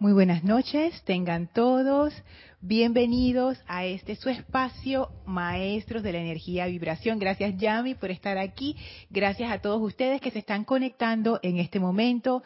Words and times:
Muy 0.00 0.14
buenas 0.14 0.42
noches, 0.44 1.02
tengan 1.04 1.52
todos 1.52 2.14
bienvenidos 2.62 3.58
a 3.66 3.84
este 3.84 4.16
su 4.16 4.30
espacio, 4.30 5.10
Maestros 5.26 6.02
de 6.02 6.12
la 6.12 6.20
Energía 6.20 6.64
Vibración. 6.64 7.18
Gracias 7.18 7.58
Yami 7.58 7.96
por 7.96 8.10
estar 8.10 8.38
aquí, 8.38 8.78
gracias 9.10 9.52
a 9.52 9.60
todos 9.60 9.82
ustedes 9.82 10.22
que 10.22 10.30
se 10.30 10.38
están 10.38 10.64
conectando 10.64 11.38
en 11.42 11.58
este 11.58 11.80
momento 11.80 12.42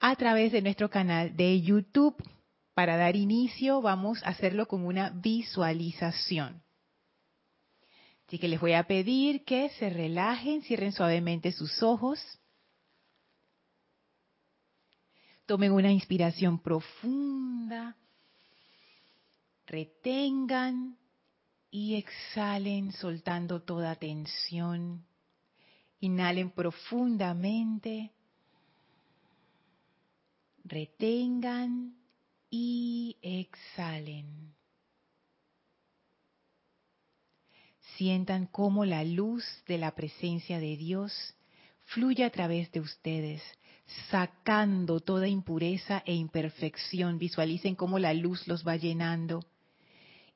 a 0.00 0.16
través 0.16 0.50
de 0.50 0.60
nuestro 0.60 0.90
canal 0.90 1.36
de 1.36 1.60
YouTube. 1.60 2.16
Para 2.74 2.96
dar 2.96 3.14
inicio 3.14 3.80
vamos 3.80 4.20
a 4.24 4.30
hacerlo 4.30 4.66
con 4.66 4.84
una 4.84 5.10
visualización. 5.10 6.64
Así 8.26 8.40
que 8.40 8.48
les 8.48 8.60
voy 8.60 8.72
a 8.72 8.88
pedir 8.88 9.44
que 9.44 9.68
se 9.78 9.88
relajen, 9.88 10.62
cierren 10.62 10.90
suavemente 10.90 11.52
sus 11.52 11.80
ojos 11.80 12.18
Tomen 15.48 15.72
una 15.72 15.90
inspiración 15.90 16.58
profunda, 16.58 17.96
retengan 19.66 20.98
y 21.70 21.94
exhalen 21.94 22.92
soltando 22.92 23.62
toda 23.62 23.94
tensión. 23.94 25.06
Inhalen 26.00 26.50
profundamente, 26.50 28.12
retengan 30.64 31.96
y 32.50 33.16
exhalen. 33.22 34.54
Sientan 37.96 38.44
cómo 38.48 38.84
la 38.84 39.02
luz 39.02 39.46
de 39.66 39.78
la 39.78 39.94
presencia 39.94 40.60
de 40.60 40.76
Dios 40.76 41.34
fluye 41.84 42.22
a 42.22 42.30
través 42.30 42.70
de 42.70 42.80
ustedes, 42.80 43.42
sacando 44.10 45.00
toda 45.00 45.28
impureza 45.28 46.02
e 46.06 46.14
imperfección. 46.14 47.18
Visualicen 47.18 47.74
cómo 47.74 47.98
la 47.98 48.14
luz 48.14 48.46
los 48.46 48.66
va 48.66 48.76
llenando 48.76 49.44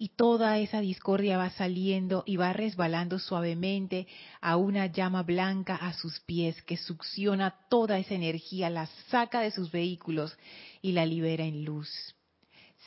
y 0.03 0.09
toda 0.09 0.59
esa 0.59 0.81
discordia 0.81 1.39
va 1.39 1.51
saliendo 1.51 2.25
y 2.27 2.37
va 2.37 2.53
resbalando 2.53 3.21
suavemente 3.21 4.09
a 4.41 4.57
una 4.57 4.87
llama 4.87 5.23
blanca 5.23 5.77
a 5.77 5.93
sus 5.93 6.19
pies 6.19 6.61
que 6.63 6.77
succiona 6.77 7.55
toda 7.71 8.01
esa 8.01 8.15
energía, 8.15 8.69
la 8.69 8.87
saca 9.11 9.43
de 9.43 9.53
sus 9.53 9.71
vehículos 9.71 10.37
y 10.81 10.91
la 10.91 11.07
libera 11.07 11.45
en 11.45 11.65
luz. 11.65 11.89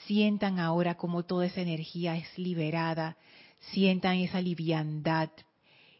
Sientan 0.05 0.59
ahora 0.59 0.95
cómo 0.95 1.23
toda 1.23 1.45
esa 1.45 1.61
energía 1.61 2.17
es 2.17 2.37
liberada, 2.37 3.15
sientan 3.71 4.17
esa 4.17 4.41
liviandad, 4.41 5.29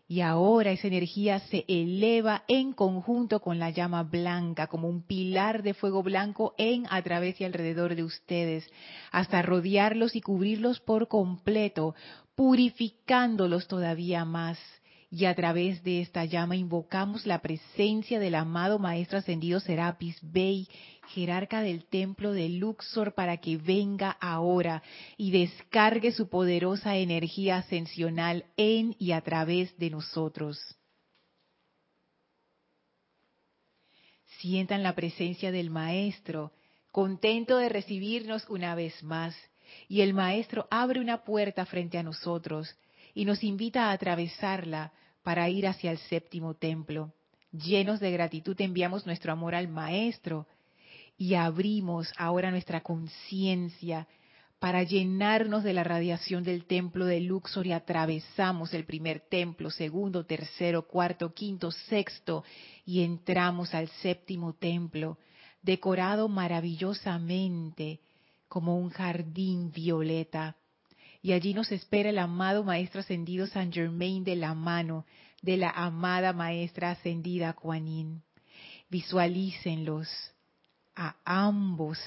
y 0.07 0.21
ahora 0.21 0.71
esa 0.71 0.87
energía 0.87 1.39
se 1.39 1.65
eleva 1.67 2.43
en 2.47 2.73
conjunto 2.73 3.39
con 3.39 3.57
la 3.57 3.71
llama 3.71 4.03
blanca, 4.03 4.67
como 4.67 4.87
un 4.87 5.01
pilar 5.01 5.63
de 5.63 5.73
fuego 5.73 6.03
blanco 6.03 6.53
en, 6.57 6.85
a 6.89 7.01
través 7.01 7.41
y 7.41 7.43
alrededor 7.43 7.95
de 7.95 8.03
ustedes, 8.03 8.69
hasta 9.11 9.41
rodearlos 9.41 10.15
y 10.15 10.21
cubrirlos 10.21 10.79
por 10.79 11.07
completo, 11.07 11.95
purificándolos 12.35 13.67
todavía 13.67 14.25
más. 14.25 14.59
Y 15.11 15.25
a 15.25 15.35
través 15.35 15.83
de 15.83 16.01
esta 16.01 16.25
llama 16.25 16.55
invocamos 16.55 17.25
la 17.25 17.41
presencia 17.41 18.19
del 18.19 18.35
amado 18.35 18.79
Maestro 18.79 19.19
Ascendido 19.19 19.59
Serapis 19.59 20.17
Bey 20.21 20.67
jerarca 21.09 21.61
del 21.61 21.85
templo 21.85 22.31
de 22.31 22.49
Luxor, 22.49 23.13
para 23.13 23.37
que 23.37 23.57
venga 23.57 24.11
ahora 24.11 24.81
y 25.17 25.31
descargue 25.31 26.11
su 26.11 26.29
poderosa 26.29 26.97
energía 26.97 27.57
ascensional 27.57 28.45
en 28.57 28.95
y 28.99 29.11
a 29.11 29.21
través 29.21 29.77
de 29.77 29.89
nosotros. 29.89 30.59
Sientan 34.39 34.83
la 34.83 34.95
presencia 34.95 35.51
del 35.51 35.69
Maestro, 35.69 36.51
contento 36.91 37.57
de 37.57 37.69
recibirnos 37.69 38.47
una 38.49 38.75
vez 38.75 39.01
más. 39.03 39.35
Y 39.87 40.01
el 40.01 40.13
Maestro 40.13 40.67
abre 40.69 40.99
una 40.99 41.23
puerta 41.23 41.65
frente 41.65 41.97
a 41.97 42.03
nosotros 42.03 42.75
y 43.15 43.25
nos 43.25 43.43
invita 43.43 43.85
a 43.89 43.93
atravesarla 43.93 44.91
para 45.23 45.49
ir 45.49 45.65
hacia 45.65 45.89
el 45.89 45.97
séptimo 45.97 46.53
templo. 46.53 47.13
Llenos 47.51 47.99
de 47.99 48.11
gratitud 48.11 48.59
enviamos 48.59 49.05
nuestro 49.05 49.31
amor 49.31 49.55
al 49.55 49.69
Maestro 49.69 50.45
y 51.17 51.33
abrimos 51.35 52.11
ahora 52.17 52.51
nuestra 52.51 52.81
conciencia 52.81 54.07
para 54.59 54.83
llenarnos 54.83 55.63
de 55.63 55.73
la 55.73 55.83
radiación 55.83 56.43
del 56.43 56.65
templo 56.65 57.05
de 57.05 57.21
Luxor 57.21 57.65
y 57.65 57.71
atravesamos 57.71 58.73
el 58.73 58.83
primer 58.85 59.21
templo, 59.21 59.69
segundo, 59.69 60.25
tercero, 60.25 60.87
cuarto, 60.87 61.33
quinto, 61.33 61.71
sexto 61.71 62.43
y 62.85 63.03
entramos 63.03 63.73
al 63.73 63.87
séptimo 64.01 64.53
templo, 64.53 65.17
decorado 65.61 66.27
maravillosamente 66.27 68.01
como 68.49 68.77
un 68.77 68.89
jardín 68.89 69.71
violeta. 69.71 70.57
Y 71.25 71.33
allí 71.33 71.55
nos 71.55 71.71
espera 71.71 72.11
el 72.11 72.19
amado 72.19 72.63
Maestro 72.63 72.99
Ascendido 72.99 73.47
San 73.47 73.73
Germain 73.73 74.23
de 74.23 74.35
la 74.35 74.53
mano 74.53 75.07
de 75.41 75.57
la 75.57 75.71
amada 75.71 76.33
Maestra 76.33 76.91
Ascendida 76.91 77.53
Kuan 77.53 78.21
Visualícenlos 78.91 80.07
a 80.95 81.15
ambos 81.25 81.97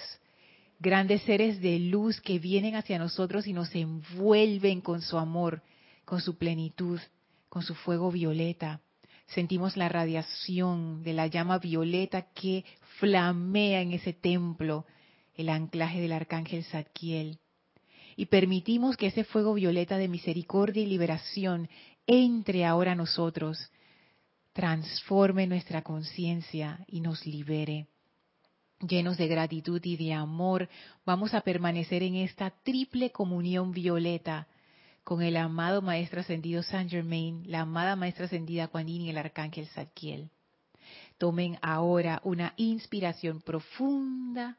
grandes 0.78 1.22
seres 1.22 1.60
de 1.60 1.80
luz 1.80 2.20
que 2.20 2.38
vienen 2.38 2.76
hacia 2.76 3.00
nosotros 3.00 3.48
y 3.48 3.52
nos 3.52 3.74
envuelven 3.74 4.80
con 4.80 5.02
su 5.02 5.18
amor, 5.18 5.64
con 6.04 6.20
su 6.20 6.38
plenitud, 6.38 7.00
con 7.48 7.64
su 7.64 7.74
fuego 7.74 8.12
violeta. 8.12 8.82
Sentimos 9.26 9.76
la 9.76 9.88
radiación 9.88 11.02
de 11.02 11.14
la 11.14 11.26
llama 11.26 11.58
violeta 11.58 12.28
que 12.34 12.64
flamea 13.00 13.80
en 13.80 13.94
ese 13.94 14.12
templo, 14.12 14.86
el 15.34 15.48
anclaje 15.48 16.00
del 16.00 16.12
arcángel 16.12 16.62
Zadkiel. 16.62 17.40
Y 18.18 18.26
permitimos 18.26 18.96
que 18.96 19.06
ese 19.06 19.22
fuego 19.22 19.54
violeta 19.54 19.96
de 19.96 20.08
misericordia 20.08 20.82
y 20.82 20.86
liberación 20.86 21.68
entre 22.04 22.66
ahora 22.66 22.90
a 22.90 22.96
nosotros, 22.96 23.70
transforme 24.52 25.46
nuestra 25.46 25.82
conciencia 25.82 26.84
y 26.88 27.00
nos 27.00 27.24
libere 27.24 27.86
llenos 28.80 29.18
de 29.18 29.28
gratitud 29.28 29.80
y 29.84 29.96
de 29.96 30.14
amor, 30.14 30.68
vamos 31.06 31.32
a 31.32 31.42
permanecer 31.42 32.02
en 32.02 32.16
esta 32.16 32.50
triple 32.50 33.12
comunión 33.12 33.70
violeta 33.70 34.48
con 35.04 35.22
el 35.22 35.36
amado 35.36 35.80
Maestro 35.80 36.20
Ascendido 36.20 36.64
Saint 36.64 36.90
Germain, 36.90 37.44
la 37.46 37.60
amada 37.60 37.94
Maestra 37.94 38.24
Ascendida 38.24 38.66
Kuan 38.66 38.88
y 38.88 39.08
el 39.08 39.18
Arcángel 39.18 39.68
Zadkiel. 39.68 40.28
Tomen 41.18 41.56
ahora 41.62 42.20
una 42.24 42.52
inspiración 42.56 43.40
profunda, 43.42 44.56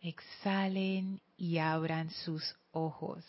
exhalen 0.00 1.20
y 1.38 1.58
abran 1.58 2.10
sus 2.10 2.56
ojos. 2.72 3.24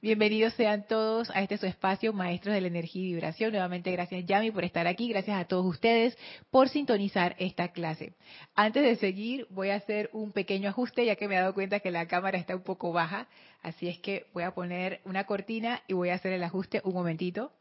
Bienvenidos 0.00 0.52
sean 0.54 0.86
todos 0.86 1.30
a 1.30 1.42
este 1.42 1.56
su 1.56 1.66
espacio, 1.66 2.12
Maestros 2.12 2.54
de 2.54 2.60
la 2.60 2.66
Energía 2.66 3.02
y 3.02 3.12
Vibración. 3.12 3.52
Nuevamente 3.52 3.90
gracias 3.92 4.26
Yami 4.26 4.50
por 4.50 4.64
estar 4.64 4.86
aquí, 4.86 5.08
gracias 5.08 5.38
a 5.38 5.44
todos 5.46 5.64
ustedes 5.66 6.16
por 6.50 6.68
sintonizar 6.68 7.36
esta 7.38 7.68
clase. 7.68 8.14
Antes 8.54 8.82
de 8.82 8.96
seguir, 8.96 9.46
voy 9.50 9.70
a 9.70 9.76
hacer 9.76 10.10
un 10.12 10.32
pequeño 10.32 10.68
ajuste 10.68 11.06
ya 11.06 11.16
que 11.16 11.28
me 11.28 11.36
he 11.36 11.38
dado 11.38 11.54
cuenta 11.54 11.80
que 11.80 11.90
la 11.90 12.06
cámara 12.06 12.38
está 12.38 12.56
un 12.56 12.62
poco 12.62 12.92
baja, 12.92 13.28
así 13.62 13.88
es 13.88 13.98
que 13.98 14.26
voy 14.34 14.42
a 14.42 14.54
poner 14.54 15.00
una 15.04 15.24
cortina 15.24 15.82
y 15.86 15.94
voy 15.94 16.10
a 16.10 16.14
hacer 16.14 16.32
el 16.32 16.42
ajuste 16.42 16.80
un 16.84 16.94
momentito. 16.94 17.52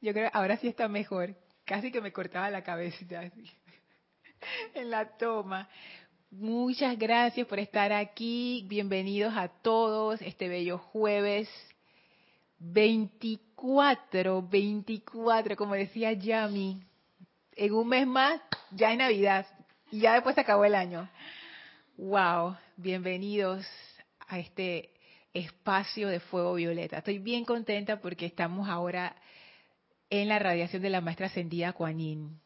Yo 0.00 0.12
creo 0.12 0.30
ahora 0.32 0.56
sí 0.58 0.68
está 0.68 0.86
mejor. 0.86 1.34
Casi 1.64 1.90
que 1.90 2.00
me 2.00 2.12
cortaba 2.12 2.50
la 2.50 2.62
cabeza 2.62 3.04
en 4.74 4.90
la 4.90 5.16
toma. 5.16 5.68
Muchas 6.30 6.96
gracias 6.96 7.46
por 7.48 7.58
estar 7.58 7.92
aquí. 7.92 8.64
Bienvenidos 8.68 9.34
a 9.36 9.48
todos 9.48 10.22
este 10.22 10.48
bello 10.48 10.78
jueves 10.78 11.48
24, 12.60 14.42
24, 14.42 15.56
como 15.56 15.74
decía 15.74 16.12
Yami. 16.12 16.80
En 17.56 17.74
un 17.74 17.88
mes 17.88 18.06
más 18.06 18.40
ya 18.70 18.92
es 18.92 18.98
Navidad 18.98 19.46
y 19.90 20.00
ya 20.00 20.14
después 20.14 20.36
se 20.36 20.42
acabó 20.42 20.64
el 20.64 20.76
año. 20.76 21.10
Wow, 21.96 22.56
bienvenidos 22.76 23.66
a 24.28 24.38
este 24.38 24.94
espacio 25.34 26.06
de 26.06 26.20
fuego 26.20 26.54
violeta. 26.54 26.98
Estoy 26.98 27.18
bien 27.18 27.44
contenta 27.44 28.00
porque 28.00 28.26
estamos 28.26 28.68
ahora 28.68 29.16
en 30.10 30.28
la 30.28 30.38
radiación 30.38 30.82
de 30.82 30.90
la 30.90 31.00
maestra 31.00 31.26
ascendida 31.26 31.72
Kuan 31.72 31.98
Yin. 31.98 32.40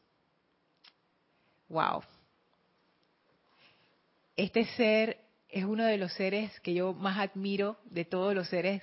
Wow. 1.69 2.03
Este 4.37 4.64
ser 4.76 5.19
es 5.49 5.64
uno 5.64 5.85
de 5.85 5.99
los 5.99 6.12
seres 6.14 6.59
que 6.61 6.75
yo 6.75 6.93
más 6.94 7.19
admiro 7.19 7.79
de 7.85 8.05
todos 8.05 8.35
los 8.35 8.49
seres 8.49 8.82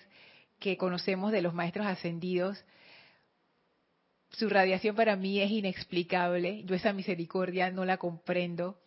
que 0.59 0.77
conocemos 0.77 1.31
de 1.31 1.41
los 1.41 1.53
maestros 1.53 1.85
ascendidos. 1.85 2.63
Su 4.31 4.49
radiación 4.49 4.95
para 4.95 5.15
mí 5.15 5.41
es 5.41 5.49
inexplicable. 5.49 6.63
Yo 6.63 6.75
esa 6.75 6.93
misericordia 6.93 7.71
no 7.71 7.85
la 7.85 7.97
comprendo, 7.97 8.79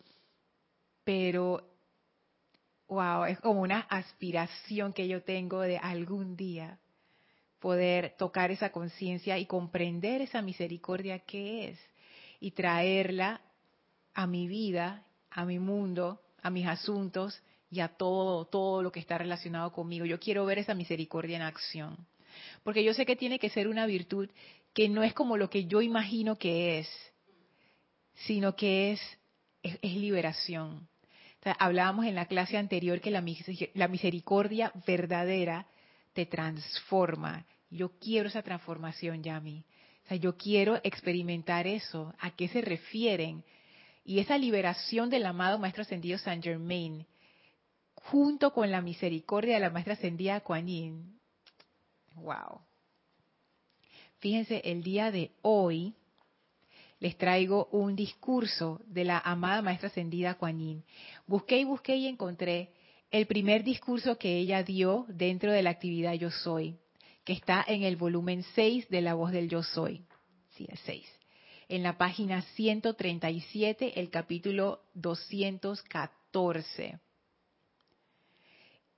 pero 1.03 1.69
wow, 2.87 3.25
es 3.25 3.39
como 3.39 3.61
una 3.61 3.81
aspiración 3.81 4.93
que 4.93 5.07
yo 5.07 5.23
tengo 5.23 5.61
de 5.61 5.77
algún 5.77 6.35
día 6.35 6.79
poder 7.63 8.15
tocar 8.17 8.51
esa 8.51 8.73
conciencia 8.73 9.37
y 9.37 9.45
comprender 9.45 10.19
esa 10.19 10.41
misericordia 10.41 11.19
que 11.19 11.69
es 11.69 11.79
y 12.41 12.51
traerla 12.51 13.39
a 14.13 14.27
mi 14.27 14.49
vida, 14.49 15.05
a 15.31 15.45
mi 15.45 15.59
mundo, 15.59 16.19
a 16.41 16.49
mis 16.49 16.67
asuntos 16.67 17.41
y 17.71 17.79
a 17.79 17.87
todo, 17.87 18.43
todo 18.43 18.83
lo 18.83 18.91
que 18.91 18.99
está 18.99 19.17
relacionado 19.17 19.71
conmigo. 19.71 20.05
Yo 20.05 20.19
quiero 20.19 20.45
ver 20.45 20.59
esa 20.59 20.73
misericordia 20.73 21.37
en 21.37 21.43
acción. 21.43 22.05
Porque 22.63 22.83
yo 22.83 22.93
sé 22.93 23.05
que 23.05 23.15
tiene 23.15 23.39
que 23.39 23.49
ser 23.49 23.69
una 23.69 23.85
virtud 23.85 24.29
que 24.73 24.89
no 24.89 25.01
es 25.01 25.13
como 25.13 25.37
lo 25.37 25.49
que 25.49 25.63
yo 25.63 25.81
imagino 25.81 26.37
que 26.37 26.79
es, 26.79 26.89
sino 28.25 28.57
que 28.57 28.91
es, 28.91 29.01
es, 29.63 29.95
liberación. 29.95 30.89
hablábamos 31.59 32.07
en 32.07 32.15
la 32.15 32.25
clase 32.25 32.57
anterior 32.57 32.99
que 32.99 33.09
la, 33.09 33.23
la 33.73 33.87
misericordia 33.87 34.73
verdadera 34.85 35.65
te 36.11 36.25
transforma. 36.25 37.45
Yo 37.73 37.89
quiero 37.99 38.27
esa 38.29 38.43
transformación, 38.43 39.23
Yami. 39.23 39.65
O 40.05 40.07
sea, 40.07 40.17
yo 40.17 40.37
quiero 40.37 40.79
experimentar 40.83 41.65
eso. 41.65 42.13
¿A 42.19 42.31
qué 42.31 42.47
se 42.47 42.61
refieren? 42.61 43.43
Y 44.05 44.19
esa 44.19 44.37
liberación 44.37 45.09
del 45.09 45.25
amado 45.25 45.57
Maestro 45.57 45.81
Ascendido 45.81 46.17
Saint 46.17 46.43
Germain, 46.43 47.07
junto 47.95 48.53
con 48.53 48.69
la 48.69 48.81
misericordia 48.81 49.55
de 49.55 49.61
la 49.61 49.69
Maestra 49.69 49.93
Ascendida 49.93 50.41
Kuan. 50.41 51.17
Wow. 52.15 52.61
Fíjense, 54.19 54.61
el 54.65 54.83
día 54.83 55.09
de 55.09 55.31
hoy 55.41 55.95
les 56.99 57.17
traigo 57.17 57.69
un 57.71 57.95
discurso 57.95 58.81
de 58.85 59.05
la 59.05 59.19
amada 59.19 59.61
Maestra 59.61 59.87
Ascendida 59.87 60.35
Kuan 60.35 60.59
Yin. 60.59 60.83
Busqué 61.25 61.59
y 61.59 61.63
busqué 61.63 61.95
y 61.95 62.07
encontré 62.07 62.71
el 63.09 63.25
primer 63.25 63.63
discurso 63.63 64.17
que 64.17 64.37
ella 64.37 64.63
dio 64.63 65.05
dentro 65.07 65.51
de 65.51 65.63
la 65.63 65.69
actividad 65.69 66.13
Yo 66.13 66.29
Soy, 66.29 66.77
que 67.23 67.33
está 67.33 67.63
en 67.67 67.83
el 67.83 67.95
volumen 67.95 68.43
6 68.55 68.89
de 68.89 69.01
La 69.01 69.13
Voz 69.13 69.31
del 69.31 69.49
Yo 69.49 69.63
Soy. 69.63 70.05
Sí, 70.55 70.67
es 70.69 70.79
6 70.85 71.05
en 71.73 71.83
la 71.83 71.97
página 71.97 72.41
137, 72.55 73.99
el 73.99 74.09
capítulo 74.09 74.83
214. 74.93 76.99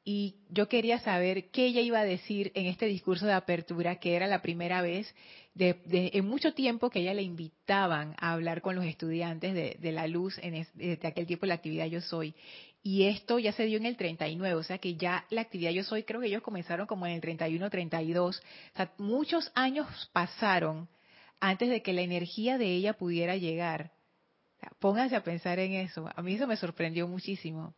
Y 0.07 0.35
yo 0.49 0.69
quería 0.69 0.99
saber 0.99 1.49
qué 1.49 1.65
ella 1.65 1.81
iba 1.81 1.99
a 1.99 2.05
decir 2.05 2.51
en 2.53 2.67
este 2.67 2.85
discurso 2.85 3.25
de 3.25 3.33
apertura, 3.33 3.95
que 3.95 4.15
era 4.15 4.27
la 4.27 4.43
primera 4.43 4.83
vez 4.83 5.11
de, 5.55 5.81
en 6.13 6.27
mucho 6.27 6.53
tiempo 6.53 6.91
que 6.91 6.99
ella 6.99 7.15
le 7.15 7.23
invitaban 7.23 8.13
a 8.19 8.33
hablar 8.33 8.61
con 8.61 8.75
los 8.75 8.85
estudiantes 8.85 9.55
de, 9.55 9.91
la 9.91 10.05
luz 10.05 10.37
en 10.43 10.67
desde 10.75 11.07
aquel 11.07 11.25
tiempo 11.25 11.47
la 11.47 11.55
actividad 11.55 11.87
Yo 11.87 12.01
Soy. 12.01 12.35
Y 12.83 13.05
esto 13.05 13.39
ya 13.39 13.51
se 13.51 13.65
dio 13.65 13.77
en 13.77 13.87
el 13.87 13.97
39, 13.97 14.53
o 14.53 14.61
sea 14.61 14.77
que 14.77 14.95
ya 14.95 15.25
la 15.31 15.41
actividad 15.41 15.71
Yo 15.71 15.83
Soy, 15.83 16.03
creo 16.03 16.21
que 16.21 16.27
ellos 16.27 16.43
comenzaron 16.43 16.85
como 16.85 17.07
en 17.07 17.13
el 17.13 17.21
31, 17.21 17.67
32. 17.71 18.37
O 18.37 18.41
sea, 18.75 18.93
muchos 18.99 19.51
años 19.55 19.87
pasaron 20.13 20.87
antes 21.39 21.67
de 21.67 21.81
que 21.81 21.93
la 21.93 22.01
energía 22.01 22.59
de 22.59 22.67
ella 22.67 22.93
pudiera 22.93 23.37
llegar. 23.37 23.91
Pónganse 24.79 25.15
a 25.15 25.23
pensar 25.23 25.57
en 25.57 25.73
eso. 25.73 26.07
A 26.15 26.21
mí 26.21 26.35
eso 26.35 26.45
me 26.45 26.57
sorprendió 26.57 27.07
muchísimo. 27.07 27.73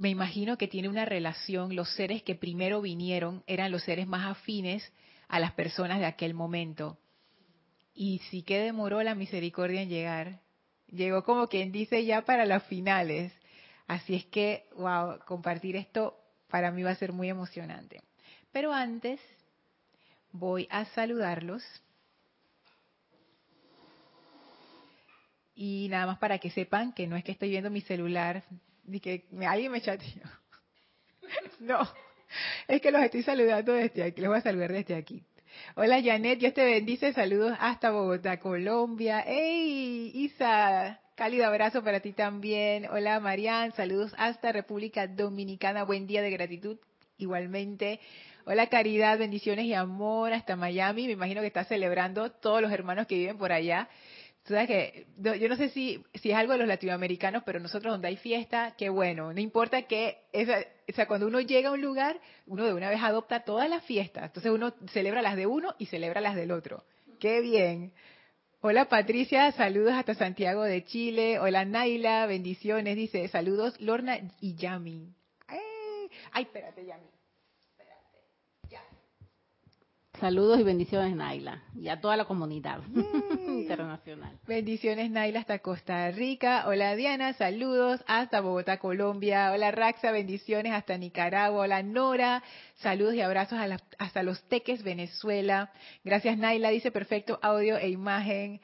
Me 0.00 0.08
imagino 0.08 0.56
que 0.56 0.66
tiene 0.66 0.88
una 0.88 1.04
relación, 1.04 1.76
los 1.76 1.94
seres 1.94 2.22
que 2.22 2.34
primero 2.34 2.80
vinieron 2.80 3.44
eran 3.46 3.70
los 3.70 3.82
seres 3.82 4.06
más 4.06 4.30
afines 4.30 4.90
a 5.28 5.38
las 5.38 5.52
personas 5.52 5.98
de 5.98 6.06
aquel 6.06 6.32
momento. 6.32 6.98
Y 7.92 8.20
sí 8.30 8.42
que 8.42 8.60
demoró 8.60 9.02
la 9.02 9.14
misericordia 9.14 9.82
en 9.82 9.90
llegar. 9.90 10.40
Llegó 10.86 11.22
como 11.22 11.48
quien 11.48 11.70
dice 11.70 12.02
ya 12.06 12.22
para 12.22 12.46
las 12.46 12.62
finales. 12.62 13.30
Así 13.86 14.14
es 14.14 14.24
que, 14.24 14.70
wow, 14.74 15.18
compartir 15.26 15.76
esto 15.76 16.16
para 16.48 16.70
mí 16.70 16.82
va 16.82 16.92
a 16.92 16.96
ser 16.96 17.12
muy 17.12 17.28
emocionante. 17.28 18.00
Pero 18.52 18.72
antes 18.72 19.20
voy 20.32 20.66
a 20.70 20.86
saludarlos 20.86 21.62
Y 25.54 25.88
nada 25.90 26.06
más 26.06 26.18
para 26.18 26.38
que 26.38 26.48
sepan 26.48 26.94
que 26.94 27.06
no 27.06 27.16
es 27.16 27.22
que 27.22 27.32
estoy 27.32 27.50
viendo 27.50 27.68
mi 27.68 27.82
celular, 27.82 28.44
ni 28.84 29.00
que 29.00 29.24
alguien 29.46 29.72
me 29.72 29.80
chateó. 29.80 30.22
no, 31.60 31.88
es 32.68 32.80
que 32.80 32.90
los 32.90 33.02
estoy 33.02 33.22
saludando 33.22 33.72
desde 33.72 34.02
aquí, 34.02 34.20
les 34.20 34.28
voy 34.28 34.38
a 34.38 34.42
saludar 34.42 34.72
desde 34.72 34.94
aquí. 34.94 35.22
Hola 35.74 36.00
Janet, 36.02 36.38
Dios 36.38 36.54
te 36.54 36.64
bendice, 36.64 37.12
saludos 37.12 37.56
hasta 37.60 37.90
Bogotá, 37.90 38.38
Colombia. 38.38 39.24
¡Hey, 39.26 40.12
Isa! 40.14 41.00
Cálido 41.16 41.46
abrazo 41.46 41.82
para 41.82 42.00
ti 42.00 42.12
también. 42.12 42.86
Hola 42.86 43.20
Marian, 43.20 43.72
saludos 43.72 44.14
hasta 44.16 44.52
República 44.52 45.06
Dominicana, 45.06 45.82
buen 45.84 46.06
día 46.06 46.22
de 46.22 46.30
gratitud. 46.30 46.78
Igualmente, 47.18 48.00
hola 48.46 48.68
Caridad, 48.68 49.18
bendiciones 49.18 49.66
y 49.66 49.74
amor 49.74 50.32
hasta 50.32 50.56
Miami. 50.56 51.06
Me 51.06 51.12
imagino 51.12 51.40
que 51.40 51.48
está 51.48 51.64
celebrando 51.64 52.30
todos 52.30 52.62
los 52.62 52.72
hermanos 52.72 53.06
que 53.06 53.16
viven 53.16 53.36
por 53.36 53.52
allá 53.52 53.88
sabes 54.44 54.66
que 54.66 55.06
yo 55.16 55.48
no 55.48 55.56
sé 55.56 55.68
si, 55.70 56.02
si 56.14 56.30
es 56.30 56.36
algo 56.36 56.52
de 56.52 56.58
los 56.58 56.68
latinoamericanos, 56.68 57.42
pero 57.44 57.60
nosotros 57.60 57.92
donde 57.92 58.08
hay 58.08 58.16
fiesta, 58.16 58.74
qué 58.76 58.88
bueno. 58.88 59.32
No 59.32 59.40
importa 59.40 59.82
que, 59.82 60.18
o 60.88 60.92
sea, 60.92 61.06
cuando 61.06 61.26
uno 61.26 61.40
llega 61.40 61.68
a 61.68 61.72
un 61.72 61.82
lugar, 61.82 62.20
uno 62.46 62.64
de 62.64 62.74
una 62.74 62.90
vez 62.90 63.00
adopta 63.02 63.44
todas 63.44 63.68
las 63.68 63.84
fiestas. 63.84 64.24
Entonces 64.24 64.50
uno 64.50 64.74
celebra 64.92 65.22
las 65.22 65.36
de 65.36 65.46
uno 65.46 65.74
y 65.78 65.86
celebra 65.86 66.20
las 66.20 66.34
del 66.34 66.52
otro. 66.52 66.84
Qué 67.18 67.40
bien. 67.40 67.92
Hola 68.62 68.86
Patricia, 68.86 69.52
saludos 69.52 69.92
hasta 69.92 70.14
Santiago 70.14 70.64
de 70.64 70.84
Chile. 70.84 71.38
Hola 71.38 71.64
Naila, 71.64 72.26
bendiciones. 72.26 72.96
Dice, 72.96 73.26
saludos 73.28 73.80
Lorna 73.80 74.18
y 74.40 74.54
Yami. 74.56 75.14
Ay, 76.32 76.42
espérate, 76.42 76.84
Yami. 76.84 77.19
Saludos 80.18 80.60
y 80.60 80.64
bendiciones, 80.64 81.14
Naila, 81.16 81.62
y 81.74 81.88
a 81.88 82.00
toda 82.00 82.16
la 82.16 82.26
comunidad 82.26 82.82
internacional. 83.46 84.38
Bendiciones, 84.46 85.10
Naila, 85.10 85.40
hasta 85.40 85.60
Costa 85.60 86.10
Rica. 86.10 86.64
Hola, 86.66 86.94
Diana, 86.94 87.32
saludos 87.32 88.02
hasta 88.06 88.40
Bogotá, 88.40 88.78
Colombia. 88.78 89.50
Hola, 89.52 89.70
Raxa, 89.70 90.10
bendiciones 90.10 90.72
hasta 90.72 90.98
Nicaragua. 90.98 91.62
Hola, 91.62 91.82
Nora, 91.82 92.42
saludos 92.76 93.14
y 93.14 93.22
abrazos 93.22 93.58
hasta 93.98 94.22
Los 94.22 94.42
Teques, 94.48 94.82
Venezuela. 94.82 95.72
Gracias, 96.04 96.36
Naila, 96.36 96.70
dice 96.70 96.90
perfecto 96.90 97.38
audio 97.40 97.78
e 97.78 97.88
imagen. 97.88 98.60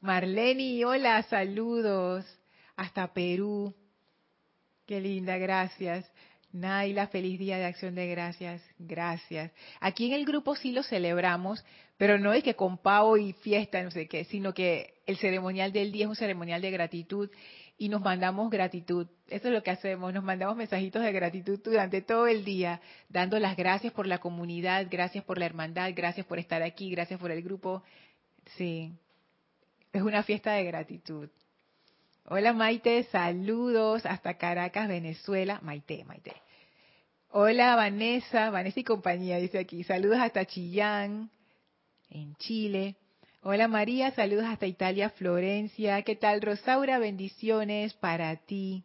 Marleni, 0.00 0.82
hola, 0.84 1.22
saludos 1.22 2.26
hasta 2.76 3.12
Perú. 3.14 3.74
Qué 4.86 5.00
linda, 5.00 5.38
gracias. 5.38 6.10
Naila, 6.52 7.06
feliz 7.06 7.38
día 7.38 7.58
de 7.58 7.64
acción 7.64 7.94
de 7.94 8.08
gracias. 8.08 8.62
Gracias. 8.78 9.52
Aquí 9.80 10.06
en 10.06 10.14
el 10.14 10.24
grupo 10.24 10.56
sí 10.56 10.72
lo 10.72 10.82
celebramos, 10.82 11.64
pero 11.96 12.18
no 12.18 12.32
es 12.32 12.42
que 12.42 12.54
con 12.54 12.78
pavo 12.78 13.16
y 13.16 13.32
fiesta, 13.34 13.82
no 13.82 13.90
sé 13.90 14.08
qué, 14.08 14.24
sino 14.24 14.52
que 14.52 14.94
el 15.06 15.16
ceremonial 15.18 15.72
del 15.72 15.92
día 15.92 16.04
es 16.04 16.08
un 16.08 16.16
ceremonial 16.16 16.60
de 16.60 16.70
gratitud 16.70 17.30
y 17.78 17.88
nos 17.88 18.00
mandamos 18.00 18.50
gratitud. 18.50 19.06
Eso 19.28 19.48
es 19.48 19.54
lo 19.54 19.62
que 19.62 19.70
hacemos, 19.70 20.12
nos 20.12 20.24
mandamos 20.24 20.56
mensajitos 20.56 21.02
de 21.02 21.12
gratitud 21.12 21.60
durante 21.62 22.02
todo 22.02 22.26
el 22.26 22.44
día, 22.44 22.80
dando 23.08 23.38
las 23.38 23.56
gracias 23.56 23.92
por 23.92 24.06
la 24.06 24.18
comunidad, 24.18 24.86
gracias 24.90 25.24
por 25.24 25.38
la 25.38 25.46
hermandad, 25.46 25.92
gracias 25.94 26.26
por 26.26 26.38
estar 26.38 26.62
aquí, 26.62 26.90
gracias 26.90 27.20
por 27.20 27.30
el 27.30 27.42
grupo. 27.42 27.82
Sí, 28.56 28.92
es 29.92 30.02
una 30.02 30.24
fiesta 30.24 30.52
de 30.52 30.64
gratitud. 30.64 31.28
Hola 32.26 32.52
Maite, 32.52 33.04
saludos 33.04 34.04
hasta 34.06 34.34
Caracas, 34.34 34.86
Venezuela. 34.86 35.58
Maite, 35.62 36.04
Maite. 36.04 36.32
Hola 37.32 37.76
Vanessa, 37.76 38.50
Vanessa 38.50 38.80
y 38.80 38.82
compañía, 38.82 39.36
dice 39.36 39.60
aquí. 39.60 39.84
Saludos 39.84 40.18
hasta 40.18 40.44
Chillán, 40.46 41.30
en 42.08 42.34
Chile. 42.34 42.96
Hola 43.42 43.68
María, 43.68 44.10
saludos 44.10 44.46
hasta 44.46 44.66
Italia, 44.66 45.10
Florencia. 45.10 46.02
¿Qué 46.02 46.16
tal 46.16 46.42
Rosaura? 46.42 46.98
Bendiciones 46.98 47.94
para 47.94 48.34
ti. 48.34 48.82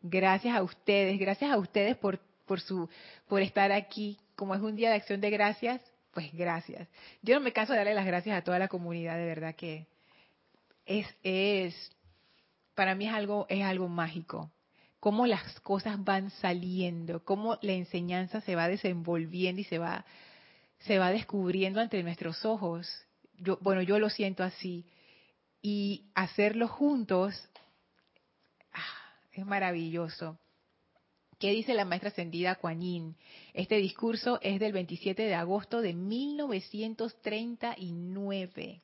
Gracias 0.00 0.56
a 0.56 0.62
ustedes, 0.62 1.20
gracias 1.20 1.52
a 1.52 1.58
ustedes 1.58 1.98
por, 1.98 2.18
por, 2.46 2.62
su, 2.62 2.88
por 3.28 3.42
estar 3.42 3.72
aquí. 3.72 4.16
Como 4.36 4.54
es 4.54 4.62
un 4.62 4.74
día 4.74 4.88
de 4.88 4.96
acción 4.96 5.20
de 5.20 5.28
gracias, 5.28 5.82
pues 6.14 6.32
gracias. 6.32 6.88
Yo 7.20 7.34
no 7.34 7.42
me 7.42 7.52
canso 7.52 7.74
de 7.74 7.80
darle 7.80 7.92
las 7.92 8.06
gracias 8.06 8.38
a 8.38 8.42
toda 8.42 8.58
la 8.58 8.68
comunidad, 8.68 9.18
de 9.18 9.26
verdad 9.26 9.54
que 9.54 9.86
es, 10.86 11.06
es 11.22 11.92
para 12.74 12.94
mí 12.94 13.06
es 13.06 13.12
algo, 13.12 13.44
es 13.50 13.62
algo 13.62 13.86
mágico. 13.86 14.50
Cómo 15.00 15.26
las 15.26 15.58
cosas 15.60 16.02
van 16.04 16.30
saliendo, 16.30 17.24
cómo 17.24 17.58
la 17.62 17.72
enseñanza 17.72 18.40
se 18.42 18.54
va 18.54 18.68
desenvolviendo 18.68 19.62
y 19.62 19.64
se 19.64 19.78
va, 19.78 20.04
se 20.80 20.98
va 20.98 21.10
descubriendo 21.10 21.80
ante 21.80 22.02
nuestros 22.02 22.44
ojos. 22.44 22.88
Bueno, 23.60 23.82
yo 23.82 23.98
lo 23.98 24.10
siento 24.10 24.44
así. 24.44 24.84
Y 25.62 26.06
hacerlo 26.14 26.68
juntos 26.68 27.34
ah, 28.72 28.80
es 29.32 29.44
maravilloso. 29.44 30.38
¿Qué 31.40 31.50
dice 31.52 31.72
la 31.72 31.86
maestra 31.86 32.10
ascendida 32.10 32.56
Kuan 32.56 32.82
Yin? 32.82 33.16
Este 33.54 33.76
discurso 33.76 34.38
es 34.42 34.60
del 34.60 34.72
27 34.72 35.22
de 35.22 35.34
agosto 35.34 35.80
de 35.80 35.94
1939. 35.94 38.82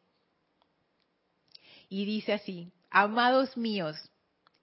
Y 1.91 2.07
dice 2.07 2.33
así, 2.33 2.73
Amados 2.89 3.59
míos, 3.59 3.95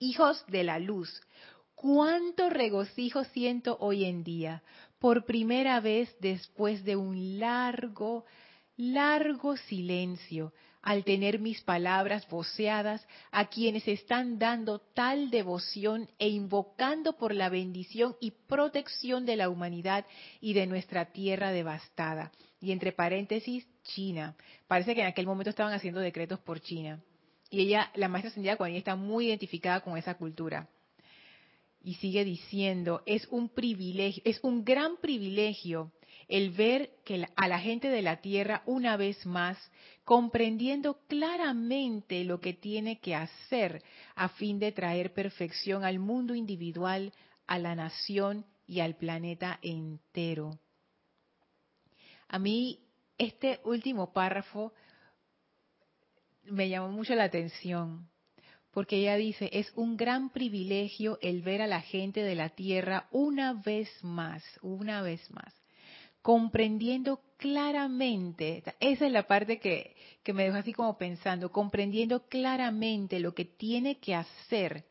hijos 0.03 0.43
de 0.48 0.63
la 0.63 0.79
luz, 0.79 1.22
cuánto 1.75 2.50
regocijo 2.50 3.24
siento 3.24 3.77
hoy 3.79 4.03
en 4.03 4.24
día, 4.24 4.62
por 5.00 5.25
primera 5.25 5.79
vez 5.79 6.13
después 6.19 6.83
de 6.83 6.98
un 6.98 7.39
largo, 7.39 8.25
largo 8.75 9.55
silencio, 9.55 10.53
al 10.81 11.05
tener 11.05 11.39
mis 11.39 11.62
palabras 11.62 12.27
voceadas 12.27 13.07
a 13.31 13.45
quienes 13.45 13.88
están 13.88 14.38
dando 14.38 14.79
tal 14.79 15.29
devoción 15.29 16.10
e 16.19 16.27
invocando 16.27 17.13
por 17.13 17.33
la 17.33 17.48
bendición 17.48 18.17
y 18.19 18.31
protección 18.31 19.25
de 19.25 19.38
la 19.38 19.48
humanidad 19.48 20.05
y 20.41 20.53
de 20.53 20.67
nuestra 20.67 21.13
tierra 21.13 21.51
devastada. 21.51 22.33
Y 22.60 22.74
entre 22.74 22.91
paréntesis, 22.91 23.65
China. 23.83 24.36
Parece 24.67 24.95
que 24.95 25.01
en 25.01 25.07
aquel 25.07 25.25
momento 25.25 25.51
estaban 25.51 25.74
haciendo 25.74 26.01
decretos 26.01 26.39
por 26.39 26.60
China. 26.60 27.01
Y 27.53 27.62
ella, 27.62 27.91
la 27.93 28.07
maestra 28.07 28.29
ascendida 28.29 28.57
Kuan 28.57 28.74
está 28.74 28.95
muy 28.95 29.27
identificada 29.27 29.81
con 29.81 29.95
esa 29.95 30.15
cultura. 30.15 30.67
Y 31.83 31.93
sigue 31.95 32.25
diciendo, 32.25 33.03
es 33.05 33.27
un 33.27 33.48
privilegio, 33.48 34.24
es 34.25 34.39
un 34.41 34.65
gran 34.65 34.98
privilegio 34.98 35.91
el 36.27 36.50
ver 36.50 36.89
que 37.05 37.27
a 37.36 37.48
la 37.48 37.60
gente 37.60 37.89
de 37.89 38.01
la 38.01 38.22
tierra 38.22 38.63
una 38.65 38.98
vez 38.98 39.24
más 39.27 39.60
comprendiendo 40.03 41.01
claramente 41.07 42.24
lo 42.24 42.39
que 42.39 42.53
tiene 42.53 43.00
que 43.00 43.13
hacer 43.13 43.83
a 44.15 44.29
fin 44.29 44.57
de 44.57 44.72
traer 44.72 45.13
perfección 45.13 45.83
al 45.83 46.00
mundo 46.00 46.33
individual, 46.33 47.13
a 47.45 47.60
la 47.60 47.75
nación 47.75 48.48
y 48.65 48.79
al 48.79 48.95
planeta 48.95 49.60
entero. 49.62 50.57
A 52.29 52.39
mí 52.39 52.79
este 53.19 53.60
último 53.63 54.12
párrafo 54.12 54.74
me 56.45 56.69
llamó 56.69 56.89
mucho 56.89 57.15
la 57.15 57.25
atención, 57.25 58.09
porque 58.71 58.97
ella 58.97 59.15
dice, 59.15 59.50
es 59.53 59.71
un 59.75 59.97
gran 59.97 60.29
privilegio 60.29 61.19
el 61.21 61.41
ver 61.41 61.62
a 61.62 61.67
la 61.67 61.81
gente 61.81 62.23
de 62.23 62.35
la 62.35 62.50
tierra 62.50 63.07
una 63.12 63.53
vez 63.53 63.89
más, 64.03 64.43
una 64.62 65.01
vez 65.01 65.29
más, 65.31 65.53
comprendiendo 66.21 67.21
claramente, 67.38 68.63
esa 68.79 69.05
es 69.05 69.12
la 69.12 69.27
parte 69.27 69.59
que, 69.59 69.95
que 70.23 70.33
me 70.33 70.45
dejó 70.45 70.57
así 70.57 70.73
como 70.73 70.97
pensando, 70.97 71.51
comprendiendo 71.51 72.27
claramente 72.27 73.19
lo 73.19 73.33
que 73.33 73.45
tiene 73.45 74.00
que 74.00 74.15
hacer 74.15 74.85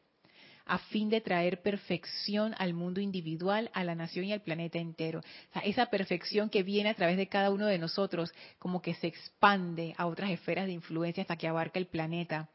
a 0.67 0.79
fin 0.79 1.09
de 1.09 1.21
traer 1.21 1.63
perfección 1.63 2.55
al 2.59 2.75
mundo 2.75 3.01
individual, 3.01 3.71
a 3.73 3.85
la 3.85 3.95
nación 3.95 4.25
y 4.25 4.33
al 4.33 4.43
planeta 4.43 4.79
entero. 4.79 5.21
esa 5.65 5.87
perfección 5.87 6.51
que 6.51 6.63
viene 6.63 6.91
a 6.91 6.95
través 6.95 7.17
de 7.17 7.29
cada 7.29 7.51
uno 7.51 7.67
de 7.67 7.79
nosotros, 7.79 8.33
como 8.59 8.83
que 8.83 8.95
se 8.95 9.07
expande 9.07 9.95
a 9.97 10.07
otras 10.07 10.31
esferas 10.31 10.67
de 10.67 10.73
influencia 10.73 11.23
hasta 11.23 11.37
que 11.37 11.49
abarca 11.49 11.79
el 11.79 11.87
planeta. 11.87 12.49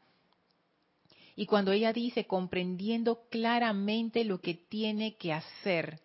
Y 1.36 1.46
cuando 1.46 1.70
ella 1.70 1.92
dice, 1.92 2.24
comprendiendo 2.24 3.28
claramente 3.30 4.24
lo 4.24 4.40
que 4.40 4.54
tiene 4.54 5.16
que 5.16 5.32
hacer 5.32 6.00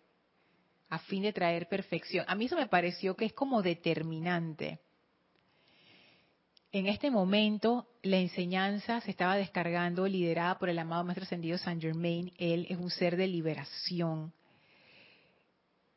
a 0.88 0.98
fin 1.00 1.22
de 1.22 1.32
traer 1.32 1.68
perfección, 1.68 2.24
a 2.28 2.34
mí 2.36 2.44
eso 2.44 2.56
me 2.56 2.68
pareció 2.68 3.16
que 3.16 3.24
es 3.24 3.32
como 3.32 3.62
determinante 3.62 4.78
en 6.74 6.88
este 6.88 7.08
momento 7.08 7.86
la 8.02 8.16
enseñanza 8.16 9.00
se 9.00 9.12
estaba 9.12 9.36
descargando 9.36 10.08
liderada 10.08 10.58
por 10.58 10.68
el 10.68 10.80
amado 10.80 11.04
Maestro 11.04 11.22
Ascendido 11.22 11.56
Saint 11.56 11.80
Germain. 11.80 12.32
Él 12.36 12.66
es 12.68 12.76
un 12.76 12.90
ser 12.90 13.16
de 13.16 13.28
liberación. 13.28 14.32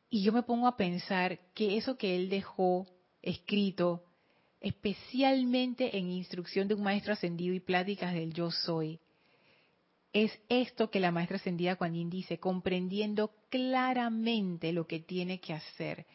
Y 0.08 0.22
yo 0.22 0.32
me 0.32 0.44
pongo 0.44 0.68
a 0.68 0.76
pensar 0.76 1.40
que 1.52 1.76
eso 1.76 1.98
que 1.98 2.14
él 2.14 2.28
dejó 2.28 2.86
escrito, 3.22 4.04
especialmente 4.60 5.98
en 5.98 6.12
instrucción 6.12 6.68
de 6.68 6.74
un 6.74 6.84
maestro 6.84 7.12
ascendido 7.12 7.56
y 7.56 7.60
pláticas 7.60 8.14
del 8.14 8.32
yo 8.32 8.52
soy, 8.52 9.00
es 10.12 10.30
esto 10.48 10.92
que 10.92 11.00
la 11.00 11.10
maestra 11.10 11.38
ascendida 11.38 11.74
Kuan 11.74 12.08
dice, 12.08 12.38
comprendiendo 12.38 13.32
claramente 13.50 14.72
lo 14.72 14.86
que 14.86 15.00
tiene 15.00 15.40
que 15.40 15.54
hacer. 15.54 16.06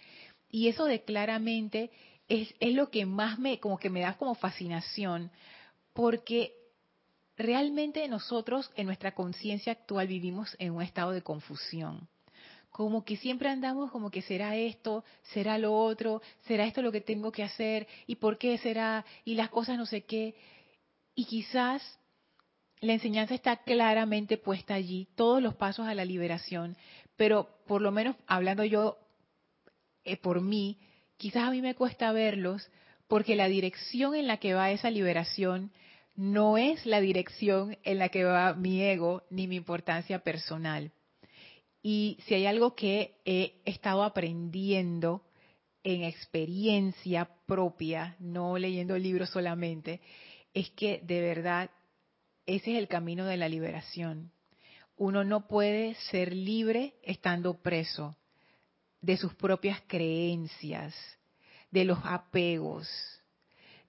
Y 0.49 0.69
eso 0.69 0.85
de 0.85 1.03
claramente 1.03 1.91
es, 2.27 2.53
lo 2.61 2.89
que 2.89 3.05
más 3.05 3.39
me, 3.39 3.59
como 3.59 3.77
que 3.77 3.89
me 3.89 4.01
da 4.01 4.17
como 4.17 4.35
fascinación, 4.35 5.31
porque 5.93 6.53
realmente 7.37 8.07
nosotros 8.07 8.71
en 8.75 8.85
nuestra 8.87 9.13
conciencia 9.13 9.73
actual 9.73 10.07
vivimos 10.07 10.55
en 10.59 10.71
un 10.71 10.81
estado 10.81 11.11
de 11.11 11.21
confusión. 11.21 12.07
Como 12.69 13.05
que 13.05 13.17
siempre 13.17 13.49
andamos 13.49 13.91
como 13.91 14.09
que 14.09 14.23
será 14.23 14.55
esto, 14.55 15.03
será 15.33 15.57
lo 15.59 15.77
otro, 15.77 16.21
será 16.47 16.65
esto 16.65 16.81
lo 16.81 16.91
que 16.91 17.01
tengo 17.01 17.31
que 17.31 17.43
hacer, 17.43 17.87
y 18.07 18.15
por 18.15 18.37
qué 18.37 18.57
será, 18.57 19.05
y 19.25 19.35
las 19.35 19.49
cosas 19.49 19.77
no 19.77 19.85
sé 19.85 20.01
qué. 20.01 20.35
Y 21.13 21.25
quizás 21.25 21.83
la 22.79 22.93
enseñanza 22.93 23.35
está 23.35 23.57
claramente 23.57 24.37
puesta 24.37 24.73
allí, 24.73 25.07
todos 25.15 25.41
los 25.41 25.53
pasos 25.55 25.87
a 25.87 25.93
la 25.93 26.03
liberación, 26.03 26.75
pero 27.15 27.47
por 27.67 27.81
lo 27.81 27.91
menos 27.91 28.15
hablando 28.25 28.63
yo 28.63 28.97
eh, 30.03 30.17
por 30.17 30.41
mí, 30.41 30.79
quizás 31.23 31.43
a 31.43 31.51
mí 31.51 31.61
me 31.61 31.73
cuesta 31.73 32.11
verlos 32.11 32.69
porque 33.07 33.37
la 33.37 33.47
dirección 33.47 34.13
en 34.13 34.27
la 34.27 34.41
que 34.41 34.55
va 34.55 34.71
esa 34.71 34.89
liberación 34.89 35.71
no 36.17 36.57
es 36.57 36.85
la 36.85 36.99
dirección 36.99 37.77
en 37.83 37.99
la 37.99 38.09
que 38.09 38.25
va 38.25 38.55
mi 38.55 38.81
ego 38.81 39.23
ni 39.29 39.47
mi 39.47 39.55
importancia 39.55 40.19
personal. 40.19 40.91
Y 41.81 42.17
si 42.25 42.33
hay 42.33 42.45
algo 42.45 42.75
que 42.75 43.21
he 43.23 43.61
estado 43.63 44.03
aprendiendo 44.03 45.23
en 45.81 46.03
experiencia 46.03 47.29
propia, 47.45 48.17
no 48.19 48.57
leyendo 48.57 48.97
libros 48.97 49.29
solamente, 49.29 50.01
es 50.53 50.71
que 50.71 50.99
de 51.05 51.21
verdad 51.21 51.69
ese 52.45 52.73
es 52.73 52.79
el 52.79 52.89
camino 52.89 53.25
de 53.25 53.37
la 53.37 53.47
liberación. 53.47 54.33
Uno 54.97 55.23
no 55.23 55.47
puede 55.47 55.95
ser 56.11 56.35
libre 56.35 56.95
estando 57.01 57.61
preso 57.61 58.17
de 59.03 59.17
sus 59.17 59.35
propias 59.35 59.81
creencias, 59.85 60.95
de 61.69 61.83
los 61.83 61.99
apegos, 62.03 62.87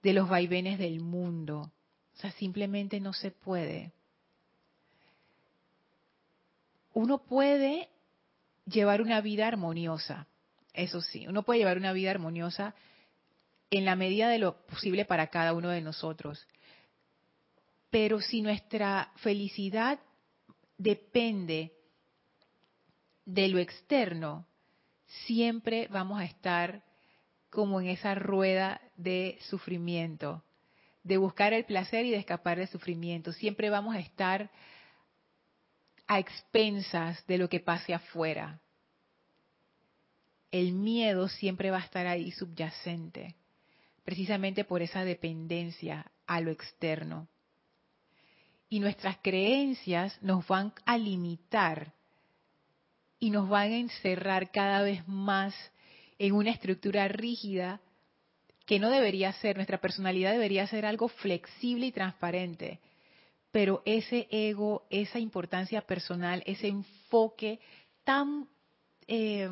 de 0.03 0.13
los 0.13 0.27
vaivenes 0.27 0.77
del 0.77 0.99
mundo. 0.99 1.71
O 2.13 2.17
sea, 2.17 2.31
simplemente 2.33 2.99
no 2.99 3.13
se 3.13 3.31
puede. 3.31 3.93
Uno 6.93 7.23
puede 7.23 7.89
llevar 8.65 9.01
una 9.01 9.21
vida 9.21 9.47
armoniosa, 9.47 10.27
eso 10.73 10.99
sí, 11.01 11.27
uno 11.27 11.43
puede 11.43 11.59
llevar 11.59 11.77
una 11.77 11.93
vida 11.93 12.11
armoniosa 12.11 12.75
en 13.71 13.85
la 13.85 13.95
medida 13.95 14.27
de 14.27 14.39
lo 14.39 14.65
posible 14.65 15.05
para 15.05 15.27
cada 15.27 15.53
uno 15.53 15.69
de 15.69 15.81
nosotros. 15.81 16.45
Pero 17.89 18.19
si 18.19 18.41
nuestra 18.41 19.11
felicidad 19.17 19.99
depende 20.77 21.71
de 23.25 23.47
lo 23.47 23.59
externo, 23.59 24.45
siempre 25.25 25.87
vamos 25.89 26.19
a 26.19 26.25
estar 26.25 26.83
como 27.49 27.79
en 27.79 27.87
esa 27.87 28.15
rueda 28.15 28.81
de 28.97 29.37
sufrimiento, 29.49 30.43
de 31.03 31.17
buscar 31.17 31.53
el 31.53 31.65
placer 31.65 32.05
y 32.05 32.11
de 32.11 32.17
escapar 32.17 32.57
del 32.57 32.67
sufrimiento. 32.67 33.31
Siempre 33.31 33.69
vamos 33.69 33.95
a 33.95 33.99
estar 33.99 34.49
a 36.07 36.19
expensas 36.19 37.25
de 37.27 37.37
lo 37.37 37.49
que 37.49 37.59
pase 37.59 37.93
afuera. 37.93 38.59
El 40.51 40.73
miedo 40.73 41.27
siempre 41.27 41.71
va 41.71 41.77
a 41.77 41.85
estar 41.85 42.07
ahí 42.07 42.31
subyacente, 42.31 43.35
precisamente 44.03 44.63
por 44.63 44.81
esa 44.81 45.03
dependencia 45.03 46.11
a 46.27 46.41
lo 46.41 46.51
externo. 46.51 47.27
Y 48.69 48.79
nuestras 48.79 49.17
creencias 49.17 50.21
nos 50.21 50.47
van 50.47 50.73
a 50.85 50.97
limitar 50.97 51.93
y 53.25 53.31
nos 53.31 53.49
van 53.49 53.71
a 53.71 53.77
encerrar 53.77 54.51
cada 54.51 54.83
vez 54.83 55.07
más 55.07 55.55
en 56.19 56.33
una 56.33 56.51
estructura 56.51 57.07
rígida 57.07 57.81
que 58.67 58.77
no 58.77 58.91
debería 58.91 59.33
ser, 59.33 59.55
nuestra 59.55 59.81
personalidad 59.81 60.31
debería 60.31 60.67
ser 60.67 60.85
algo 60.85 61.07
flexible 61.07 61.87
y 61.87 61.91
transparente, 61.91 62.79
pero 63.51 63.81
ese 63.83 64.27
ego, 64.29 64.85
esa 64.91 65.17
importancia 65.17 65.81
personal, 65.81 66.43
ese 66.45 66.67
enfoque 66.67 67.59
tan 68.03 68.47
eh, 69.07 69.49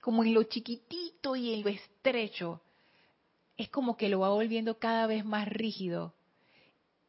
como 0.00 0.24
en 0.24 0.34
lo 0.34 0.42
chiquitito 0.42 1.36
y 1.36 1.54
en 1.54 1.62
lo 1.62 1.68
estrecho, 1.68 2.60
es 3.56 3.68
como 3.68 3.96
que 3.96 4.08
lo 4.08 4.18
va 4.18 4.30
volviendo 4.30 4.80
cada 4.80 5.06
vez 5.06 5.24
más 5.24 5.46
rígido. 5.46 6.14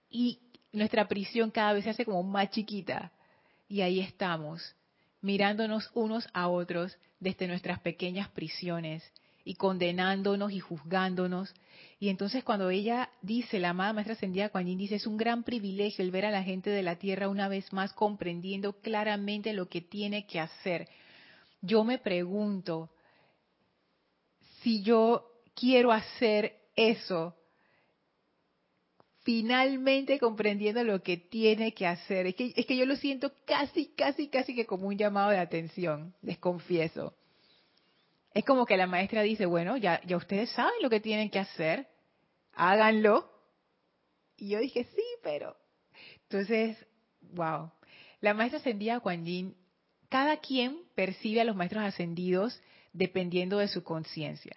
Y 0.07 0.37
nuestra 0.71 1.07
prisión 1.07 1.49
cada 1.49 1.73
vez 1.73 1.85
se 1.85 1.89
hace 1.89 2.05
como 2.05 2.21
más 2.21 2.51
chiquita. 2.51 3.11
Y 3.67 3.81
ahí 3.81 3.99
estamos 3.99 4.75
mirándonos 5.27 5.91
unos 5.93 6.25
a 6.33 6.47
otros 6.47 6.97
desde 7.19 7.47
nuestras 7.47 7.81
pequeñas 7.81 8.29
prisiones 8.29 9.03
y 9.43 9.55
condenándonos 9.55 10.53
y 10.53 10.61
juzgándonos. 10.61 11.53
Y 11.99 12.07
entonces 12.07 12.45
cuando 12.45 12.69
ella 12.69 13.09
dice, 13.21 13.59
la 13.59 13.71
amada 13.71 13.91
maestra 13.91 14.13
ascendida 14.13 14.47
Kuan 14.47 14.65
dice, 14.65 14.95
es 14.95 15.05
un 15.05 15.17
gran 15.17 15.43
privilegio 15.43 16.03
el 16.05 16.11
ver 16.11 16.25
a 16.25 16.31
la 16.31 16.43
gente 16.43 16.69
de 16.69 16.81
la 16.81 16.95
tierra 16.95 17.27
una 17.27 17.49
vez 17.49 17.73
más 17.73 17.91
comprendiendo 17.91 18.79
claramente 18.79 19.51
lo 19.51 19.67
que 19.67 19.81
tiene 19.81 20.25
que 20.25 20.39
hacer. 20.39 20.87
Yo 21.61 21.83
me 21.83 21.97
pregunto 21.97 22.89
si 24.61 24.81
yo 24.81 25.29
quiero 25.55 25.91
hacer 25.91 26.55
eso 26.73 27.35
finalmente 29.27 30.19
comprendiendo 30.19 30.85
lo 30.85 31.03
que 31.03 31.17
tiene 31.17 31.73
que 31.73 31.85
hacer. 31.85 32.27
Es 32.27 32.35
que, 32.35 32.53
es 32.55 32.65
que 32.65 32.77
yo 32.77 32.85
lo 32.85 32.95
siento 32.95 33.33
casi, 33.45 33.87
casi, 33.87 34.29
casi 34.29 34.55
que 34.55 34.65
como 34.65 34.87
un 34.87 34.97
llamado 34.97 35.31
de 35.31 35.37
atención, 35.37 36.15
les 36.21 36.37
confieso. 36.37 37.13
Es 38.33 38.45
como 38.45 38.65
que 38.65 38.77
la 38.77 38.87
maestra 38.87 39.23
dice, 39.23 39.45
bueno, 39.45 39.75
ya, 39.75 40.01
ya 40.05 40.15
ustedes 40.15 40.49
saben 40.51 40.81
lo 40.81 40.89
que 40.89 41.01
tienen 41.01 41.29
que 41.29 41.39
hacer, 41.39 41.89
háganlo. 42.53 43.29
Y 44.37 44.47
yo 44.47 44.59
dije, 44.59 44.85
sí, 44.95 45.03
pero... 45.21 45.57
Entonces, 46.23 46.77
wow. 47.19 47.69
La 48.21 48.33
maestra 48.33 48.59
ascendida 48.59 49.01
Kuan 49.01 49.25
Yin, 49.25 49.57
cada 50.07 50.37
quien 50.37 50.83
percibe 50.95 51.41
a 51.41 51.43
los 51.43 51.57
maestros 51.57 51.83
ascendidos 51.83 52.61
dependiendo 52.93 53.57
de 53.57 53.67
su 53.67 53.83
conciencia. 53.83 54.55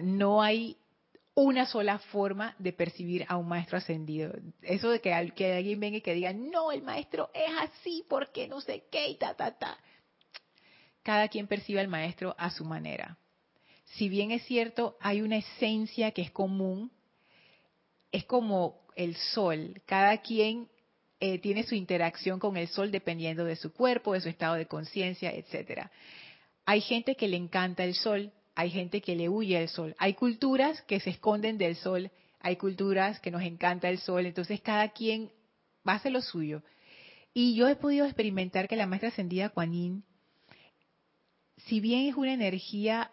no 0.00 0.40
hay 0.40 0.78
una 1.34 1.66
sola 1.66 1.98
forma 1.98 2.54
de 2.58 2.72
percibir 2.72 3.24
a 3.28 3.36
un 3.36 3.48
maestro 3.48 3.78
ascendido. 3.78 4.32
Eso 4.62 4.90
de 4.90 5.00
que, 5.00 5.12
alguien 5.12 5.80
venga 5.80 5.98
y 5.98 6.00
que 6.00 6.14
diga, 6.14 6.32
no, 6.32 6.72
el 6.72 6.82
maestro 6.82 7.30
es 7.34 7.50
así 7.60 8.04
porque 8.08 8.48
no 8.48 8.60
sé 8.60 8.84
qué 8.90 9.08
y 9.08 9.16
ta, 9.16 9.34
ta, 9.34 9.56
ta. 9.56 9.78
Cada 11.02 11.28
quien 11.28 11.46
percibe 11.46 11.80
al 11.80 11.88
maestro 11.88 12.34
a 12.38 12.50
su 12.50 12.64
manera. 12.64 13.16
Si 13.84 14.08
bien 14.08 14.30
es 14.30 14.44
cierto, 14.44 14.96
hay 15.00 15.22
una 15.22 15.38
esencia 15.38 16.10
que 16.12 16.22
es 16.22 16.30
común, 16.30 16.92
es 18.12 18.24
como 18.24 18.86
el 18.96 19.16
sol. 19.16 19.80
Cada 19.86 20.18
quien 20.18 20.68
eh, 21.20 21.38
tiene 21.38 21.64
su 21.64 21.74
interacción 21.74 22.38
con 22.38 22.56
el 22.56 22.68
sol 22.68 22.90
dependiendo 22.90 23.44
de 23.44 23.56
su 23.56 23.72
cuerpo, 23.72 24.12
de 24.12 24.20
su 24.20 24.28
estado 24.28 24.54
de 24.54 24.66
conciencia, 24.66 25.30
etcétera. 25.32 25.90
Hay 26.66 26.80
gente 26.80 27.14
que 27.16 27.28
le 27.28 27.36
encanta 27.36 27.84
el 27.84 27.94
sol, 27.94 28.32
hay 28.54 28.70
gente 28.70 29.00
que 29.00 29.16
le 29.16 29.28
huye 29.28 29.56
al 29.56 29.68
sol. 29.68 29.94
Hay 29.98 30.14
culturas 30.14 30.82
que 30.82 31.00
se 31.00 31.10
esconden 31.10 31.58
del 31.58 31.76
sol, 31.76 32.10
hay 32.40 32.56
culturas 32.56 33.20
que 33.20 33.30
nos 33.30 33.42
encanta 33.42 33.88
el 33.88 33.98
sol, 33.98 34.26
entonces 34.26 34.60
cada 34.60 34.88
quien 34.90 35.30
va 35.86 35.92
a 35.92 35.96
hacer 35.96 36.12
lo 36.12 36.22
suyo. 36.22 36.62
Y 37.32 37.54
yo 37.54 37.68
he 37.68 37.76
podido 37.76 38.06
experimentar 38.06 38.68
que 38.68 38.76
la 38.76 38.86
maestra 38.86 39.10
ascendida 39.10 39.50
Kuan 39.50 40.02
si 41.66 41.80
bien 41.80 42.08
es 42.08 42.16
una 42.16 42.32
energía 42.32 43.10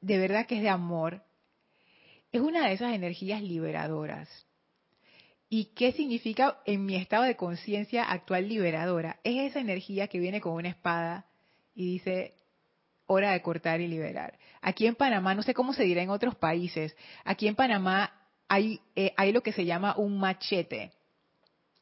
de 0.00 0.18
verdad 0.18 0.46
que 0.46 0.56
es 0.56 0.62
de 0.62 0.68
amor, 0.68 1.22
es 2.32 2.40
una 2.40 2.66
de 2.66 2.74
esas 2.74 2.94
energías 2.94 3.40
liberadoras. 3.42 4.28
¿Y 5.48 5.66
qué 5.76 5.92
significa 5.92 6.60
en 6.64 6.84
mi 6.84 6.96
estado 6.96 7.24
de 7.24 7.36
conciencia 7.36 8.04
actual 8.04 8.48
liberadora? 8.48 9.20
Es 9.22 9.50
esa 9.50 9.60
energía 9.60 10.08
que 10.08 10.18
viene 10.18 10.40
con 10.40 10.54
una 10.54 10.70
espada 10.70 11.26
y 11.74 11.86
dice, 11.86 12.34
hora 13.12 13.32
de 13.32 13.42
cortar 13.42 13.80
y 13.80 13.88
liberar. 13.88 14.38
Aquí 14.60 14.86
en 14.86 14.94
Panamá, 14.94 15.34
no 15.34 15.42
sé 15.42 15.54
cómo 15.54 15.72
se 15.72 15.84
dirá 15.84 16.02
en 16.02 16.10
otros 16.10 16.34
países, 16.34 16.96
aquí 17.24 17.48
en 17.48 17.54
Panamá 17.54 18.12
hay, 18.48 18.80
eh, 18.96 19.12
hay 19.16 19.32
lo 19.32 19.42
que 19.42 19.52
se 19.52 19.64
llama 19.64 19.96
un 19.96 20.18
machete. 20.18 20.92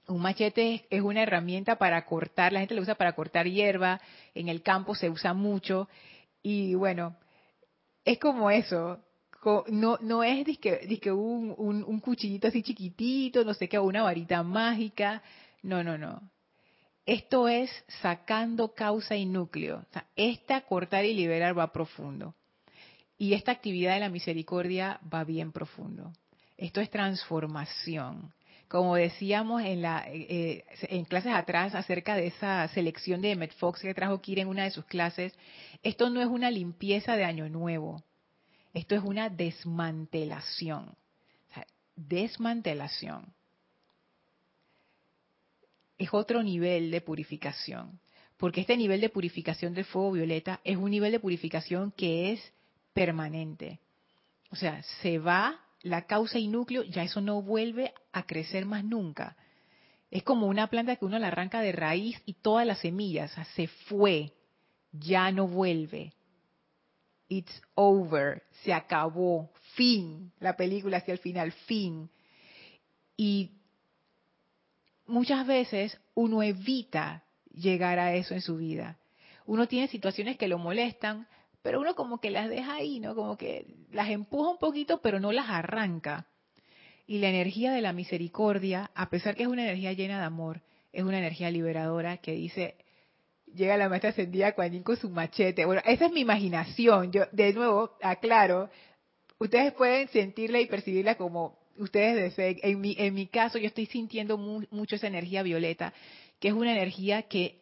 Un 0.07 0.23
machete 0.23 0.87
es, 0.91 1.01
una 1.03 1.23
herramienta 1.23 1.77
para 1.77 2.05
cortar, 2.05 2.53
la 2.53 2.61
gente 2.61 2.75
lo 2.75 2.83
usa 2.83 2.97
para 2.97 3.13
cortar 3.13 3.47
hierba, 3.47 4.01
en 4.35 4.49
el 4.49 4.63
campo 4.63 4.95
se 4.95 5.09
usa 5.09 5.35
mucho 5.35 5.89
y 6.43 6.75
bueno, 6.75 7.17
es 8.05 8.19
como 8.19 8.51
eso, 8.51 8.99
no, 9.69 9.99
no 10.01 10.23
es 10.23 10.45
disque, 10.45 11.11
un, 11.13 11.55
un, 11.57 11.85
un, 11.85 12.01
cuchillito 12.01 12.49
así 12.49 12.63
chiquitito, 12.63 13.45
no 13.45 13.55
sé 13.55 13.69
qué, 13.69 13.79
una 13.79 14.03
varita 14.03 14.43
mágica. 14.43 15.23
No, 15.63 15.83
no, 15.83 15.97
no. 15.97 16.21
Esto 17.11 17.49
es 17.49 17.73
sacando 18.01 18.73
causa 18.73 19.17
y 19.17 19.27
núcleo. 19.27 19.85
esta 20.15 20.61
cortar 20.61 21.05
y 21.05 21.13
liberar 21.13 21.59
va 21.59 21.73
profundo. 21.73 22.37
Y 23.19 23.35
esta 23.35 23.51
actividad 23.51 23.95
de 23.95 23.99
la 23.99 24.09
misericordia 24.09 25.01
va 25.13 25.25
bien 25.25 25.51
profundo. 25.51 26.13
Esto 26.57 26.81
es 26.81 26.89
transformación. 26.89 28.33
Como 28.69 28.95
decíamos 28.95 29.61
en, 29.65 29.85
eh, 29.85 30.65
clases 31.09 31.33
atrás 31.35 31.75
acerca 31.75 32.15
de 32.15 32.29
esa 32.29 32.69
selección 32.69 33.21
de 33.21 33.33
Emmett 33.33 33.55
Fox 33.55 33.81
que 33.81 33.93
trajo 33.93 34.21
Kira 34.21 34.43
en 34.43 34.49
una 34.49 34.63
de 34.63 34.71
sus 34.71 34.85
clases, 34.85 35.37
esto 35.83 36.11
no 36.11 36.21
es 36.21 36.29
una 36.29 36.49
limpieza 36.49 37.17
de 37.17 37.25
año 37.25 37.49
nuevo. 37.49 38.05
Esto 38.73 38.95
es 38.95 39.03
una 39.03 39.29
desmantelación. 39.31 40.95
desmantelación 41.97 43.35
es 46.01 46.15
otro 46.15 46.43
nivel 46.43 46.91
de 46.91 47.03
purificación, 47.03 48.01
porque 48.39 48.63
este 48.63 48.75
nivel 48.79 49.03
de 49.03 49.11
purificación 49.11 49.75
del 49.75 49.85
fuego 49.85 50.13
violeta 50.13 50.61
es 50.65 50.79
un 50.79 50.91
nivel 50.91 51.13
de 51.13 51.21
purificación 51.21 51.93
que 51.93 52.33
es 52.33 52.53
permanente. 52.95 53.81
O 54.51 54.57
sea, 54.57 54.83
se 55.03 55.19
va 55.19 55.61
la 55.83 56.07
causa 56.07 56.39
y 56.39 56.49
núcleo, 56.49 56.85
ya 56.85 57.03
eso 57.03 57.21
no 57.21 57.43
vuelve 57.43 57.93
a 58.13 58.23
crecer 58.23 58.65
más 58.65 58.83
nunca. 58.83 59.37
Es 60.11 60.23
como 60.23 60.47
una 60.47 60.69
planta 60.69 60.97
que 60.97 61.05
uno 61.05 61.19
la 61.19 61.29
arranca 61.29 61.61
de 61.61 61.73
raíz 61.73 62.21
y 62.25 62.33
todas 62.33 62.67
las 62.67 62.79
semillas, 62.79 63.31
se 63.55 63.69
fue, 63.69 64.33
ya 64.93 65.31
no 65.31 65.47
vuelve. 65.47 66.15
It's 67.29 67.63
over, 67.75 68.43
se 68.63 68.73
acabó, 68.73 69.53
fin, 69.75 70.33
la 70.41 70.57
película 70.57 70.97
hacia 70.97 71.13
el 71.13 71.19
final, 71.19 71.53
fin. 71.53 72.09
Y 73.19 73.60
muchas 75.11 75.47
veces 75.47 75.99
uno 76.15 76.43
evita 76.43 77.25
llegar 77.53 77.99
a 77.99 78.15
eso 78.15 78.35
en 78.35 78.41
su 78.41 78.57
vida. 78.57 78.99
Uno 79.47 79.69
tiene 79.69 79.89
situaciones 79.89 80.39
que 80.39 80.49
lo 80.49 80.59
molestan, 80.59 81.27
pero 81.63 81.81
uno 81.81 81.95
como 81.95 82.21
que 82.21 82.31
las 82.31 82.49
deja 82.49 82.75
ahí, 82.75 83.01
¿no? 83.01 83.15
Como 83.15 83.37
que 83.37 83.67
las 83.93 84.09
empuja 84.09 84.51
un 84.51 84.59
poquito, 84.59 85.01
pero 85.03 85.21
no 85.21 85.33
las 85.33 85.49
arranca. 85.49 86.27
Y 87.07 87.19
la 87.19 87.29
energía 87.29 87.73
de 87.73 87.81
la 87.81 87.93
misericordia, 87.93 88.91
a 88.95 89.11
pesar 89.11 89.35
que 89.35 89.43
es 89.43 89.49
una 89.49 89.65
energía 89.65 89.93
llena 89.93 90.19
de 90.21 90.25
amor, 90.25 90.63
es 90.93 91.03
una 91.03 91.19
energía 91.19 91.51
liberadora 91.51 92.19
que 92.19 92.33
dice, 92.33 92.77
llega 93.55 93.77
la 93.77 93.89
maestra 93.89 94.11
ascendida 94.11 94.53
con 94.53 94.97
su 94.97 95.11
machete. 95.11 95.65
Bueno, 95.65 95.83
esa 95.85 96.07
es 96.07 96.13
mi 96.13 96.21
imaginación. 96.21 97.13
Yo, 97.13 97.25
de 97.33 97.53
nuevo, 97.53 97.97
aclaro, 98.03 98.71
ustedes 99.39 99.73
pueden 99.73 100.09
sentirla 100.09 100.61
y 100.61 100.67
percibirla 100.67 101.17
como 101.17 101.59
ustedes 101.81 102.17
deseen. 102.17 102.59
En 102.63 102.81
mi, 102.81 102.95
en 102.99 103.15
mi 103.15 103.27
caso, 103.27 103.59
yo 103.59 103.67
estoy 103.67 103.87
sintiendo 103.87 104.37
mucho 104.39 104.97
esa 104.97 105.07
energía 105.07 105.43
violeta, 105.43 105.93
que 106.39 106.49
es 106.49 106.55
una 106.55 106.73
energía 106.73 107.23
que 107.23 107.61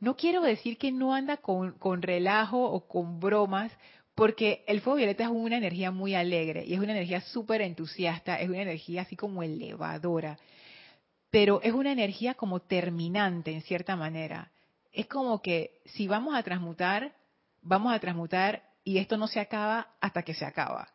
no 0.00 0.16
quiero 0.16 0.42
decir 0.42 0.78
que 0.78 0.92
no 0.92 1.14
anda 1.14 1.38
con, 1.38 1.72
con 1.72 2.02
relajo 2.02 2.62
o 2.62 2.86
con 2.86 3.18
bromas, 3.18 3.72
porque 4.14 4.64
el 4.66 4.80
fuego 4.80 4.98
violeta 4.98 5.24
es 5.24 5.30
una 5.30 5.56
energía 5.56 5.90
muy 5.90 6.14
alegre 6.14 6.64
y 6.64 6.74
es 6.74 6.80
una 6.80 6.92
energía 6.92 7.20
súper 7.20 7.62
entusiasta, 7.62 8.40
es 8.40 8.48
una 8.48 8.62
energía 8.62 9.02
así 9.02 9.16
como 9.16 9.42
elevadora, 9.42 10.38
pero 11.30 11.60
es 11.62 11.72
una 11.72 11.92
energía 11.92 12.34
como 12.34 12.60
terminante 12.60 13.52
en 13.52 13.62
cierta 13.62 13.96
manera. 13.96 14.50
Es 14.92 15.06
como 15.06 15.42
que 15.42 15.80
si 15.84 16.08
vamos 16.08 16.34
a 16.34 16.42
transmutar, 16.42 17.12
vamos 17.62 17.92
a 17.92 17.98
transmutar 17.98 18.62
y 18.84 18.98
esto 18.98 19.16
no 19.16 19.26
se 19.26 19.40
acaba 19.40 19.94
hasta 20.00 20.22
que 20.22 20.34
se 20.34 20.44
acaba 20.44 20.88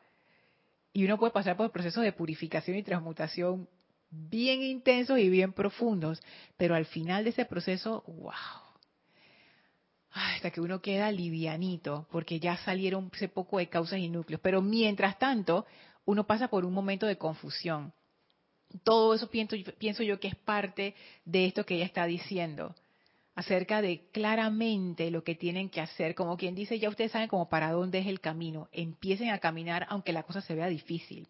y 0.93 1.03
uno 1.06 1.17
puede 1.17 1.34
pasar 1.34 1.58
por 1.58 1.71
procesos 1.71 2.03
de 2.03 2.13
purificación 2.13 2.77
y 2.77 2.84
transmutación 2.84 3.67
bien 4.10 4.62
intensos 4.62 5.17
y 5.17 5.27
bien 5.29 5.53
profundos, 5.53 6.21
pero 6.56 6.75
al 6.75 6.86
final 6.86 7.23
de 7.23 7.32
ese 7.32 7.45
proceso, 7.45 8.03
wow, 8.06 8.32
hasta 10.12 10.51
que 10.51 10.62
uno 10.62 10.82
queda 10.82 11.12
livianito, 11.12 12.08
porque 12.12 12.39
ya 12.39 12.58
salieron 12.58 13.10
ese 13.12 13.27
poco 13.27 13.58
de 13.58 13.69
causas 13.69 13.99
y 13.99 14.10
núcleos, 14.10 14.39
pero 14.41 14.62
mientras 14.62 15.17
tanto, 15.17 15.65
uno 16.06 16.27
pasa 16.27 16.47
por 16.47 16.63
un 16.63 16.73
momento 16.73 17.08
de 17.08 17.17
confusión. 17.17 17.91
Todo 18.84 19.15
eso 19.15 19.29
pienso, 19.29 19.56
pienso 19.79 20.03
yo 20.03 20.19
que 20.19 20.27
es 20.27 20.36
parte 20.36 20.95
de 21.25 21.45
esto 21.45 21.65
que 21.65 21.75
ella 21.75 21.86
está 21.86 22.06
diciendo 22.06 22.75
acerca 23.36 23.82
de 23.82 24.06
claramente 24.12 25.10
lo 25.10 25.24
que 25.24 25.36
tienen 25.36 25.69
que 25.69 25.82
hacer, 25.82 26.15
como 26.15 26.38
quien 26.38 26.56
dice, 26.56 26.80
ya 26.80 26.89
ustedes 26.89 27.12
saben 27.12 27.30
como 27.30 27.50
para 27.50 27.72
dónde 27.72 28.00
es 28.00 28.08
el 28.08 28.19
camino, 28.19 28.69
empiecen 28.72 29.30
a 29.30 29.39
caminar 29.39 29.88
aunque 29.89 30.13
la 30.13 30.24
cosa 30.24 30.41
se 30.41 30.56
vea 30.56 30.67
difícil. 30.67 31.28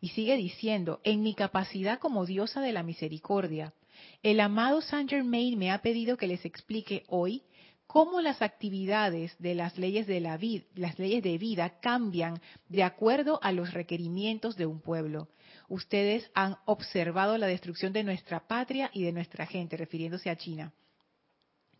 Y 0.00 0.08
sigue 0.08 0.36
diciendo, 0.36 1.00
en 1.04 1.22
mi 1.22 1.34
capacidad 1.34 1.98
como 1.98 2.26
diosa 2.26 2.60
de 2.60 2.72
la 2.72 2.82
misericordia, 2.82 3.74
el 4.22 4.40
amado 4.40 4.80
Saint 4.80 5.10
Germain 5.10 5.58
me 5.58 5.70
ha 5.70 5.82
pedido 5.82 6.16
que 6.16 6.26
les 6.26 6.44
explique 6.44 7.04
hoy 7.08 7.42
cómo 7.86 8.20
las 8.20 8.42
actividades 8.42 9.36
de 9.38 9.54
las 9.54 9.78
leyes 9.78 10.06
de 10.06 10.20
la 10.20 10.38
las 10.74 10.98
leyes 10.98 11.22
de 11.22 11.38
vida 11.38 11.78
cambian 11.80 12.40
de 12.68 12.82
acuerdo 12.82 13.38
a 13.42 13.52
los 13.52 13.72
requerimientos 13.72 14.56
de 14.56 14.66
un 14.66 14.80
pueblo. 14.80 15.28
Ustedes 15.68 16.30
han 16.34 16.56
observado 16.64 17.38
la 17.38 17.46
destrucción 17.46 17.92
de 17.92 18.04
nuestra 18.04 18.46
patria 18.46 18.90
y 18.92 19.04
de 19.04 19.12
nuestra 19.12 19.46
gente, 19.46 19.76
refiriéndose 19.76 20.30
a 20.30 20.36
China 20.36 20.72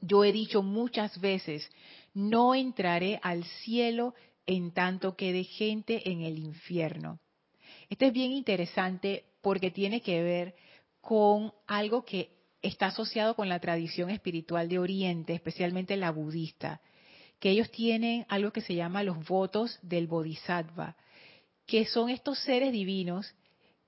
yo 0.00 0.24
he 0.24 0.32
dicho 0.32 0.62
muchas 0.62 1.20
veces, 1.20 1.68
no 2.14 2.54
entraré 2.54 3.20
al 3.22 3.44
cielo 3.44 4.14
en 4.46 4.72
tanto 4.72 5.16
que 5.16 5.32
de 5.32 5.44
gente 5.44 6.10
en 6.10 6.22
el 6.22 6.38
infierno. 6.38 7.18
Esto 7.88 8.06
es 8.06 8.12
bien 8.12 8.32
interesante 8.32 9.24
porque 9.42 9.70
tiene 9.70 10.00
que 10.00 10.22
ver 10.22 10.54
con 11.00 11.52
algo 11.66 12.04
que 12.04 12.30
está 12.62 12.86
asociado 12.86 13.34
con 13.36 13.48
la 13.48 13.60
tradición 13.60 14.10
espiritual 14.10 14.68
de 14.68 14.78
Oriente, 14.78 15.34
especialmente 15.34 15.96
la 15.96 16.10
budista, 16.10 16.80
que 17.38 17.50
ellos 17.50 17.70
tienen 17.70 18.24
algo 18.28 18.50
que 18.50 18.60
se 18.60 18.74
llama 18.74 19.02
los 19.02 19.24
votos 19.26 19.78
del 19.82 20.06
bodhisattva, 20.06 20.96
que 21.66 21.84
son 21.86 22.10
estos 22.10 22.38
seres 22.40 22.72
divinos 22.72 23.34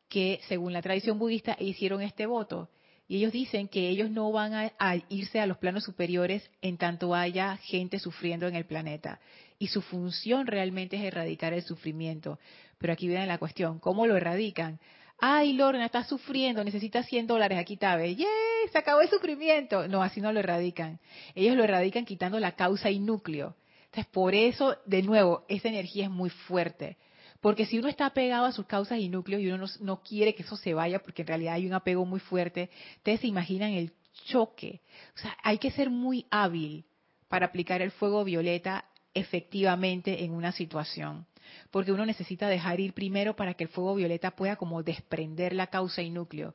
que 0.09 0.41
según 0.49 0.73
la 0.73 0.83
tradición 0.83 1.19
budista 1.19 1.57
hicieron 1.59 2.03
este 2.03 2.27
voto. 2.27 2.71
Y 3.09 3.17
ellos 3.17 3.33
dicen 3.33 3.69
que 3.69 3.89
ellos 3.89 4.11
no 4.11 4.31
van 4.31 4.53
a, 4.55 4.97
irse 5.09 5.41
a 5.41 5.47
los 5.47 5.57
planos 5.57 5.85
superiores 5.85 6.49
en 6.61 6.77
tanto 6.77 7.15
haya 7.15 7.57
gente 7.57 7.99
sufriendo 7.99 8.47
en 8.47 8.55
el 8.55 8.67
planeta. 8.67 9.19
Y 9.59 9.69
su 9.69 9.81
función 9.81 10.47
realmente 10.47 10.97
es 10.97 11.03
erradicar 11.03 11.55
el 11.55 11.63
sufrimiento. 11.63 12.39
Pero 12.79 12.93
aquí 12.93 13.09
viene 13.09 13.27
la 13.27 13.39
cuestión, 13.39 13.79
¿cómo 13.79 14.07
lo 14.07 14.17
erradican? 14.17 14.79
Ay, 15.19 15.55
Lorna, 15.55 15.87
está 15.87 16.05
sufriendo, 16.05 16.63
necesita 16.63 17.03
100 17.03 17.27
dólares, 17.27 17.59
aquí 17.59 17.77
tabe. 17.77 18.15
¡Yay! 18.15 18.29
Se 18.71 18.79
acabó 18.79 19.01
el 19.01 19.09
sufrimiento. 19.09 19.89
No, 19.89 20.03
así 20.03 20.21
no 20.21 20.31
lo 20.31 20.41
erradican. 20.41 21.01
Ellos 21.35 21.57
lo 21.57 21.65
erradican 21.65 22.05
quitando 22.05 22.39
la 22.39 22.53
causa 22.53 22.91
y 22.91 23.01
núcleo. 23.01 23.57
Entonces, 23.87 24.07
por 24.13 24.35
eso, 24.35 24.77
de 24.85 25.03
nuevo, 25.03 25.45
esa 25.49 25.69
energía 25.69 26.05
es 26.05 26.11
muy 26.11 26.31
fuerte. 26.31 26.99
Porque 27.41 27.67
si 27.67 27.79
uno 27.79 27.89
está 27.89 28.11
pegado 28.11 28.47
a 28.47 28.53
sus 28.53 28.67
causas 28.67 28.99
y 28.99 29.09
núcleos 29.09 29.43
y 29.43 29.49
uno 29.49 29.59
no, 29.59 29.67
no, 29.81 30.03
quiere 30.03 30.35
que 30.35 30.43
eso 30.43 30.57
se 30.57 30.75
vaya, 30.75 30.99
porque 30.99 31.23
en 31.23 31.29
realidad 31.29 31.55
hay 31.55 31.67
un 31.67 31.75
apego 31.75 32.05
muy 32.05 32.21
fuerte, 32.21 32.71
ustedes 32.97 33.21
se 33.21 33.29
imaginan 33.29 33.73
el 33.73 33.93
choque. 34.27 34.81
O 35.15 35.19
sea, 35.19 35.37
hay 35.43 35.59
que 35.59 35.71
ser 35.71 35.91
muy 35.91 36.27
hábil 36.31 36.85
para 37.29 37.47
aplicar 37.47 37.81
el 37.81 37.93
fuego 37.93 38.25
violeta 38.25 38.85
efectivamente 39.15 40.25
en 40.25 40.33
una 40.33 40.53
situación. 40.53 41.27
Porque 41.71 41.93
uno 41.93 42.05
necesita 42.05 42.49
dejar 42.49 42.81
ir 42.81 42.93
primero 42.93 43.37
para 43.37 43.55
que 43.55 43.65
el 43.65 43.71
fuego 43.71 43.95
violeta 43.95 44.33
pueda 44.33 44.57
como 44.57 44.83
desprender 44.83 45.53
la 45.53 45.69
causa 45.69 46.03
y 46.03 46.11
núcleo. 46.11 46.55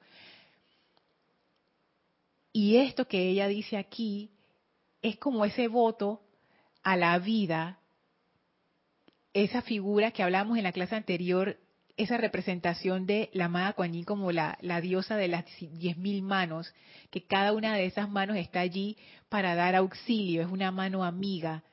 Y 2.52 2.78
esto 2.78 3.08
que 3.08 3.30
ella 3.30 3.48
dice 3.48 3.78
aquí 3.78 4.32
es 5.02 5.18
como 5.18 5.46
ese 5.46 5.68
voto 5.68 6.22
a 6.84 6.96
la 6.96 7.18
vida 7.18 7.80
esa 9.34 9.62
figura 9.62 10.12
que 10.12 10.24
hablamos 10.24 10.58
en 10.58 10.64
la 10.64 10.72
clase 10.72 10.96
anterior, 10.96 11.58
esa 11.98 12.18
representación 12.18 13.06
de 13.06 13.30
la 13.34 13.46
amada 13.46 13.74
Kuan 13.74 14.04
como 14.04 14.32
la, 14.32 14.58
la 14.62 14.82
diosa 14.82 15.16
de 15.16 15.28
las 15.28 15.46
diez 15.60 15.98
mil 15.98 16.22
manos, 16.22 16.74
que 17.12 17.26
cada 17.26 17.54
una 17.54 17.76
de 17.76 17.86
esas 17.86 18.10
manos 18.10 18.38
está 18.38 18.62
allí 18.62 18.98
para 19.30 19.56
dar 19.56 19.76
auxilio, 19.76 20.42
es 20.42 20.48
una 20.48 20.72
mano 20.72 21.04
amiga, 21.04 21.64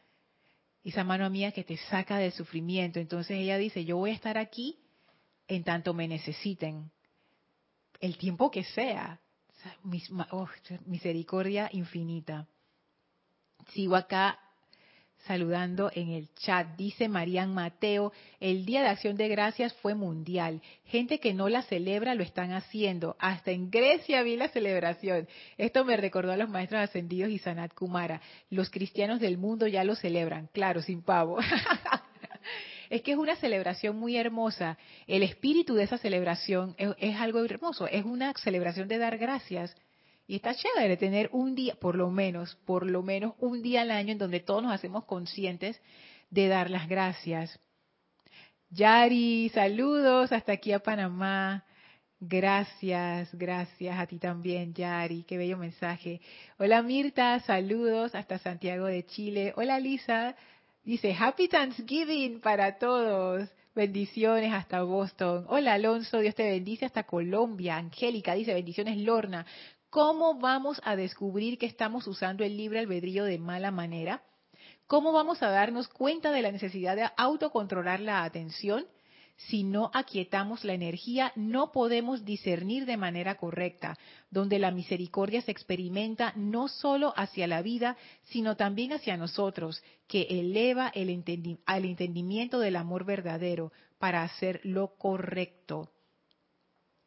esa 0.84 1.04
mano 1.04 1.24
amiga 1.24 1.52
que 1.52 1.64
te 1.64 1.76
saca 1.76 2.18
del 2.18 2.32
sufrimiento. 2.32 2.98
Entonces 2.98 3.38
ella 3.38 3.58
dice, 3.58 3.84
yo 3.84 3.96
voy 3.96 4.10
a 4.10 4.14
estar 4.14 4.38
aquí 4.38 4.78
en 5.48 5.64
tanto 5.64 5.94
me 5.94 6.06
necesiten, 6.06 6.90
el 8.00 8.16
tiempo 8.16 8.50
que 8.50 8.64
sea, 8.64 9.20
oh, 10.30 10.48
misericordia 10.86 11.68
infinita. 11.72 12.46
Sigo 13.72 13.96
acá 13.96 14.38
saludando 15.26 15.90
en 15.94 16.10
el 16.10 16.28
chat. 16.34 16.76
Dice 16.76 17.08
Marían 17.08 17.54
Mateo, 17.54 18.12
el 18.40 18.64
Día 18.64 18.82
de 18.82 18.88
Acción 18.88 19.16
de 19.16 19.28
Gracias 19.28 19.74
fue 19.74 19.94
mundial. 19.94 20.62
Gente 20.84 21.20
que 21.20 21.34
no 21.34 21.48
la 21.48 21.62
celebra 21.62 22.14
lo 22.14 22.22
están 22.22 22.52
haciendo. 22.52 23.16
Hasta 23.18 23.50
en 23.50 23.70
Grecia 23.70 24.22
vi 24.22 24.36
la 24.36 24.48
celebración. 24.48 25.28
Esto 25.58 25.84
me 25.84 25.96
recordó 25.96 26.32
a 26.32 26.36
los 26.36 26.48
maestros 26.48 26.80
ascendidos 26.80 27.30
y 27.30 27.38
Sanat 27.38 27.74
Kumara. 27.74 28.20
Los 28.50 28.70
cristianos 28.70 29.20
del 29.20 29.38
mundo 29.38 29.66
ya 29.66 29.84
lo 29.84 29.94
celebran, 29.94 30.48
claro, 30.52 30.82
sin 30.82 31.02
pavo. 31.02 31.38
es 32.90 33.02
que 33.02 33.12
es 33.12 33.18
una 33.18 33.36
celebración 33.36 33.96
muy 33.96 34.16
hermosa. 34.16 34.78
El 35.06 35.22
espíritu 35.22 35.74
de 35.74 35.84
esa 35.84 35.98
celebración 35.98 36.74
es, 36.78 36.90
es 36.98 37.16
algo 37.16 37.44
hermoso. 37.44 37.86
Es 37.86 38.04
una 38.04 38.32
celebración 38.34 38.88
de 38.88 38.98
dar 38.98 39.18
gracias 39.18 39.76
y 40.30 40.36
está 40.36 40.54
chévere 40.54 40.96
tener 40.96 41.28
un 41.32 41.56
día, 41.56 41.74
por 41.74 41.96
lo 41.96 42.08
menos, 42.08 42.54
por 42.64 42.86
lo 42.86 43.02
menos 43.02 43.34
un 43.40 43.62
día 43.62 43.82
al 43.82 43.90
año 43.90 44.12
en 44.12 44.18
donde 44.18 44.38
todos 44.38 44.62
nos 44.62 44.72
hacemos 44.72 45.04
conscientes 45.04 45.82
de 46.30 46.46
dar 46.46 46.70
las 46.70 46.88
gracias. 46.88 47.58
Yari, 48.68 49.48
saludos 49.48 50.30
hasta 50.30 50.52
aquí 50.52 50.72
a 50.72 50.78
Panamá. 50.78 51.64
Gracias, 52.20 53.34
gracias 53.34 53.98
a 53.98 54.06
ti 54.06 54.18
también, 54.20 54.72
Yari. 54.72 55.24
Qué 55.24 55.36
bello 55.36 55.58
mensaje. 55.58 56.20
Hola 56.58 56.80
Mirta, 56.80 57.40
saludos 57.40 58.14
hasta 58.14 58.38
Santiago 58.38 58.86
de 58.86 59.04
Chile. 59.06 59.52
Hola 59.56 59.80
Lisa, 59.80 60.36
dice 60.84 61.12
Happy 61.18 61.48
Thanksgiving 61.48 62.40
para 62.40 62.78
todos. 62.78 63.50
Bendiciones 63.74 64.52
hasta 64.52 64.84
Boston. 64.84 65.44
Hola 65.48 65.74
Alonso, 65.74 66.20
Dios 66.20 66.36
te 66.36 66.48
bendice 66.48 66.84
hasta 66.84 67.02
Colombia. 67.02 67.78
Angélica 67.78 68.34
dice 68.34 68.54
bendiciones 68.54 68.96
Lorna. 68.98 69.44
¿Cómo 69.90 70.38
vamos 70.38 70.80
a 70.84 70.94
descubrir 70.94 71.58
que 71.58 71.66
estamos 71.66 72.06
usando 72.06 72.44
el 72.44 72.56
libre 72.56 72.78
albedrío 72.78 73.24
de 73.24 73.38
mala 73.38 73.72
manera? 73.72 74.22
¿Cómo 74.86 75.10
vamos 75.10 75.42
a 75.42 75.50
darnos 75.50 75.88
cuenta 75.88 76.30
de 76.30 76.42
la 76.42 76.52
necesidad 76.52 76.94
de 76.94 77.10
autocontrolar 77.16 77.98
la 77.98 78.22
atención? 78.22 78.86
Si 79.48 79.64
no 79.64 79.90
aquietamos 79.92 80.62
la 80.62 80.74
energía, 80.74 81.32
no 81.34 81.72
podemos 81.72 82.24
discernir 82.24 82.86
de 82.86 82.96
manera 82.96 83.36
correcta, 83.36 83.98
donde 84.30 84.60
la 84.60 84.70
misericordia 84.70 85.42
se 85.42 85.50
experimenta 85.50 86.34
no 86.36 86.68
solo 86.68 87.12
hacia 87.16 87.48
la 87.48 87.60
vida, 87.60 87.96
sino 88.22 88.56
también 88.56 88.92
hacia 88.92 89.16
nosotros, 89.16 89.82
que 90.06 90.22
eleva 90.30 90.92
el 90.94 91.10
al 91.66 91.84
entendimiento 91.84 92.60
del 92.60 92.76
amor 92.76 93.04
verdadero 93.04 93.72
para 93.98 94.22
hacer 94.22 94.60
lo 94.62 94.94
correcto. 94.94 95.90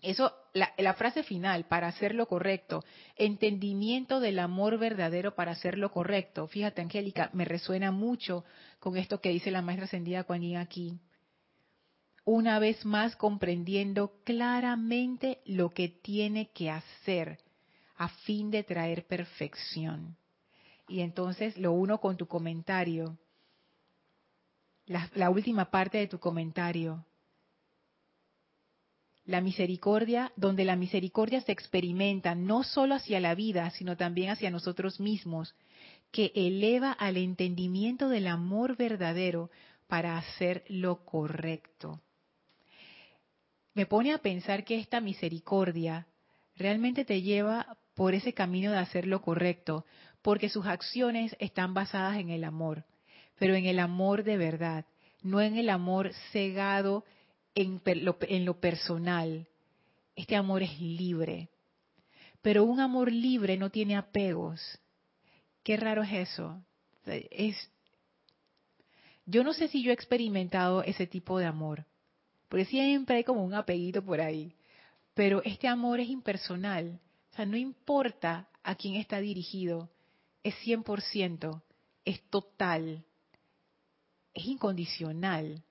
Eso, 0.03 0.33
la, 0.53 0.93
frase 0.95 1.23
final, 1.23 1.63
para 1.63 1.87
hacer 1.87 2.13
lo 2.13 2.27
correcto, 2.27 2.83
entendimiento 3.15 4.19
del 4.19 4.39
amor 4.39 4.77
verdadero 4.77 5.33
para 5.33 5.53
hacer 5.53 5.77
lo 5.77 5.91
correcto. 5.91 6.45
Fíjate, 6.47 6.81
Angélica, 6.81 7.29
me 7.31 7.45
resuena 7.45 7.89
mucho 7.89 8.43
con 8.79 8.97
esto 8.97 9.21
que 9.21 9.29
dice 9.29 9.49
la 9.49 9.61
maestra 9.61 9.85
ascendida 9.85 10.25
Kuan 10.25 10.41
Yin 10.41 10.57
aquí. 10.57 10.99
Una 12.25 12.59
vez 12.59 12.83
más 12.85 13.15
comprendiendo 13.15 14.19
claramente 14.25 15.39
lo 15.45 15.69
que 15.73 15.87
tiene 15.87 16.51
que 16.51 16.69
hacer 16.69 17.39
a 17.95 18.09
fin 18.09 18.51
de 18.51 18.63
traer 18.63 19.07
perfección. 19.07 20.17
Y 20.89 20.99
entonces 20.99 21.57
lo 21.57 21.71
uno 21.71 22.01
con 22.01 22.17
tu 22.17 22.27
comentario, 22.27 23.17
la 24.85 25.29
última 25.29 25.71
parte 25.71 25.97
de 25.97 26.07
tu 26.07 26.19
comentario 26.19 27.05
la 29.25 29.41
misericordia, 29.41 30.31
donde 30.35 30.65
la 30.65 30.75
misericordia 30.75 31.41
se 31.41 31.51
experimenta 31.51 32.35
no 32.35 32.63
solo 32.63 32.95
hacia 32.95 33.19
la 33.19 33.35
vida, 33.35 33.69
sino 33.71 33.95
también 33.95 34.29
hacia 34.29 34.51
nosotros 34.51 34.99
mismos, 34.99 35.55
que 36.11 36.31
eleva 36.35 36.91
al 36.91 37.17
entendimiento 37.17 38.09
del 38.09 38.27
amor 38.27 38.75
verdadero 38.77 39.49
para 39.87 40.17
hacer 40.17 40.63
lo 40.67 41.05
correcto. 41.05 42.01
Me 43.73 43.85
pone 43.85 44.13
a 44.13 44.19
pensar 44.19 44.63
que 44.65 44.77
esta 44.77 44.99
misericordia 45.01 46.05
realmente 46.55 47.05
te 47.05 47.21
lleva 47.21 47.77
por 47.95 48.13
ese 48.13 48.33
camino 48.33 48.71
de 48.71 48.77
hacer 48.77 49.07
lo 49.07 49.21
correcto, 49.21 49.85
porque 50.21 50.49
sus 50.49 50.65
acciones 50.65 51.35
están 51.39 51.73
basadas 51.73 52.17
en 52.17 52.29
el 52.29 52.43
amor, 52.43 52.85
pero 53.39 53.55
en 53.55 53.65
el 53.65 53.79
amor 53.79 54.23
de 54.23 54.37
verdad, 54.37 54.85
no 55.21 55.41
en 55.41 55.57
el 55.57 55.69
amor 55.69 56.11
cegado 56.31 57.03
en 57.55 57.81
lo, 58.45 58.59
personal. 58.59 59.47
Este 60.15 60.35
amor 60.35 60.63
es 60.63 60.79
libre. 60.79 61.49
Pero 62.41 62.63
un 62.63 62.79
amor 62.79 63.11
libre 63.11 63.57
no 63.57 63.69
tiene 63.69 63.95
apegos. 63.95 64.61
Qué 65.63 65.77
raro 65.77 66.03
es 66.03 66.29
eso. 66.29 66.61
Es, 67.05 67.69
yo 69.25 69.43
no 69.43 69.53
sé 69.53 69.67
si 69.67 69.81
yo 69.83 69.91
he 69.91 69.93
experimentado 69.93 70.83
ese 70.83 71.07
tipo 71.07 71.37
de 71.37 71.45
amor, 71.45 71.85
porque 72.49 72.65
siempre 72.65 73.17
hay 73.17 73.23
como 73.23 73.43
un 73.43 73.53
apeguito 73.53 74.03
por 74.03 74.19
ahí. 74.19 74.53
Pero 75.13 75.41
este 75.43 75.67
amor 75.67 75.99
es 75.99 76.09
impersonal. 76.09 76.99
O 77.31 77.35
sea, 77.35 77.45
no 77.45 77.57
importa 77.57 78.47
a 78.63 78.75
quién 78.75 78.95
está 78.95 79.19
dirigido, 79.19 79.89
es 80.43 80.55
100%, 80.65 81.61
es 82.05 82.21
total, 82.29 83.03
es 84.33 84.45
incondicional 84.45 85.63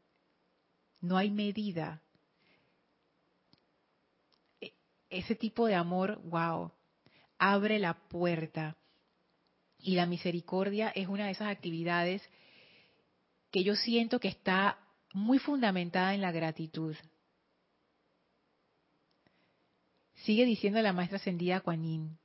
no 1.02 1.18
hay 1.18 1.30
medida. 1.30 2.00
E, 4.60 4.72
ese 5.10 5.34
tipo 5.34 5.66
de 5.66 5.74
amor, 5.74 6.22
wow, 6.24 6.72
abre 7.38 7.78
la 7.78 7.94
puerta. 8.08 8.76
Y 9.78 9.96
la 9.96 10.06
misericordia 10.06 10.90
es 10.90 11.08
una 11.08 11.26
de 11.26 11.32
esas 11.32 11.48
actividades 11.48 12.22
que 13.50 13.64
yo 13.64 13.74
siento 13.74 14.20
que 14.20 14.28
está 14.28 14.78
muy 15.12 15.38
fundamentada 15.38 16.14
en 16.14 16.22
la 16.22 16.32
gratitud. 16.32 16.96
Sigue 20.14 20.46
diciendo 20.46 20.80
la 20.80 20.92
maestra 20.92 21.16
ascendida 21.16 21.60
Kuan. 21.60 22.16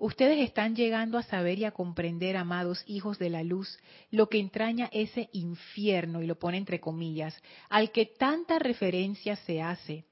Ustedes 0.00 0.38
están 0.38 0.74
llegando 0.74 1.18
a 1.18 1.22
saber 1.22 1.58
y 1.58 1.66
a 1.66 1.72
comprender, 1.72 2.38
amados 2.38 2.82
hijos 2.86 3.18
de 3.18 3.28
la 3.28 3.42
luz, 3.42 3.78
lo 4.10 4.30
que 4.30 4.38
entraña 4.38 4.88
ese 4.92 5.28
infierno, 5.34 6.22
y 6.22 6.26
lo 6.26 6.38
pone 6.38 6.56
entre 6.56 6.80
comillas, 6.80 7.38
al 7.68 7.92
que 7.92 8.06
tanta 8.06 8.58
referencia 8.58 9.36
se 9.36 9.60
hace. 9.60 10.06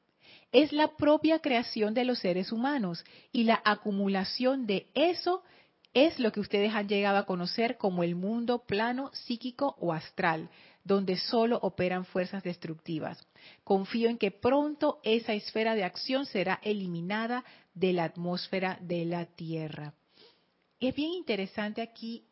Es 0.53 0.75
la 0.75 0.95
propia 0.97 1.39
creación 1.39 1.95
de 1.95 2.05
los 2.05 2.19
seres 2.19 2.53
humanos 2.53 3.03
y 3.33 3.45
la 3.45 3.63
acumulación 3.65 4.67
de 4.67 4.89
eso 4.93 5.43
es 5.95 6.19
lo 6.19 6.33
que 6.33 6.41
ustedes 6.41 6.75
han 6.75 6.87
llegado 6.87 7.17
a 7.17 7.25
conocer 7.25 7.79
como 7.79 8.03
el 8.03 8.15
mundo 8.15 8.67
plano, 8.67 9.11
psíquico 9.15 9.75
o 9.81 9.95
astral, 9.95 10.51
donde 10.85 11.17
solo 11.17 11.59
operan 11.63 12.05
fuerzas 12.05 12.43
destructivas. 12.43 13.27
Confío 13.65 14.09
en 14.09 14.19
que 14.19 14.31
pronto 14.31 15.01
esa 15.03 15.33
esfera 15.33 15.75
de 15.75 15.85
acción 15.85 16.27
será 16.27 16.61
eliminada 16.63 17.45
de 17.79 17.93
la 17.93 18.05
atmósfera 18.05 18.79
de 18.81 19.05
la 19.05 19.27
Tierra. 19.27 19.95
Es 20.81 20.95
bien 20.95 21.13
interesante 21.13 21.83
aquí 21.83 22.25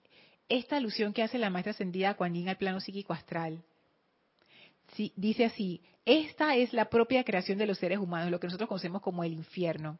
esta 0.48 0.76
alusión 0.76 1.12
que 1.12 1.22
hace 1.22 1.38
la 1.38 1.50
maestra 1.50 1.72
ascendida 1.72 2.14
Kuan 2.14 2.34
Yin 2.34 2.48
al 2.48 2.56
plano 2.56 2.80
psíquico 2.80 3.12
astral. 3.12 3.62
dice 5.16 5.44
así, 5.44 5.82
esta 6.04 6.54
es 6.54 6.72
la 6.72 6.88
propia 6.88 7.24
creación 7.24 7.58
de 7.58 7.66
los 7.66 7.78
seres 7.78 7.98
humanos, 7.98 8.30
lo 8.30 8.38
que 8.38 8.46
nosotros 8.46 8.68
conocemos 8.68 9.02
como 9.02 9.24
el 9.24 9.32
infierno. 9.32 9.98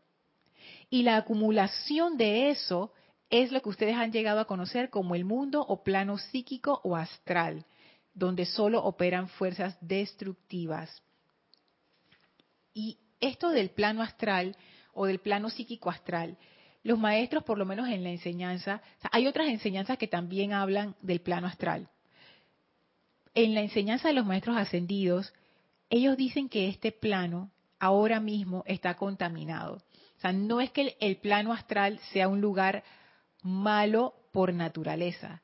Y 0.91 1.03
la 1.03 1.17
acumulación 1.17 2.17
de 2.17 2.51
eso 2.51 2.93
es 3.31 3.51
lo 3.51 3.61
que 3.61 3.69
ustedes 3.69 3.97
han 3.97 4.13
llegado 4.13 4.39
a 4.41 4.47
conocer 4.47 4.91
como 4.91 5.15
el 5.15 5.25
mundo 5.25 5.65
o 5.67 5.83
plano 5.83 6.19
psíquico 6.19 6.81
o 6.85 6.97
astral, 6.97 7.65
donde 8.15 8.47
solo 8.47 8.83
operan 8.85 9.29
fuerzas 9.29 9.77
destructivas. 9.81 11.03
Y 12.73 12.99
esto 13.21 13.51
del 13.51 13.71
plano 13.71 14.03
astral 14.03 14.57
o 14.97 15.07
del 15.07 15.21
plano 15.21 15.51
psíquico 15.51 15.91
astral, 15.91 16.37
los 16.83 16.99
maestros, 16.99 17.45
por 17.45 17.59
lo 17.59 17.67
menos 17.67 17.89
en 17.89 18.05
la 18.05 18.11
enseñanza, 18.11 18.81
hay 19.11 19.27
otras 19.27 19.49
enseñanzas 19.49 19.99
que 19.99 20.07
también 20.07 20.53
hablan 20.53 20.95
del 21.03 21.21
plano 21.21 21.47
astral. 21.47 21.89
En 23.35 23.55
la 23.55 23.61
enseñanza 23.61 24.09
de 24.09 24.15
los 24.15 24.25
maestros 24.25 24.57
ascendidos, 24.57 25.35
ellos 25.91 26.17
dicen 26.17 26.49
que 26.49 26.69
este 26.69 26.93
plano 26.93 27.51
ahora 27.79 28.21
mismo 28.21 28.63
está 28.67 28.95
contaminado. 28.95 29.77
O 30.17 30.21
sea, 30.21 30.33
no 30.33 30.61
es 30.61 30.71
que 30.71 30.97
el, 31.01 31.17
plano 31.17 31.53
astral 31.53 31.99
sea 32.13 32.29
un 32.29 32.41
lugar 32.41 32.85
malo 33.43 34.15
por 34.33 34.55
naturaleza, 34.55 35.43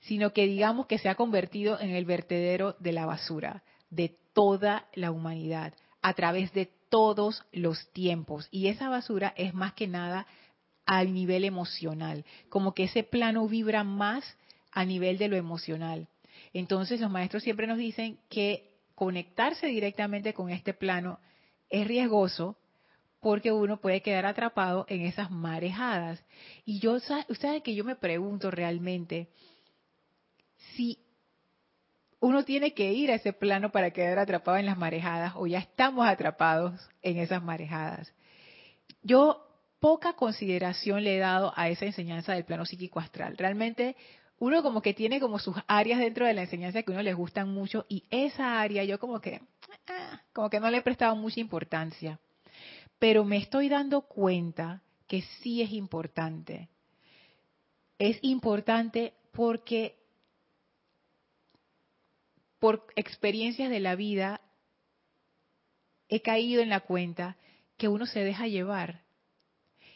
sino 0.00 0.32
que 0.32 0.46
digamos 0.46 0.86
que 0.86 0.98
se 0.98 1.08
ha 1.08 1.14
convertido 1.16 1.78
en 1.80 1.90
el 1.90 2.04
vertedero 2.04 2.76
de 2.78 2.92
la 2.92 3.04
basura 3.04 3.62
de 3.90 4.16
toda 4.32 4.86
la 4.94 5.10
humanidad 5.10 5.74
a 6.04 6.12
través 6.12 6.52
de 6.52 6.70
todos 6.90 7.42
los 7.50 7.90
tiempos. 7.92 8.46
Y 8.50 8.68
esa 8.68 8.90
basura 8.90 9.32
es 9.38 9.54
más 9.54 9.72
que 9.72 9.88
nada 9.88 10.26
al 10.84 11.14
nivel 11.14 11.46
emocional, 11.46 12.26
como 12.50 12.74
que 12.74 12.84
ese 12.84 13.04
plano 13.04 13.48
vibra 13.48 13.84
más 13.84 14.36
a 14.70 14.84
nivel 14.84 15.16
de 15.16 15.28
lo 15.28 15.36
emocional. 15.36 16.08
Entonces 16.52 17.00
los 17.00 17.10
maestros 17.10 17.42
siempre 17.42 17.66
nos 17.66 17.78
dicen 17.78 18.18
que 18.28 18.76
conectarse 18.94 19.66
directamente 19.68 20.34
con 20.34 20.50
este 20.50 20.74
plano 20.74 21.20
es 21.70 21.86
riesgoso 21.88 22.58
porque 23.20 23.50
uno 23.50 23.80
puede 23.80 24.02
quedar 24.02 24.26
atrapado 24.26 24.84
en 24.90 25.06
esas 25.06 25.30
marejadas. 25.30 26.22
Y 26.66 26.80
yo, 26.80 26.98
usted 27.28 27.62
que 27.62 27.74
yo 27.74 27.82
me 27.82 27.96
pregunto 27.96 28.50
realmente 28.50 29.30
si 30.76 30.98
uno 32.24 32.42
tiene 32.42 32.72
que 32.72 32.90
ir 32.90 33.10
a 33.10 33.16
ese 33.16 33.34
plano 33.34 33.70
para 33.70 33.90
quedar 33.90 34.18
atrapado 34.18 34.56
en 34.56 34.64
las 34.64 34.78
marejadas 34.78 35.34
o 35.36 35.46
ya 35.46 35.58
estamos 35.58 36.06
atrapados 36.06 36.80
en 37.02 37.18
esas 37.18 37.42
marejadas. 37.42 38.14
Yo 39.02 39.46
poca 39.78 40.14
consideración 40.14 41.04
le 41.04 41.16
he 41.16 41.18
dado 41.18 41.52
a 41.54 41.68
esa 41.68 41.84
enseñanza 41.84 42.32
del 42.32 42.46
plano 42.46 42.64
psíquico 42.64 42.98
astral. 42.98 43.36
Realmente 43.36 43.94
uno 44.38 44.62
como 44.62 44.80
que 44.80 44.94
tiene 44.94 45.20
como 45.20 45.38
sus 45.38 45.54
áreas 45.66 45.98
dentro 46.00 46.24
de 46.24 46.32
la 46.32 46.40
enseñanza 46.40 46.82
que 46.82 46.92
a 46.92 46.94
uno 46.94 47.02
les 47.02 47.14
gustan 47.14 47.52
mucho 47.52 47.84
y 47.90 48.04
esa 48.08 48.58
área 48.58 48.84
yo 48.84 48.98
como 48.98 49.20
que 49.20 49.42
ah, 49.88 50.22
como 50.32 50.48
que 50.48 50.60
no 50.60 50.70
le 50.70 50.78
he 50.78 50.82
prestado 50.82 51.14
mucha 51.16 51.40
importancia. 51.40 52.18
Pero 52.98 53.26
me 53.26 53.36
estoy 53.36 53.68
dando 53.68 54.00
cuenta 54.00 54.80
que 55.06 55.20
sí 55.42 55.60
es 55.60 55.72
importante. 55.72 56.70
Es 57.98 58.18
importante 58.22 59.12
porque 59.30 60.03
por 62.64 62.86
experiencias 62.96 63.68
de 63.68 63.78
la 63.78 63.94
vida 63.94 64.40
he 66.08 66.22
caído 66.22 66.62
en 66.62 66.70
la 66.70 66.80
cuenta 66.80 67.36
que 67.76 67.88
uno 67.88 68.06
se 68.06 68.20
deja 68.20 68.46
llevar 68.46 69.02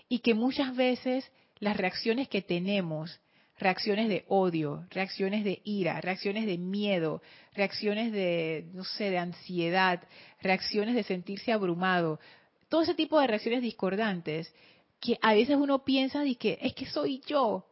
y 0.07 0.19
que 0.19 0.35
muchas 0.35 0.77
veces 0.77 1.33
las 1.61 1.79
reacciones 1.79 2.29
que 2.29 2.43
tenemos, 2.43 3.23
reacciones 3.59 4.11
de 4.11 4.27
odio, 4.29 4.87
reacciones 4.91 5.45
de 5.45 5.63
ira, 5.65 5.99
reacciones 6.03 6.45
de 6.45 6.59
miedo, 6.59 7.23
reacciones 7.55 8.13
de, 8.13 8.67
no 8.75 8.85
sé, 8.85 9.09
de 9.09 9.17
ansiedad, 9.17 10.03
reacciones 10.43 10.95
de 10.95 11.05
sentirse 11.05 11.53
abrumado, 11.53 12.21
todo 12.69 12.83
ese 12.83 12.95
tipo 12.95 13.19
de 13.19 13.29
reacciones 13.29 13.63
discordantes, 13.63 14.55
que 15.01 15.19
a 15.23 15.33
veces 15.33 15.57
uno 15.57 15.87
piensa 15.87 16.23
que 16.39 16.59
es 16.61 16.75
que 16.75 16.85
soy 16.85 17.23
yo. 17.27 17.67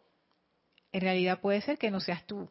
En 0.91 1.03
realidad 1.03 1.43
puede 1.43 1.61
ser 1.61 1.77
que 1.77 1.91
no 1.91 2.01
seas 2.01 2.27
tú. 2.27 2.49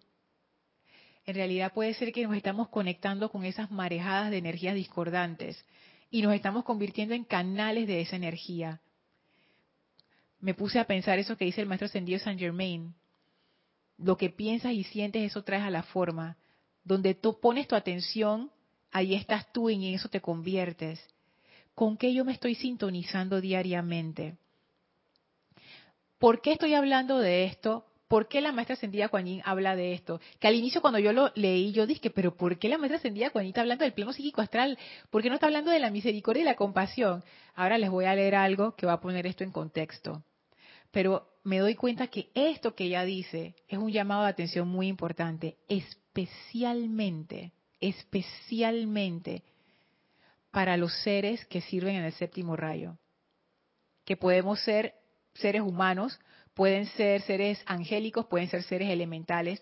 En 1.25 1.35
realidad 1.35 1.73
puede 1.73 1.93
ser 1.93 2.11
que 2.11 2.23
nos 2.23 2.35
estamos 2.35 2.69
conectando 2.69 3.29
con 3.31 3.45
esas 3.45 3.71
marejadas 3.71 4.31
de 4.31 4.37
energías 4.37 4.75
discordantes 4.75 5.63
y 6.11 6.21
nos 6.21 6.33
estamos 6.33 6.63
convirtiendo 6.63 7.15
en 7.15 7.23
canales 7.23 7.87
de 7.87 8.01
esa 8.01 8.15
energía 8.15 8.81
me 10.45 10.53
puse 10.53 10.77
a 10.77 10.85
pensar 10.85 11.17
eso 11.17 11.35
que 11.37 11.45
dice 11.45 11.61
el 11.61 11.67
maestro 11.67 11.87
ascendido 11.87 12.19
Saint 12.19 12.39
Germain. 12.39 12.93
Lo 13.97 14.15
que 14.15 14.29
piensas 14.29 14.73
y 14.73 14.83
sientes, 14.83 15.23
eso 15.23 15.43
traes 15.43 15.63
a 15.63 15.71
la 15.71 15.81
forma. 15.81 16.37
Donde 16.83 17.15
tú 17.15 17.39
pones 17.39 17.67
tu 17.67 17.75
atención, 17.75 18.51
ahí 18.91 19.15
estás 19.15 19.51
tú 19.51 19.71
y 19.71 19.73
en 19.73 19.95
eso 19.95 20.07
te 20.07 20.21
conviertes. 20.21 21.03
¿Con 21.73 21.97
qué 21.97 22.13
yo 22.13 22.23
me 22.23 22.33
estoy 22.33 22.53
sintonizando 22.53 23.41
diariamente? 23.41 24.37
¿Por 26.19 26.41
qué 26.41 26.51
estoy 26.51 26.75
hablando 26.75 27.17
de 27.17 27.45
esto? 27.45 27.87
¿Por 28.07 28.27
qué 28.27 28.39
la 28.41 28.51
maestra 28.51 28.75
ascendida 28.75 29.09
Kuan 29.09 29.41
habla 29.43 29.75
de 29.75 29.93
esto? 29.93 30.21
Que 30.39 30.47
al 30.47 30.55
inicio 30.55 30.81
cuando 30.81 30.99
yo 30.99 31.11
lo 31.11 31.31
leí, 31.35 31.71
yo 31.71 31.87
dije, 31.87 32.09
pero 32.11 32.35
¿por 32.35 32.59
qué 32.59 32.69
la 32.69 32.77
maestra 32.77 32.97
ascendida 32.97 33.31
Kuan 33.31 33.45
está 33.45 33.61
hablando 33.61 33.83
del 33.83 33.93
pleno 33.93 34.13
psíquico 34.13 34.41
astral? 34.41 34.77
¿Por 35.09 35.23
qué 35.23 35.29
no 35.29 35.35
está 35.35 35.47
hablando 35.47 35.71
de 35.71 35.79
la 35.79 35.89
misericordia 35.89 36.41
y 36.41 36.45
la 36.45 36.55
compasión? 36.55 37.23
Ahora 37.55 37.77
les 37.77 37.89
voy 37.89 38.05
a 38.05 38.15
leer 38.15 38.35
algo 38.35 38.75
que 38.75 38.85
va 38.85 38.93
a 38.93 39.01
poner 39.01 39.25
esto 39.25 39.43
en 39.43 39.51
contexto 39.51 40.23
pero 40.95 41.27
me 41.43 41.59
doy 41.59 41.75
cuenta 41.75 42.07
que 42.07 42.29
esto 42.33 42.73
que 42.73 42.85
ella 42.85 43.03
dice 43.03 43.53
es 43.67 43.77
un 43.77 43.91
llamado 43.91 44.23
de 44.23 44.29
atención 44.29 44.65
muy 44.65 44.87
importante, 44.87 45.57
especialmente, 45.67 47.51
especialmente 47.81 49.43
para 50.51 50.77
los 50.77 50.93
seres 51.03 51.45
que 51.47 51.59
sirven 51.59 51.97
en 51.97 52.05
el 52.05 52.13
séptimo 52.13 52.55
rayo, 52.55 52.97
que 54.05 54.15
podemos 54.15 54.61
ser 54.61 54.95
seres 55.33 55.63
humanos, 55.63 56.17
pueden 56.55 56.87
ser 56.87 57.21
seres 57.21 57.61
angélicos, 57.67 58.25
pueden 58.25 58.49
ser 58.49 58.63
seres 58.63 58.89
elementales, 58.89 59.61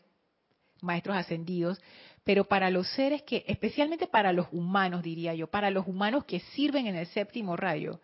maestros 0.81 1.17
ascendidos, 1.17 1.81
pero 2.23 2.45
para 2.45 2.69
los 2.69 2.87
seres 2.93 3.23
que, 3.23 3.43
especialmente 3.47 4.07
para 4.07 4.31
los 4.31 4.47
humanos, 4.51 5.03
diría 5.03 5.33
yo, 5.33 5.47
para 5.47 5.71
los 5.71 5.87
humanos 5.87 6.23
que 6.23 6.39
sirven 6.39 6.87
en 6.87 6.95
el 6.95 7.07
séptimo 7.07 7.57
rayo, 7.57 7.99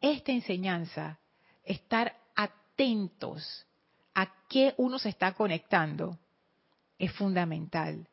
esta 0.00 0.32
enseñanza, 0.32 1.18
estar 1.64 2.16
atentos 2.34 3.66
a 4.14 4.32
qué 4.48 4.74
uno 4.76 4.98
se 4.98 5.08
está 5.08 5.32
conectando 5.32 6.18
es 6.98 7.12
fundamental, 7.12 8.08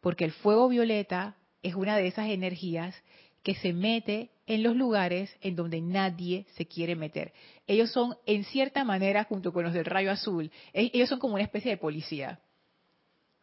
porque 0.00 0.24
el 0.24 0.32
fuego 0.32 0.68
violeta 0.68 1.36
es 1.62 1.74
una 1.74 1.96
de 1.96 2.08
esas 2.08 2.28
energías 2.28 2.94
que 3.42 3.54
se 3.54 3.72
mete 3.72 4.30
en 4.46 4.62
los 4.62 4.76
lugares 4.76 5.34
en 5.40 5.56
donde 5.56 5.80
nadie 5.80 6.46
se 6.54 6.66
quiere 6.66 6.96
meter. 6.96 7.32
Ellos 7.66 7.90
son, 7.90 8.16
en 8.26 8.44
cierta 8.44 8.84
manera, 8.84 9.24
junto 9.24 9.52
con 9.52 9.64
los 9.64 9.72
del 9.72 9.84
rayo 9.84 10.10
azul, 10.10 10.50
e-, 10.72 10.90
ellos 10.92 11.08
son 11.08 11.18
como 11.18 11.34
una 11.34 11.44
especie 11.44 11.70
de 11.70 11.76
policía. 11.76 12.40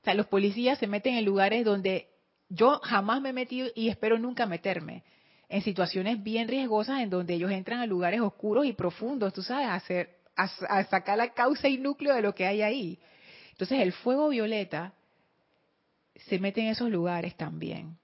O 0.02 0.04
sea, 0.04 0.14
los 0.14 0.28
policías 0.28 0.80
se 0.80 0.88
meten 0.88 1.16
en 1.16 1.26
lugares 1.26 1.66
donde 1.66 2.10
yo 2.50 2.80
jamás 2.84 3.22
me 3.22 3.30
he 3.30 3.34
metido 3.34 3.68
y 3.76 3.90
espero 3.90 4.18
nunca 4.18 4.46
meterme. 4.46 5.04
En 5.50 5.62
situaciones 5.62 6.22
bien 6.22 6.48
riesgosas 6.48 7.02
en 7.02 7.10
donde 7.10 7.34
ellos 7.34 7.52
entran 7.52 7.80
a 7.80 7.86
lugares 7.86 8.22
oscuros 8.22 8.66
y 8.66 8.74
profundos, 8.74 9.34
tú 9.34 9.42
sabes, 9.42 9.68
a 9.68 9.76
hacer 9.76 10.20
a, 10.40 10.84
sacar 10.86 11.18
la 11.18 11.34
causa 11.34 11.68
y 11.68 11.78
núcleo 11.78 12.16
de 12.16 12.22
lo 12.22 12.34
que 12.34 12.46
hay 12.46 12.62
ahí. 12.62 13.00
Entonces 13.52 13.80
el 13.82 13.92
fuego 13.92 14.30
violeta 14.30 14.94
se 16.16 16.40
mete 16.40 16.62
en 16.62 16.68
esos 16.68 16.90
lugares 16.90 17.36
también. 17.36 17.98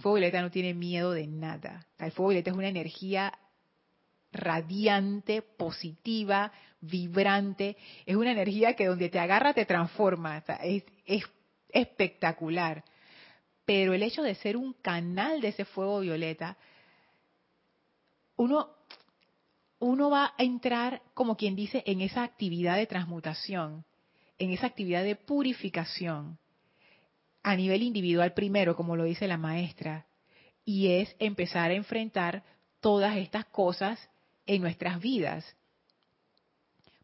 Fuego 0.00 0.16
violeta 0.16 0.42
no 0.42 0.50
tiene 0.50 0.74
miedo 0.74 1.12
de 1.12 1.26
nada. 1.26 1.86
El 1.98 2.12
fuego 2.12 2.30
violeta 2.30 2.50
es 2.50 2.56
una 2.56 2.68
energía 2.68 3.32
radiante, 4.32 5.42
positiva, 5.42 6.52
vibrante. 6.80 7.76
Es 8.06 8.16
una 8.16 8.32
energía 8.32 8.74
que 8.74 8.86
donde 8.86 9.08
te 9.08 9.18
agarra 9.18 9.54
te 9.54 9.66
transforma. 9.66 10.42
es, 10.62 10.84
es 11.06 11.24
espectacular. 11.68 12.84
Pero 13.64 13.94
el 13.94 14.02
hecho 14.02 14.22
de 14.22 14.34
ser 14.34 14.56
un 14.56 14.72
canal 14.74 15.40
de 15.40 15.48
ese 15.48 15.64
fuego 15.64 16.00
violeta, 16.00 16.56
uno 18.36 18.80
uno 19.80 20.10
va 20.10 20.34
a 20.36 20.42
entrar, 20.42 21.02
como 21.14 21.36
quien 21.36 21.56
dice, 21.56 21.82
en 21.86 22.02
esa 22.02 22.22
actividad 22.22 22.76
de 22.76 22.86
transmutación, 22.86 23.84
en 24.38 24.50
esa 24.50 24.66
actividad 24.66 25.02
de 25.02 25.16
purificación, 25.16 26.38
a 27.42 27.56
nivel 27.56 27.82
individual 27.82 28.34
primero, 28.34 28.76
como 28.76 28.96
lo 28.96 29.04
dice 29.04 29.26
la 29.26 29.36
maestra, 29.36 30.06
y 30.64 30.88
es 30.88 31.14
empezar 31.18 31.70
a 31.70 31.74
enfrentar 31.74 32.44
todas 32.80 33.16
estas 33.16 33.46
cosas 33.46 33.98
en 34.46 34.62
nuestras 34.62 35.00
vidas. 35.00 35.56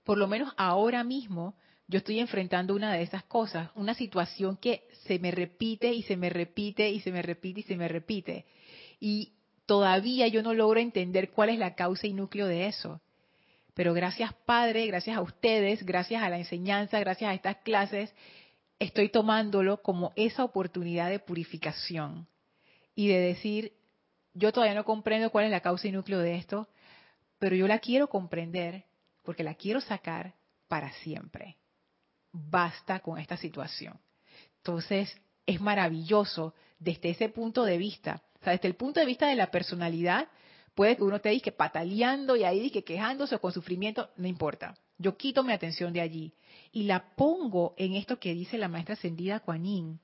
Por 0.05 0.19
lo 0.19 0.29
menos 0.29 0.53
ahora 0.57 1.05
mismo 1.05 1.55
yo 1.89 1.99
estoy 1.99 2.19
enfrentando 2.19 2.75
una 2.75 2.93
de 2.93 3.03
esas 3.03 3.25
cosas, 3.25 3.71
una 3.75 3.95
situación 3.95 4.57
que 4.57 4.89
se 5.05 5.19
me 5.19 5.31
repite 5.31 5.93
y 5.93 6.03
se 6.03 6.17
me 6.17 6.31
repite 6.31 6.91
y 6.91 7.01
se 7.01 7.13
me 7.13 7.23
repite 7.23 7.61
y 7.61 7.63
se 7.63 7.77
me 7.77 7.89
repite. 7.89 8.45
Y 8.99 9.35
todavía 9.67 10.27
yo 10.29 10.43
no 10.43 10.55
logro 10.55 10.81
entender 10.81 11.31
cuál 11.31 11.51
es 11.51 11.59
la 11.59 11.75
causa 11.75 12.07
y 12.07 12.13
núcleo 12.13 12.47
de 12.47 12.67
eso. 12.67 13.01
Pero 13.75 13.95
gracias 13.95 14.33
Padre, 14.47 14.87
gracias 14.87 15.17
a 15.17 15.23
ustedes, 15.23 15.85
gracias 15.85 16.23
a 16.23 16.31
la 16.31 16.39
enseñanza, 16.39 16.99
gracias 16.99 17.31
a 17.31 17.35
estas 17.35 17.57
clases, 17.59 18.15
estoy 18.79 19.09
tomándolo 19.09 19.83
como 19.83 20.13
esa 20.17 20.45
oportunidad 20.45 21.11
de 21.11 21.19
purificación 21.19 22.27
y 22.95 23.09
de 23.09 23.19
decir, 23.19 23.73
yo 24.35 24.53
todavía 24.53 24.75
no 24.75 24.85
comprendo 24.85 25.31
cuál 25.31 25.47
es 25.47 25.51
la 25.51 25.61
causa 25.61 25.89
y 25.89 25.93
núcleo 25.93 26.19
de 26.19 26.37
esto, 26.37 26.69
pero 27.39 27.57
yo 27.57 27.67
la 27.67 27.79
quiero 27.79 28.09
comprender 28.09 28.85
porque 29.23 29.45
la 29.45 29.55
quiero 29.55 29.81
sacar 29.81 30.35
para 30.69 30.93
siempre. 30.95 31.57
Basta 32.33 33.01
con 33.01 33.19
esta 33.19 33.37
situación. 33.37 33.99
Entonces, 34.59 35.15
es 35.47 35.61
maravilloso 35.61 36.55
desde 36.79 37.11
ese 37.11 37.29
punto 37.29 37.65
de 37.65 37.79
vista. 37.79 38.23
O 38.41 38.45
sea, 38.45 38.53
desde 38.53 38.69
el 38.69 38.75
punto 38.75 39.01
de 39.01 39.07
vista 39.07 39.27
de 39.29 39.37
la 39.37 39.51
personalidad, 39.51 40.29
puede 40.75 40.97
que 40.97 41.03
uno 41.03 41.21
te 41.21 41.31
diga 41.31 41.53
pataleando 41.53 42.37
y 42.37 42.45
ahí 42.45 42.71
que 42.71 42.85
quejándose 42.85 43.37
o 43.37 43.41
con 43.41 43.53
sufrimiento, 43.53 44.11
no 44.17 44.27
importa. 44.27 44.77
Yo 44.99 45.17
quito 45.17 45.43
mi 45.43 45.53
atención 45.53 45.93
de 45.93 46.01
allí 46.01 46.35
y 46.73 46.85
la 46.85 47.15
pongo 47.15 47.75
en 47.77 47.95
esto 47.95 48.19
que 48.19 48.35
dice 48.35 48.59
la 48.59 48.69
maestra 48.69 48.95
ascendida 48.95 49.41
Kuan 49.41 50.01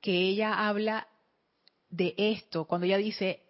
que 0.00 0.12
ella 0.12 0.68
habla 0.68 1.08
de 1.88 2.14
esto 2.16 2.66
cuando 2.66 2.86
ella 2.86 2.98
dice 2.98 3.44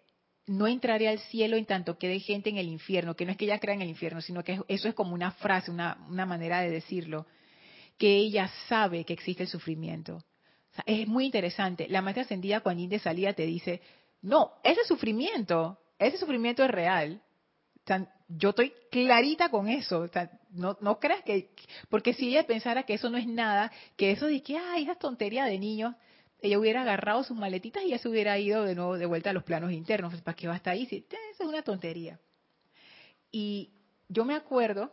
no 0.47 0.67
entraré 0.67 1.07
al 1.07 1.19
cielo 1.19 1.57
en 1.57 1.65
tanto 1.65 1.97
quede 1.97 2.19
gente 2.19 2.49
en 2.49 2.57
el 2.57 2.67
infierno, 2.67 3.15
que 3.15 3.25
no 3.25 3.31
es 3.31 3.37
que 3.37 3.45
ella 3.45 3.59
crea 3.59 3.75
en 3.75 3.81
el 3.81 3.89
infierno, 3.89 4.21
sino 4.21 4.43
que 4.43 4.61
eso 4.67 4.87
es 4.87 4.93
como 4.93 5.13
una 5.13 5.31
frase, 5.31 5.71
una, 5.71 6.05
una 6.07 6.25
manera 6.25 6.61
de 6.61 6.69
decirlo, 6.69 7.25
que 7.97 8.15
ella 8.15 8.49
sabe 8.67 9.05
que 9.05 9.13
existe 9.13 9.43
el 9.43 9.49
sufrimiento. 9.49 10.23
es 10.85 11.07
muy 11.07 11.25
interesante. 11.25 11.87
La 11.89 12.01
maestra 12.01 12.23
ascendida 12.23 12.61
Kuan 12.61 12.89
de 12.89 12.99
salida 12.99 13.33
te 13.33 13.45
dice, 13.45 13.81
no, 14.21 14.53
ese 14.63 14.83
sufrimiento, 14.85 15.79
ese 15.97 16.17
sufrimiento 16.17 16.63
es 16.63 16.71
real. 16.71 17.21
Yo 18.27 18.49
estoy 18.49 18.73
clarita 18.89 19.49
con 19.49 19.69
eso. 19.69 20.09
no, 20.51 20.77
no 20.81 20.99
creas 20.99 21.23
que, 21.23 21.51
porque 21.89 22.13
si 22.13 22.29
ella 22.29 22.47
pensara 22.47 22.83
que 22.83 22.95
eso 22.95 23.09
no 23.09 23.17
es 23.17 23.27
nada, 23.27 23.71
que 23.95 24.11
eso 24.11 24.25
de 24.25 24.41
que, 24.41 24.57
ay, 24.57 24.83
esa 24.83 24.95
tontería 24.95 25.45
de 25.45 25.59
niños, 25.59 25.95
ella 26.41 26.59
hubiera 26.59 26.81
agarrado 26.81 27.23
sus 27.23 27.37
maletitas 27.37 27.83
y 27.83 27.89
ya 27.89 27.97
se 27.97 28.09
hubiera 28.09 28.37
ido 28.37 28.63
de 28.63 28.75
nuevo 28.75 28.97
de 28.97 29.05
vuelta 29.05 29.29
a 29.29 29.33
los 29.33 29.43
planos 29.43 29.71
internos. 29.71 30.19
¿Para 30.21 30.35
qué 30.35 30.47
va 30.47 30.55
hasta 30.55 30.71
ahí? 30.71 30.85
Sí, 30.85 31.05
eso 31.09 31.43
es 31.43 31.49
una 31.49 31.61
tontería. 31.61 32.19
Y 33.31 33.71
yo 34.07 34.25
me 34.25 34.35
acuerdo, 34.35 34.91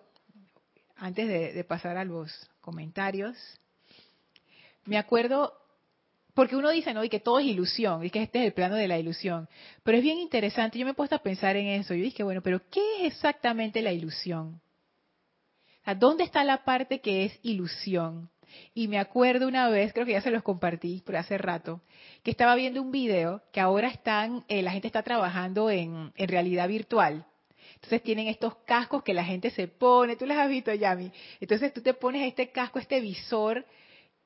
antes 0.96 1.28
de, 1.28 1.64
pasar 1.64 1.96
a 1.96 2.04
los 2.04 2.50
comentarios, 2.60 3.36
me 4.84 4.98
acuerdo, 4.98 5.52
porque 6.34 6.56
uno 6.56 6.70
dice, 6.70 6.94
¿no? 6.94 7.04
Y 7.04 7.08
que 7.08 7.20
todo 7.20 7.38
es 7.38 7.46
ilusión, 7.46 8.04
y 8.04 8.10
que 8.10 8.22
este 8.22 8.40
es 8.40 8.46
el 8.46 8.52
plano 8.52 8.76
de 8.76 8.88
la 8.88 8.98
ilusión. 8.98 9.48
Pero 9.82 9.98
es 9.98 10.04
bien 10.04 10.18
interesante, 10.18 10.78
yo 10.78 10.84
me 10.84 10.92
he 10.92 10.94
puesto 10.94 11.16
a 11.16 11.22
pensar 11.22 11.56
en 11.56 11.66
eso. 11.66 11.94
Yo 11.94 12.02
dije, 12.02 12.22
bueno, 12.22 12.42
pero 12.42 12.60
¿qué 12.70 12.80
es 13.00 13.14
exactamente 13.14 13.82
la 13.82 13.92
ilusión? 13.92 14.60
¿dónde 15.98 16.22
está 16.22 16.44
la 16.44 16.64
parte 16.64 17.00
que 17.00 17.24
es 17.24 17.38
ilusión? 17.42 18.30
Y 18.74 18.86
me 18.88 18.98
acuerdo 18.98 19.48
una 19.48 19.68
vez, 19.68 19.92
creo 19.92 20.06
que 20.06 20.12
ya 20.12 20.20
se 20.20 20.30
los 20.30 20.42
compartí 20.42 21.02
por 21.04 21.16
hace 21.16 21.38
rato, 21.38 21.80
que 22.22 22.30
estaba 22.30 22.54
viendo 22.54 22.80
un 22.82 22.92
video 22.92 23.42
que 23.52 23.60
ahora 23.60 23.88
están, 23.88 24.44
eh, 24.48 24.62
la 24.62 24.70
gente 24.70 24.86
está 24.86 25.02
trabajando 25.02 25.70
en, 25.70 26.12
en 26.14 26.28
realidad 26.28 26.68
virtual. 26.68 27.26
Entonces 27.74 28.02
tienen 28.02 28.28
estos 28.28 28.56
cascos 28.66 29.02
que 29.02 29.14
la 29.14 29.24
gente 29.24 29.50
se 29.50 29.66
pone, 29.68 30.16
tú 30.16 30.26
los 30.26 30.36
has 30.36 30.48
visto, 30.48 30.72
Yami. 30.72 31.10
Entonces 31.40 31.72
tú 31.72 31.80
te 31.80 31.94
pones 31.94 32.26
este 32.28 32.50
casco, 32.50 32.78
este 32.78 33.00
visor, 33.00 33.66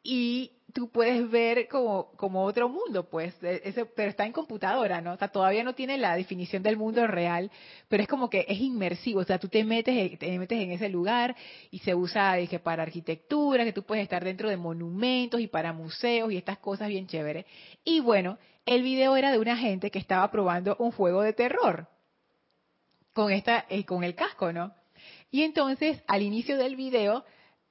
y 0.07 0.53
tú 0.73 0.89
puedes 0.91 1.29
ver 1.31 1.67
como, 1.69 2.45
otro 2.45 2.69
mundo, 2.69 3.09
pues, 3.09 3.35
ese, 3.43 3.87
pero 3.87 4.11
está 4.11 4.25
en 4.25 4.33
computadora, 4.33 5.01
¿no? 5.01 5.15
O 5.15 5.17
sea, 5.17 5.29
todavía 5.29 5.65
no 5.65 5.75
tiene 5.75 5.99
la 5.99 6.15
definición 6.15 6.63
del 6.63 6.77
mundo 6.77 7.07
real, 7.09 7.51
pero 7.89 8.03
es 8.03 8.09
como 8.09 8.31
que 8.31 8.45
es 8.47 8.61
inmersivo, 8.61 9.21
o 9.21 9.25
sea, 9.25 9.39
tú 9.39 9.49
te 9.49 9.65
metes, 9.65 10.19
te 10.19 10.39
metes 10.39 10.61
en 10.61 10.71
ese 10.71 10.89
lugar 10.89 11.35
y 11.71 11.81
se 11.81 11.95
usa 11.95 12.35
dije, 12.35 12.61
para 12.61 12.85
arquitectura, 12.85 13.65
que 13.65 13.73
tú 13.73 13.83
puedes 13.83 14.05
estar 14.05 14.23
dentro 14.23 14.49
de 14.49 14.57
monumentos 14.57 15.41
y 15.41 15.49
para 15.49 15.73
museos 15.73 16.31
y 16.31 16.37
estas 16.37 16.59
cosas 16.59 16.89
bien 16.89 17.09
chéveres. 17.09 17.47
Y 17.83 18.01
bueno, 18.01 18.39
el 18.65 18.83
video 18.83 19.17
era 19.17 19.33
de 19.33 19.39
una 19.39 19.57
gente 19.57 19.91
que 19.91 19.99
estaba 19.99 20.31
probando 20.31 20.77
un 20.79 20.93
juego 20.93 21.23
de 21.23 21.33
terror 21.33 21.89
con 23.13 23.33
esta, 23.33 23.65
eh, 23.71 23.85
con 23.85 24.05
el 24.05 24.15
casco, 24.15 24.53
¿no? 24.53 24.73
Y 25.33 25.43
entonces, 25.43 26.03
al 26.07 26.23
inicio 26.23 26.59
del 26.59 26.77
video, 26.77 27.25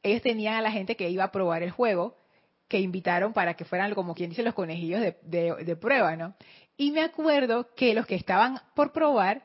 ellos 0.04 0.22
tenían 0.22 0.56
a 0.56 0.62
la 0.62 0.72
gente 0.72 0.96
que 0.96 1.10
iba 1.10 1.24
a 1.24 1.32
probar 1.32 1.64
el 1.64 1.72
juego 1.72 2.25
que 2.68 2.80
invitaron 2.80 3.34
para 3.34 3.54
que 3.54 3.66
fueran, 3.66 3.94
como 3.94 4.16
quien 4.16 4.30
dice, 4.30 4.44
los 4.44 4.54
conejillos 4.54 5.02
de, 5.02 5.78
prueba, 5.80 6.16
¿no? 6.16 6.36
Y 6.78 6.92
me 6.92 7.02
acuerdo 7.02 7.74
que 7.76 7.94
los 7.94 8.06
que 8.06 8.16
estaban 8.16 8.60
por 8.76 8.92
probar 8.92 9.44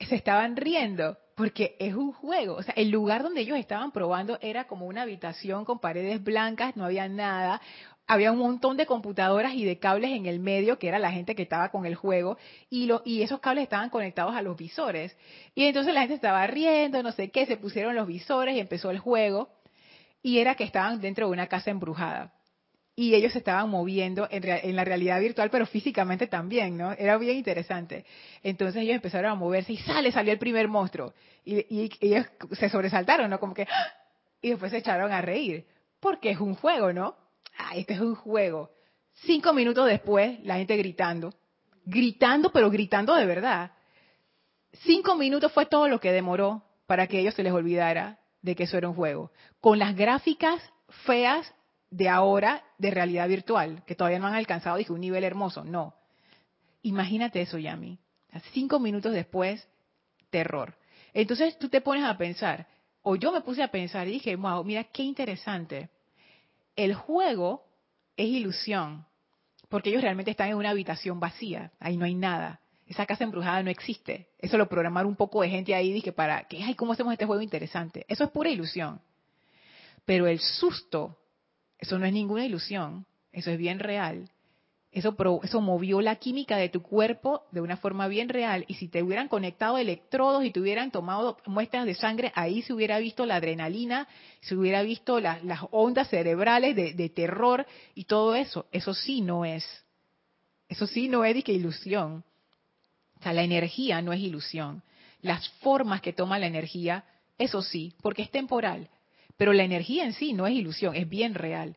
se 0.00 0.14
estaban 0.14 0.56
riendo, 0.56 1.18
porque 1.36 1.76
es 1.78 1.94
un 1.94 2.12
juego. 2.12 2.54
O 2.54 2.62
sea, 2.62 2.74
el 2.76 2.90
lugar 2.90 3.22
donde 3.22 3.40
ellos 3.40 3.58
estaban 3.58 3.92
probando 3.92 4.38
era 4.40 4.64
como 4.66 4.86
una 4.86 5.02
habitación 5.02 5.64
con 5.64 5.80
paredes 5.80 6.22
blancas, 6.22 6.76
no 6.76 6.84
había 6.84 7.08
nada. 7.08 7.60
Había 8.06 8.32
un 8.32 8.38
montón 8.38 8.76
de 8.76 8.86
computadoras 8.86 9.54
y 9.54 9.64
de 9.64 9.78
cables 9.78 10.10
en 10.10 10.26
el 10.26 10.40
medio, 10.40 10.78
que 10.78 10.88
era 10.88 10.98
la 10.98 11.12
gente 11.12 11.34
que 11.34 11.42
estaba 11.42 11.70
con 11.70 11.86
el 11.86 11.94
juego, 11.94 12.36
y, 12.68 12.86
lo, 12.86 13.02
y 13.04 13.22
esos 13.22 13.40
cables 13.40 13.64
estaban 13.64 13.90
conectados 13.90 14.34
a 14.34 14.42
los 14.42 14.56
visores. 14.56 15.16
Y 15.54 15.64
entonces 15.64 15.94
la 15.94 16.00
gente 16.00 16.14
estaba 16.14 16.46
riendo, 16.46 17.02
no 17.02 17.12
sé 17.12 17.30
qué, 17.30 17.46
se 17.46 17.56
pusieron 17.56 17.94
los 17.94 18.06
visores 18.06 18.56
y 18.56 18.60
empezó 18.60 18.90
el 18.90 18.98
juego. 18.98 19.50
Y 20.22 20.38
era 20.38 20.54
que 20.54 20.64
estaban 20.64 21.00
dentro 21.00 21.26
de 21.26 21.32
una 21.32 21.48
casa 21.48 21.70
embrujada 21.70 22.32
y 22.94 23.14
ellos 23.14 23.32
se 23.32 23.38
estaban 23.38 23.70
moviendo 23.70 24.28
en, 24.30 24.76
la 24.76 24.84
realidad 24.84 25.18
virtual, 25.20 25.48
pero 25.50 25.66
físicamente 25.66 26.26
también, 26.26 26.76
¿no? 26.76 26.92
Era 26.92 27.16
bien 27.16 27.38
interesante. 27.38 28.04
Entonces 28.42 28.82
ellos 28.82 28.96
empezaron 28.96 29.30
a 29.30 29.34
moverse 29.34 29.72
y 29.72 29.78
sale, 29.78 30.12
salió 30.12 30.32
el 30.32 30.38
primer 30.38 30.68
monstruo. 30.68 31.14
Y, 31.44 31.90
ellos 32.00 32.26
se 32.52 32.68
sobresaltaron, 32.68 33.30
¿no? 33.30 33.40
Como 33.40 33.54
que, 33.54 33.62
¡ah! 33.62 33.94
y 34.42 34.50
después 34.50 34.70
se 34.72 34.78
echaron 34.78 35.10
a 35.10 35.22
reír, 35.22 35.66
porque 36.00 36.30
es 36.30 36.40
un 36.40 36.54
juego, 36.54 36.92
¿no? 36.92 37.16
Ah, 37.56 37.76
este 37.76 37.94
es 37.94 38.00
un 38.00 38.14
juego. 38.14 38.70
Cinco 39.24 39.54
minutos 39.54 39.86
después, 39.86 40.40
la 40.44 40.56
gente 40.56 40.76
gritando, 40.76 41.32
gritando, 41.86 42.52
pero 42.52 42.70
gritando 42.70 43.14
de 43.14 43.24
verdad. 43.24 43.72
Cinco 44.84 45.16
minutos 45.16 45.50
fue 45.52 45.66
todo 45.66 45.88
lo 45.88 45.98
que 45.98 46.12
demoró 46.12 46.62
para 46.86 47.06
que 47.06 47.20
ellos 47.20 47.34
se 47.34 47.42
les 47.42 47.52
olvidara 47.52 48.18
de 48.42 48.54
que 48.54 48.64
eso 48.64 48.76
era 48.76 48.88
un 48.88 48.94
juego. 48.94 49.32
Con 49.60 49.78
las 49.78 49.96
gráficas 49.96 50.60
feas 51.06 51.54
de 51.92 52.08
ahora 52.08 52.64
de 52.78 52.90
realidad 52.90 53.28
virtual, 53.28 53.84
que 53.86 53.94
todavía 53.94 54.18
no 54.18 54.26
han 54.26 54.34
alcanzado, 54.34 54.78
dije, 54.78 54.92
un 54.92 55.00
nivel 55.00 55.24
hermoso. 55.24 55.62
No. 55.62 55.94
Imagínate 56.80 57.42
eso, 57.42 57.58
Yami. 57.58 57.98
Cinco 58.52 58.80
minutos 58.80 59.12
después, 59.12 59.68
terror. 60.30 60.74
Entonces 61.12 61.58
tú 61.58 61.68
te 61.68 61.82
pones 61.82 62.04
a 62.04 62.16
pensar, 62.16 62.66
o 63.02 63.14
yo 63.14 63.30
me 63.30 63.42
puse 63.42 63.62
a 63.62 63.68
pensar 63.68 64.08
y 64.08 64.12
dije, 64.12 64.34
wow, 64.36 64.64
mira 64.64 64.84
qué 64.84 65.02
interesante. 65.02 65.90
El 66.74 66.94
juego 66.94 67.66
es 68.16 68.26
ilusión, 68.26 69.04
porque 69.68 69.90
ellos 69.90 70.02
realmente 70.02 70.30
están 70.30 70.48
en 70.48 70.56
una 70.56 70.70
habitación 70.70 71.20
vacía, 71.20 71.72
ahí 71.78 71.98
no 71.98 72.06
hay 72.06 72.14
nada. 72.14 72.60
Esa 72.86 73.04
casa 73.04 73.24
embrujada 73.24 73.62
no 73.62 73.70
existe. 73.70 74.28
Eso 74.38 74.56
lo 74.56 74.68
programaron 74.68 75.10
un 75.10 75.16
poco 75.16 75.42
de 75.42 75.50
gente 75.50 75.74
ahí, 75.74 75.92
dije, 75.92 76.12
para 76.12 76.44
que, 76.44 76.62
ay, 76.62 76.74
¿cómo 76.74 76.92
hacemos 76.92 77.12
este 77.12 77.26
juego 77.26 77.42
interesante? 77.42 78.06
Eso 78.08 78.24
es 78.24 78.30
pura 78.30 78.48
ilusión. 78.48 79.00
Pero 80.06 80.26
el 80.26 80.40
susto 80.40 81.18
eso 81.82 81.98
no 81.98 82.06
es 82.06 82.12
ninguna 82.12 82.46
ilusión, 82.46 83.06
eso 83.32 83.50
es 83.50 83.58
bien 83.58 83.80
real. 83.80 84.30
Eso, 84.92 85.16
eso 85.42 85.60
movió 85.60 86.00
la 86.00 86.14
química 86.14 86.56
de 86.56 86.68
tu 86.68 86.80
cuerpo 86.80 87.42
de 87.50 87.60
una 87.60 87.76
forma 87.76 88.06
bien 88.06 88.28
real. 88.28 88.64
Y 88.68 88.74
si 88.74 88.86
te 88.86 89.02
hubieran 89.02 89.26
conectado 89.26 89.78
electrodos 89.78 90.44
y 90.44 90.52
te 90.52 90.60
hubieran 90.60 90.92
tomado 90.92 91.38
muestras 91.44 91.84
de 91.84 91.96
sangre, 91.96 92.30
ahí 92.36 92.62
se 92.62 92.72
hubiera 92.72 93.00
visto 93.00 93.26
la 93.26 93.34
adrenalina, 93.34 94.06
se 94.42 94.54
hubiera 94.54 94.82
visto 94.82 95.18
las 95.18 95.40
ondas 95.72 96.08
cerebrales 96.08 96.76
de, 96.76 97.08
terror 97.08 97.66
y 97.96 98.04
todo 98.04 98.36
eso. 98.36 98.66
Eso 98.70 98.94
sí 98.94 99.20
no 99.20 99.44
es. 99.44 99.64
Eso 100.68 100.86
sí 100.86 101.08
no 101.08 101.24
es 101.24 101.42
que 101.42 101.52
ilusión. 101.52 102.22
O 103.18 103.22
sea, 103.24 103.32
la 103.32 103.42
energía 103.42 104.00
no 104.02 104.12
es 104.12 104.20
ilusión. 104.20 104.84
Las 105.20 105.48
formas 105.60 106.00
que 106.00 106.12
toma 106.12 106.38
la 106.38 106.46
energía, 106.46 107.04
eso 107.38 107.60
sí, 107.60 107.92
porque 108.02 108.22
es 108.22 108.30
temporal. 108.30 108.88
Pero 109.36 109.52
la 109.52 109.64
energía 109.64 110.04
en 110.04 110.12
sí 110.12 110.32
no 110.32 110.46
es 110.46 110.54
ilusión, 110.54 110.94
es 110.94 111.08
bien 111.08 111.34
real. 111.34 111.76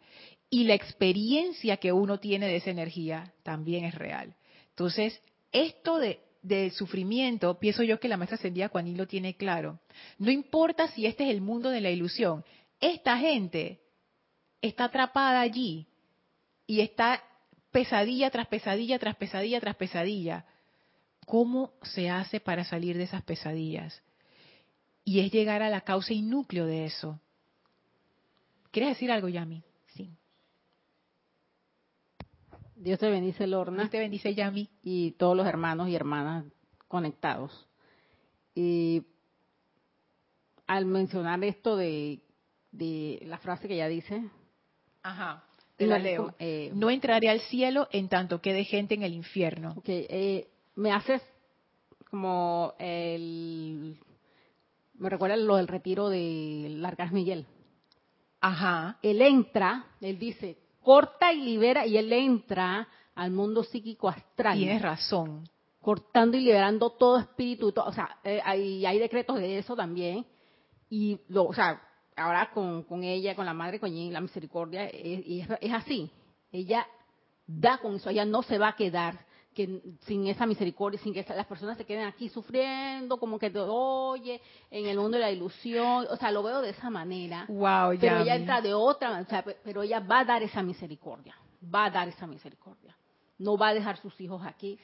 Y 0.49 0.65
la 0.65 0.73
experiencia 0.73 1.77
que 1.77 1.91
uno 1.91 2.19
tiene 2.19 2.47
de 2.47 2.57
esa 2.57 2.69
energía 2.69 3.33
también 3.43 3.85
es 3.85 3.95
real. 3.95 4.35
Entonces, 4.69 5.21
esto 5.51 5.97
de, 5.97 6.19
sufrimiento, 6.71 7.59
pienso 7.59 7.81
yo 7.81 7.99
que 7.99 8.07
la 8.07 8.17
maestra 8.17 8.35
Ascendida 8.35 8.67
Juaní 8.67 8.95
lo 8.95 9.07
tiene 9.07 9.35
claro. 9.35 9.79
No 10.19 10.29
importa 10.29 10.87
si 10.89 11.05
este 11.05 11.23
es 11.23 11.31
el 11.31 11.41
mundo 11.41 11.69
de 11.69 11.81
la 11.81 11.89
ilusión, 11.89 12.45
esta 12.79 13.17
gente 13.17 13.79
está 14.61 14.85
atrapada 14.85 15.41
allí 15.41 15.87
y 16.67 16.81
está 16.81 17.23
pesadilla 17.71 18.29
tras 18.29 18.47
pesadilla 18.47 18.99
tras 18.99 19.15
pesadilla 19.15 19.59
tras 19.59 19.75
pesadilla. 19.75 20.45
¿Cómo 21.25 21.73
se 21.81 22.09
hace 22.09 22.39
para 22.39 22.63
salir 22.63 22.97
de 22.97 23.03
esas 23.03 23.23
pesadillas? 23.23 24.03
y 25.05 25.19
es 25.19 25.31
llegar 25.31 25.61
a 25.61 25.69
la 25.69 25.81
causa 25.81 26.13
y 26.13 26.23
núcleo 26.23 26.65
de 26.65 26.85
eso. 26.85 27.21
¿Quieres 28.75 28.97
decir 28.97 29.09
algo, 29.09 29.29
Yami? 29.29 29.63
Sí. 29.85 30.09
Dios 32.75 32.99
te 32.99 33.09
bendice, 33.09 33.47
Lorna. 33.47 33.83
Dios 33.83 33.89
te 33.89 33.99
bendice, 33.99 34.35
Yami. 34.35 34.69
Y 34.83 35.11
todos 35.11 35.37
los 35.37 35.47
hermanos 35.47 35.87
y 35.87 35.95
hermanas 35.95 36.43
conectados. 36.89 37.69
Y 38.53 39.03
al 40.67 40.87
mencionar 40.87 41.41
esto 41.45 41.77
de, 41.77 42.19
de 42.73 43.23
la 43.25 43.37
frase 43.37 43.69
que 43.69 43.75
ella 43.75 43.87
dice. 43.87 44.25
Ajá. 45.03 45.45
Te 45.77 45.87
la 45.87 45.97
leo. 45.97 46.35
Eh, 46.37 46.71
no 46.75 46.89
entraré 46.89 47.29
al 47.29 47.39
cielo 47.39 47.87
en 47.93 48.09
tanto 48.09 48.41
quede 48.41 48.65
gente 48.65 48.93
en 48.93 49.03
el 49.03 49.13
infierno. 49.13 49.73
Ok, 49.77 49.87
eh, 49.87 50.49
me 50.75 50.91
haces 50.91 51.21
como 52.09 52.73
el... 52.79 53.97
Me 54.95 55.09
recuerda 55.09 55.37
lo 55.37 55.55
del 55.55 55.69
retiro 55.69 56.09
de 56.09 56.67
Largas 56.71 57.13
Miguel. 57.13 57.47
Ajá. 58.45 58.99
Él 59.01 59.23
entra, 59.23 59.87
él 59.99 60.19
dice, 60.19 60.55
corta 60.83 61.33
y 61.33 61.41
libera, 61.41 61.87
y 61.87 61.97
él 61.97 62.13
entra 62.13 62.87
al 63.15 63.31
mundo 63.31 63.63
psíquico 63.63 64.07
astral. 64.07 64.55
Tienes 64.55 64.83
razón. 64.83 65.49
Cortando 65.81 66.37
y 66.37 66.41
liberando 66.41 66.91
todo 66.91 67.17
espíritu, 67.17 67.73
o 67.75 67.91
sea, 67.91 68.19
eh, 68.23 68.39
hay, 68.45 68.85
hay 68.85 68.99
decretos 68.99 69.37
de 69.37 69.57
eso 69.57 69.75
también. 69.75 70.27
Y, 70.91 71.19
lo, 71.29 71.45
o 71.45 71.53
sea, 71.55 71.81
ahora 72.15 72.51
con, 72.51 72.83
con 72.83 73.03
ella, 73.03 73.35
con 73.35 73.47
la 73.47 73.53
madre 73.55 73.79
Coñín, 73.79 74.13
la 74.13 74.21
misericordia, 74.21 74.85
es, 74.89 75.49
es, 75.59 75.73
así. 75.73 76.11
Ella 76.51 76.85
da 77.47 77.79
con 77.79 77.95
eso, 77.95 78.11
ella 78.11 78.25
no 78.25 78.43
se 78.43 78.59
va 78.59 78.69
a 78.69 78.75
quedar 78.75 79.24
que 79.55 79.81
sin 80.01 80.27
esa 80.27 80.45
misericordia, 80.45 80.99
sin 80.99 81.13
que 81.13 81.25
las 81.27 81.47
personas 81.47 81.77
se 81.77 81.85
queden 81.85 82.05
aquí 82.05 82.29
sufriendo, 82.29 83.17
como 83.17 83.39
que 83.39 83.49
te 83.49 83.59
oye, 83.59 84.41
en 84.69 84.85
el 84.85 84.97
mundo 84.97 85.17
de 85.17 85.21
la 85.21 85.31
ilusión, 85.31 86.05
o 86.09 86.17
sea, 86.17 86.29
lo 86.29 86.43
veo 86.43 86.61
de 86.61 86.71
esa 86.71 86.89
manera. 86.89 87.45
Wow, 87.47 87.97
pero 87.99 88.19
ella 88.19 88.35
entra 88.35 88.61
de 88.61 88.73
otra, 88.73 89.19
o 89.19 89.25
sea, 89.25 89.43
pero 89.63 89.81
ella 89.81 90.01
va 90.01 90.19
a 90.19 90.25
dar 90.25 90.43
esa 90.43 90.61
misericordia, 90.61 91.35
va 91.73 91.85
a 91.85 91.89
dar 91.89 92.07
esa 92.09 92.27
misericordia. 92.27 92.95
No 93.37 93.57
va 93.57 93.69
a 93.69 93.73
dejar 93.73 93.97
sus 93.97 94.19
hijos 94.21 94.41
aquí. 94.45 94.77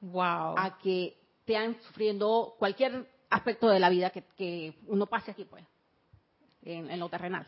Wow. 0.00 0.54
A 0.56 0.78
que 0.82 1.16
estén 1.40 1.76
sufriendo 1.82 2.54
cualquier 2.58 3.08
aspecto 3.30 3.68
de 3.68 3.80
la 3.80 3.88
vida 3.88 4.10
que, 4.10 4.22
que 4.36 4.74
uno 4.86 5.06
pase 5.06 5.32
aquí, 5.32 5.44
pues 5.44 5.64
en, 6.66 6.98
lo 6.98 7.08
terrenal. 7.08 7.46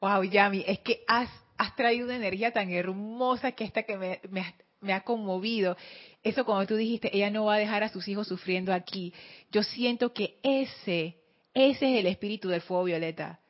Wow, 0.00 0.24
Yami, 0.24 0.64
es 0.66 0.80
que 0.80 1.04
has, 1.06 1.30
has 1.56 1.74
traído 1.76 2.06
una 2.06 2.16
energía 2.16 2.52
tan 2.52 2.70
hermosa 2.70 3.52
que 3.52 3.64
esta 3.64 3.84
que 3.84 3.96
me, 3.96 4.20
me, 4.30 4.54
ha 4.90 5.02
conmovido. 5.02 5.76
Eso 6.22 6.44
como 6.44 6.66
tú 6.66 6.76
dijiste, 6.76 7.14
ella 7.14 7.30
no 7.30 7.44
va 7.44 7.54
a 7.54 7.58
dejar 7.58 7.82
a 7.82 7.88
sus 7.88 8.08
hijos 8.08 8.28
sufriendo 8.28 8.72
aquí. 8.72 9.12
Yo 9.50 9.62
siento 9.62 10.12
que 10.12 10.38
ese, 10.42 11.16
ese 11.54 11.92
es 11.92 12.00
el 12.00 12.06
espíritu 12.06 12.48
del 12.48 12.62
fuego 12.62 12.84
violeta. 12.84 13.40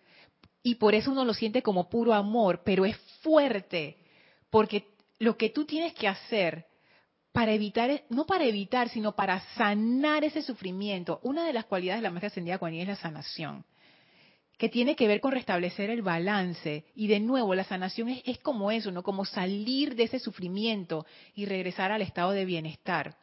Y 0.63 0.77
por 0.77 0.95
eso 0.95 1.11
uno 1.11 1.25
lo 1.25 1.35
siente 1.35 1.63
como 1.63 1.89
puro 1.89 2.13
amor, 2.13 2.63
pero 2.65 2.85
es 2.85 2.97
fuerte. 3.23 3.97
Porque 4.51 4.89
lo 5.19 5.37
que 5.37 5.51
tú 5.51 5.65
tienes 5.65 5.95
que 5.95 6.09
hacer 6.09 6.67
para 7.33 7.53
evitar, 7.53 8.03
no 8.11 8.27
para 8.27 8.45
evitar, 8.45 8.89
sino 8.89 9.13
para 9.17 9.41
sanar 9.57 10.25
ese 10.25 10.43
sufrimiento. 10.43 11.21
Una 11.23 11.47
de 11.47 11.53
las 11.53 11.65
cualidades 11.65 12.01
de 12.01 12.03
la 12.03 12.11
maestra 12.11 12.29
ascendida 12.29 12.59
con 12.59 12.75
es 12.75 12.87
la 12.87 12.97
sanación 12.97 13.65
que 14.63 14.69
tiene 14.69 14.95
que 14.95 15.09
ver 15.09 15.21
con 15.21 15.33
restablecer 15.33 15.91
el 15.91 16.03
balance. 16.03 16.85
Y 16.95 17.09
de 17.09 17.19
nuevo, 17.19 17.53
la 17.53 17.65
sanación 17.65 18.11
es, 18.11 18.39
como 18.39 18.71
eso, 18.71 18.93
¿no? 18.93 19.03
Como 19.03 19.25
salir 19.25 19.97
de 19.97 20.05
ese 20.05 20.21
sufrimiento 20.21 21.05
y 21.35 21.47
regresar 21.47 21.91
al 21.91 22.01
estado 22.01 22.31
de 22.31 22.45
bienestar. 22.45 23.17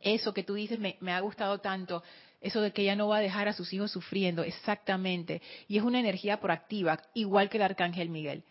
Eso 0.00 0.34
que 0.34 0.42
tú 0.42 0.54
dices 0.54 0.80
me, 0.80 1.12
ha 1.12 1.20
gustado 1.20 1.60
tanto, 1.60 2.02
eso 2.40 2.60
de 2.60 2.72
que 2.72 2.82
ella 2.82 2.96
no 2.96 3.06
va 3.06 3.18
a 3.18 3.20
dejar 3.20 3.46
a 3.46 3.52
sus 3.52 3.72
hijos 3.72 3.92
sufriendo, 3.92 4.42
exactamente. 4.42 5.42
Y 5.68 5.78
es 5.78 5.84
una 5.84 6.00
energía 6.00 6.40
proactiva, 6.40 7.00
igual 7.14 7.48
que 7.48 7.58
el 7.58 7.62
arcángel 7.62 8.08
Miguel. 8.08 8.42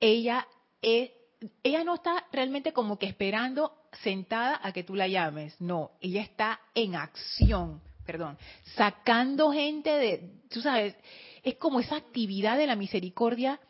Ella 0.00 0.46
ella 0.82 1.82
no 1.82 1.94
está 1.94 2.26
realmente 2.30 2.74
como 2.74 2.98
que 2.98 3.06
esperando 3.06 3.72
sentada 4.02 4.60
a 4.62 4.70
que 4.72 4.84
tú 4.84 4.94
la 4.94 5.08
llames, 5.08 5.58
no, 5.62 5.92
ella 6.02 6.20
está 6.20 6.60
en 6.74 6.94
acción 6.94 7.80
perdón, 8.04 8.38
sacando 8.76 9.52
gente 9.52 9.90
de, 9.90 10.30
tú 10.48 10.60
sabes, 10.60 10.94
es 11.42 11.56
como 11.56 11.80
esa 11.80 11.96
actividad 11.96 12.56
de 12.56 12.66
la 12.66 12.76
misericordia 12.76 13.60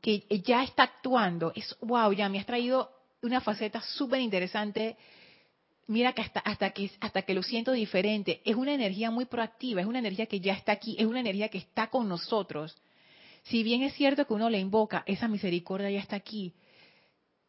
que 0.00 0.26
ya 0.44 0.62
está 0.62 0.82
actuando. 0.82 1.52
Es, 1.54 1.74
wow, 1.80 2.12
ya 2.12 2.28
me 2.28 2.38
has 2.38 2.46
traído 2.46 2.90
una 3.22 3.40
faceta 3.40 3.80
súper 3.80 4.20
interesante. 4.20 4.96
Mira 5.86 6.12
que 6.12 6.22
hasta, 6.22 6.40
hasta 6.40 6.70
que 6.70 6.90
hasta 7.00 7.22
que 7.22 7.34
lo 7.34 7.42
siento 7.42 7.72
diferente. 7.72 8.42
Es 8.44 8.56
una 8.56 8.74
energía 8.74 9.10
muy 9.10 9.24
proactiva, 9.24 9.80
es 9.80 9.86
una 9.86 9.98
energía 9.98 10.26
que 10.26 10.40
ya 10.40 10.54
está 10.54 10.72
aquí, 10.72 10.96
es 10.98 11.06
una 11.06 11.20
energía 11.20 11.48
que 11.48 11.58
está 11.58 11.88
con 11.88 12.08
nosotros. 12.08 12.76
Si 13.44 13.62
bien 13.62 13.82
es 13.82 13.94
cierto 13.94 14.26
que 14.26 14.34
uno 14.34 14.48
le 14.48 14.58
invoca, 14.58 15.02
esa 15.06 15.28
misericordia 15.28 15.90
ya 15.90 16.00
está 16.00 16.16
aquí, 16.16 16.54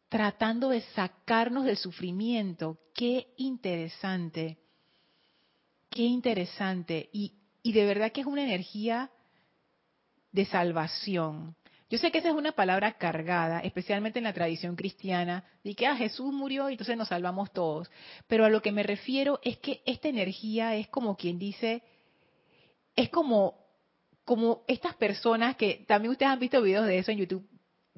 tratando 0.08 0.68
de 0.68 0.80
sacarnos 0.80 1.64
del 1.64 1.76
sufrimiento. 1.76 2.78
Qué 2.94 3.28
interesante. 3.36 4.58
Qué 5.96 6.02
interesante. 6.02 7.08
Y, 7.10 7.32
de 7.64 7.86
verdad 7.86 8.12
que 8.12 8.20
es 8.20 8.26
una 8.26 8.44
energía 8.44 9.10
de 10.30 10.44
salvación. 10.44 11.56
Yo 11.88 11.96
sé 11.96 12.10
que 12.10 12.18
esa 12.18 12.28
es 12.28 12.34
una 12.34 12.52
palabra 12.52 12.98
cargada, 12.98 13.60
especialmente 13.60 14.18
en 14.18 14.24
la 14.24 14.34
tradición 14.34 14.76
cristiana, 14.76 15.42
de 15.64 15.74
que 15.74 15.86
ah, 15.86 15.96
Jesús 15.96 16.34
murió 16.34 16.68
y 16.68 16.74
entonces 16.74 16.98
nos 16.98 17.08
salvamos 17.08 17.50
todos. 17.50 17.90
Pero 18.26 18.44
a 18.44 18.50
lo 18.50 18.60
que 18.60 18.72
me 18.72 18.82
refiero 18.82 19.40
es 19.42 19.56
que 19.56 19.82
esta 19.86 20.08
energía 20.08 20.76
es 20.76 20.86
como 20.88 21.16
quien 21.16 21.38
dice, 21.38 21.82
es 22.94 23.08
como, 23.08 23.54
como 24.26 24.64
estas 24.68 24.94
personas 24.96 25.56
que 25.56 25.86
también 25.88 26.12
ustedes 26.12 26.30
han 26.30 26.40
visto 26.40 26.60
videos 26.60 26.86
de 26.86 26.98
eso 26.98 27.10
en 27.10 27.18
YouTube, 27.18 27.48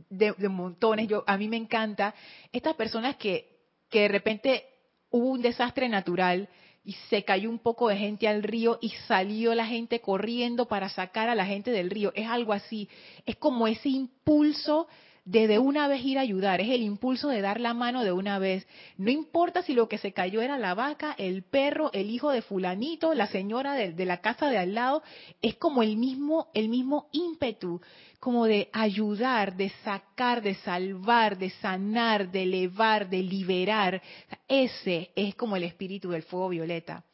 de, 0.09 0.35
de 0.39 0.49
montones, 0.49 1.09
yo, 1.09 1.25
a 1.27 1.37
mí 1.37 1.49
me 1.49 1.57
encanta, 1.57 2.15
estas 2.53 2.77
personas 2.77 3.17
que, 3.17 3.59
que 3.91 4.03
de 4.03 4.09
repente 4.09 4.65
hubo 5.11 5.31
un 5.31 5.43
desastre 5.43 5.89
natural 5.89 6.49
y 6.89 6.95
se 7.11 7.23
cayó 7.23 7.51
un 7.51 7.59
poco 7.59 7.91
de 7.91 7.99
gente 7.99 8.27
al 8.27 8.43
río 8.43 8.79
y 8.81 8.89
salió 9.07 9.55
la 9.55 9.67
gente 9.67 10.01
corriendo 10.01 10.69
para 10.69 10.89
sacar 10.89 11.29
a 11.29 11.35
la 11.35 11.45
gente 11.45 11.71
del 11.71 11.91
río. 11.91 12.13
Es 12.15 12.27
algo 12.27 12.55
así, 12.55 12.89
es 13.27 13.37
como 13.37 13.69
ese 13.69 13.91
impulso 13.91 14.89
de 15.29 15.47
de 15.47 15.59
una 15.59 15.89
vez 15.89 16.03
ir 16.07 16.17
a 16.17 16.23
ayudar, 16.23 16.63
es 16.63 16.71
el 16.71 16.81
impulso 16.81 17.29
de 17.29 17.43
dar 17.43 17.61
la 17.61 17.75
mano 17.75 18.03
de 18.03 18.13
una 18.13 18.39
vez. 18.39 18.67
No 18.97 19.11
importa 19.11 19.63
si 19.63 19.75
lo 19.75 19.87
que 19.87 19.99
se 19.99 20.13
cayó 20.13 20.41
era 20.41 20.57
la 20.57 20.73
vaca, 20.73 21.15
el 21.19 21.43
perro, 21.43 21.93
el 21.93 22.09
hijo 22.09 22.31
de 22.31 22.41
fulanito, 22.41 23.13
la 23.13 23.27
señora 23.27 23.75
de, 23.75 23.93
de 23.93 24.05
la 24.07 24.23
casa 24.23 24.49
de 24.49 24.57
al 24.57 24.75
lado, 24.75 25.03
es 25.43 25.57
como 25.57 25.83
el 25.83 25.99
mismo, 25.99 26.49
el 26.55 26.71
mismo 26.71 27.09
ímpetu, 27.13 27.83
como 28.21 28.47
de 28.47 28.71
ayudar, 28.73 29.55
de 29.55 29.69
sacar, 29.85 30.41
de 30.41 30.55
salvar, 30.55 31.37
de 31.37 31.51
sanar, 31.51 32.31
de 32.31 32.45
elevar, 32.45 33.11
de 33.11 33.23
liberar. 33.23 34.01
Ese 34.49 35.11
es 35.15 35.35
como 35.35 35.57
el 35.57 35.65
espíritu 35.65 36.09
del 36.09 36.23
fuego 36.23 36.49
violeta 36.49 37.05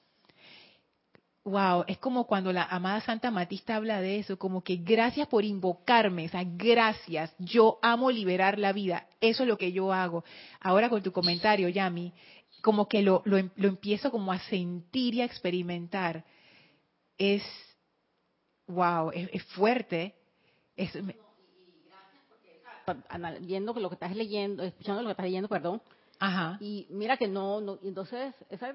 wow, 1.45 1.85
es 1.87 1.99
como 1.99 2.27
cuando 2.27 2.53
la 2.53 2.65
amada 2.65 3.03
Santa 3.03 3.31
Matista 3.31 3.77
habla 3.77 4.01
de 4.01 4.19
eso, 4.19 4.39
como 4.39 4.63
que 4.65 4.77
gracias 4.77 5.29
por 5.29 5.45
invocarme, 5.45 6.27
o 6.27 6.29
sea, 6.31 6.43
gracias, 6.45 7.35
yo 7.39 7.79
amo 7.83 8.11
liberar 8.11 8.59
la 8.59 8.73
vida, 8.73 9.07
eso 9.21 9.43
es 9.43 9.49
lo 9.49 9.59
que 9.59 9.73
yo 9.73 9.93
hago. 9.93 10.25
Ahora 10.61 10.89
con 10.89 11.03
tu 11.03 11.13
comentario, 11.13 11.69
Yami, 11.69 12.15
como 12.63 12.89
que 12.89 13.03
lo, 13.03 13.23
lo, 13.27 13.37
empiezo 13.37 14.11
como 14.11 14.33
a 14.33 14.39
sentir 14.39 15.15
y 15.15 15.21
a 15.21 15.27
experimentar. 15.27 16.25
Es, 17.19 17.43
wow, 18.67 19.11
es, 19.13 19.45
fuerte. 19.45 20.15
Es, 20.75 20.93
Leyendo 23.41 23.75
lo 23.75 23.89
que 23.91 23.95
estás 23.95 24.17
leyendo, 24.17 24.63
escuchando 24.63 25.03
lo 25.03 25.09
que 25.09 25.13
estás 25.13 25.27
leyendo, 25.27 25.49
perdón. 25.49 25.83
Ajá. 26.19 26.57
Y 26.61 26.87
mira 26.91 27.19
que 27.19 27.29
no, 27.29 27.61
no 27.61 27.79
entonces, 27.83 28.35
esa, 28.49 28.75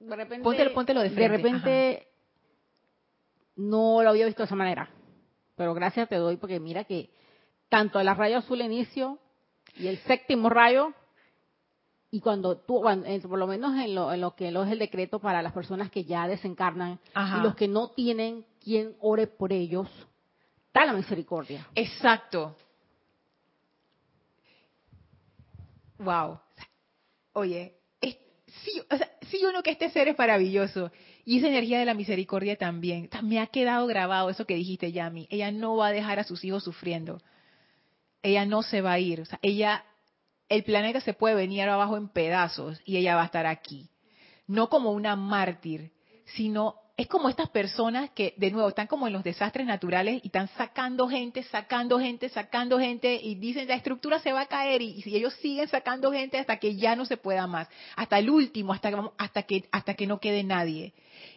de 0.00 0.16
repente, 0.16 0.44
póntelo, 0.74 1.00
de 1.00 1.10
frente. 1.10 1.20
De 1.20 1.28
repente, 1.28 2.09
no 3.56 4.02
lo 4.02 4.10
había 4.10 4.26
visto 4.26 4.42
de 4.42 4.46
esa 4.46 4.56
manera. 4.56 4.90
Pero 5.56 5.74
gracias 5.74 6.08
te 6.08 6.16
doy 6.16 6.36
porque 6.36 6.60
mira 6.60 6.84
que 6.84 7.10
tanto 7.68 8.00
el 8.00 8.14
rayo 8.16 8.38
azul 8.38 8.60
inicio 8.60 9.18
y 9.76 9.86
el 9.86 9.98
séptimo 9.98 10.48
rayo, 10.48 10.92
y 12.10 12.20
cuando 12.20 12.56
tú, 12.56 12.82
por 12.82 13.38
lo 13.38 13.46
menos 13.46 13.78
en 13.78 13.94
lo, 13.94 14.12
en 14.12 14.20
lo 14.20 14.34
que 14.34 14.50
lo 14.50 14.64
es 14.64 14.72
el 14.72 14.80
decreto 14.80 15.20
para 15.20 15.42
las 15.42 15.52
personas 15.52 15.90
que 15.90 16.04
ya 16.04 16.26
desencarnan 16.26 16.98
y 17.14 17.42
los 17.42 17.54
que 17.54 17.68
no 17.68 17.90
tienen 17.90 18.44
quien 18.60 18.96
ore 19.00 19.28
por 19.28 19.52
ellos, 19.52 19.88
da 20.74 20.86
la 20.86 20.92
misericordia. 20.92 21.68
Exacto. 21.74 22.56
Wow. 25.98 26.40
Oye, 27.34 27.76
sí, 28.00 28.82
o 28.90 28.96
sea, 28.96 29.08
sí 29.28 29.44
uno 29.44 29.62
que 29.62 29.70
este 29.70 29.90
ser 29.90 30.08
es 30.08 30.18
maravilloso 30.18 30.90
y 31.30 31.38
esa 31.38 31.46
energía 31.46 31.78
de 31.78 31.84
la 31.84 31.94
misericordia 31.94 32.56
también. 32.56 33.08
Me 33.22 33.38
ha 33.38 33.46
quedado 33.46 33.86
grabado 33.86 34.30
eso 34.30 34.46
que 34.46 34.56
dijiste, 34.56 34.90
Yami. 34.90 35.28
Ella 35.30 35.52
no 35.52 35.76
va 35.76 35.86
a 35.86 35.92
dejar 35.92 36.18
a 36.18 36.24
sus 36.24 36.44
hijos 36.44 36.64
sufriendo. 36.64 37.22
Ella 38.20 38.44
no 38.46 38.64
se 38.64 38.80
va 38.80 38.94
a 38.94 38.98
ir. 38.98 39.22
Ella, 39.40 39.84
el 40.48 40.64
planeta 40.64 41.00
se 41.00 41.14
puede 41.14 41.36
venir 41.36 41.62
abajo 41.68 41.96
en 41.96 42.08
pedazos 42.08 42.82
y 42.84 42.96
ella 42.96 43.14
va 43.14 43.22
a 43.22 43.26
estar 43.26 43.46
aquí. 43.46 43.90
No 44.48 44.68
como 44.70 44.90
una 44.90 45.14
mártir, 45.14 45.92
sino 46.34 46.79
es 47.00 47.06
como 47.06 47.30
estas 47.30 47.48
personas 47.48 48.10
que, 48.10 48.34
de 48.36 48.50
nuevo, 48.50 48.68
están 48.68 48.86
como 48.86 49.06
en 49.06 49.14
los 49.14 49.24
desastres 49.24 49.66
naturales 49.66 50.20
y 50.22 50.26
están 50.26 50.48
sacando 50.48 51.08
gente, 51.08 51.42
sacando 51.44 51.98
gente, 51.98 52.28
sacando 52.28 52.78
gente 52.78 53.18
y 53.22 53.36
dicen 53.36 53.68
la 53.68 53.74
estructura 53.74 54.18
se 54.18 54.32
va 54.32 54.42
a 54.42 54.46
caer 54.46 54.82
y, 54.82 55.00
si 55.00 55.16
ellos 55.16 55.32
siguen 55.40 55.66
sacando 55.66 56.12
gente 56.12 56.38
hasta 56.38 56.58
que 56.58 56.76
ya 56.76 56.94
no 56.96 57.06
se 57.06 57.16
pueda 57.16 57.46
más, 57.46 57.68
hasta 57.96 58.18
el 58.18 58.28
último, 58.28 58.74
hasta, 58.74 58.92
hasta, 59.16 59.44
que, 59.44 59.64
hasta 59.72 59.94
que 59.94 60.06
no 60.06 60.20
quede 60.20 60.44
nadie. 60.44 60.92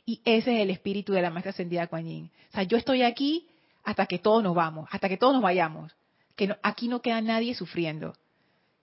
Y 0.05 0.19
ese 0.25 0.53
es 0.53 0.63
el 0.63 0.69
espíritu 0.69 1.13
de 1.13 1.21
la 1.21 1.29
maestra 1.29 1.51
ascendida 1.51 1.87
Kuan 1.87 2.05
Yin. 2.05 2.29
O 2.49 2.51
sea, 2.51 2.63
yo 2.63 2.75
estoy 2.75 3.03
aquí 3.03 3.47
hasta 3.85 4.05
que 4.05 4.19
todos 4.19 4.43
nos 4.43 4.55
vamos, 4.55 4.89
hasta 4.91 5.07
que 5.07 5.15
todos 5.15 5.33
nos 5.33 5.43
vayamos. 5.43 5.93
Que 6.35 6.53
aquí 6.61 6.89
no 6.89 7.01
queda 7.01 7.21
nadie 7.21 7.55
sufriendo. 7.55 8.15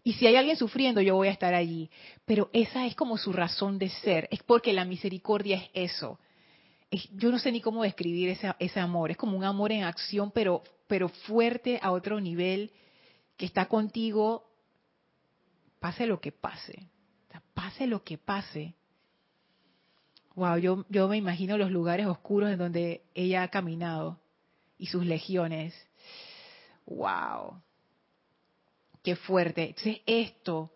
Y 0.03 0.15
si 0.15 0.27
hay 0.27 0.37
alguien 0.37 0.57
sufriendo, 0.57 1.03
yo 1.03 1.15
voy 1.15 1.29
a 1.29 1.33
estar 1.33 1.53
allí. 1.53 1.91
Pero 2.25 2.49
esa 2.55 2.87
es 2.87 2.95
como 2.95 3.19
su 3.19 3.35
razón 3.35 3.79
de 3.79 3.91
ser. 3.91 4.29
Es 4.31 4.43
porque 4.43 4.73
la 4.73 4.87
misericordia 4.87 5.57
es 5.75 5.93
eso. 5.93 6.19
Yo 6.91 7.31
no 7.31 7.39
sé 7.39 7.53
ni 7.53 7.61
cómo 7.61 7.83
describir 7.83 8.29
ese, 8.59 8.81
amor. 8.81 9.11
Es 9.11 9.17
como 9.17 9.37
un 9.37 9.45
amor 9.45 9.73
en 9.73 9.85
acción, 9.85 10.31
pero, 10.33 10.63
pero 10.87 11.09
fuerte 11.09 11.79
a 11.83 11.93
otro 11.93 12.21
nivel, 12.21 12.73
que 13.37 13.47
está 13.47 13.67
contigo, 13.67 14.51
pase 15.79 16.07
lo 16.07 16.21
que 16.21 16.33
pase. 16.33 16.89
pase 17.55 17.87
lo 17.87 18.03
que 18.03 18.19
pase. 18.19 18.75
Wow, 20.35 20.57
yo, 20.59 20.87
yo 20.89 21.09
me 21.09 21.17
imagino 21.17 21.59
los 21.59 21.71
lugares 21.71 22.07
oscuros 22.07 22.51
en 22.51 22.59
donde 22.59 23.03
ella 23.15 23.43
ha 23.43 23.49
caminado 23.49 24.19
y 24.79 24.87
sus 24.87 25.05
legiones. 25.05 25.75
Wow 26.87 27.61
qué 29.03 29.17
fuerte. 29.17 29.69
Entonces, 29.69 29.99
esto 30.07 30.73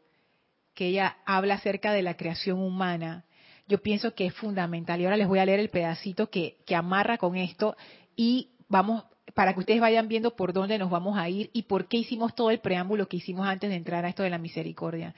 que 0.74 0.88
ella 0.88 1.18
habla 1.24 1.54
acerca 1.54 1.92
de 1.92 2.02
la 2.02 2.16
creación 2.16 2.58
humana, 2.60 3.24
yo 3.66 3.82
pienso 3.82 4.14
que 4.14 4.26
es 4.26 4.34
fundamental. 4.34 5.00
Y 5.00 5.04
ahora 5.04 5.16
les 5.16 5.28
voy 5.28 5.38
a 5.38 5.46
leer 5.46 5.60
el 5.60 5.70
pedacito 5.70 6.30
que, 6.30 6.56
amarra 6.74 7.18
con 7.18 7.36
esto 7.36 7.76
y 8.16 8.50
vamos, 8.68 9.04
para 9.34 9.54
que 9.54 9.60
ustedes 9.60 9.80
vayan 9.80 10.08
viendo 10.08 10.36
por 10.36 10.52
dónde 10.52 10.78
nos 10.78 10.90
vamos 10.90 11.16
a 11.18 11.28
ir 11.28 11.50
y 11.52 11.62
por 11.62 11.88
qué 11.88 11.98
hicimos 11.98 12.34
todo 12.34 12.50
el 12.50 12.60
preámbulo 12.60 13.08
que 13.08 13.16
hicimos 13.16 13.46
antes 13.46 13.70
de 13.70 13.76
entrar 13.76 14.04
a 14.04 14.08
esto 14.08 14.22
de 14.22 14.30
la 14.30 14.38
misericordia. 14.38 15.14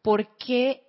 Porque 0.00 0.82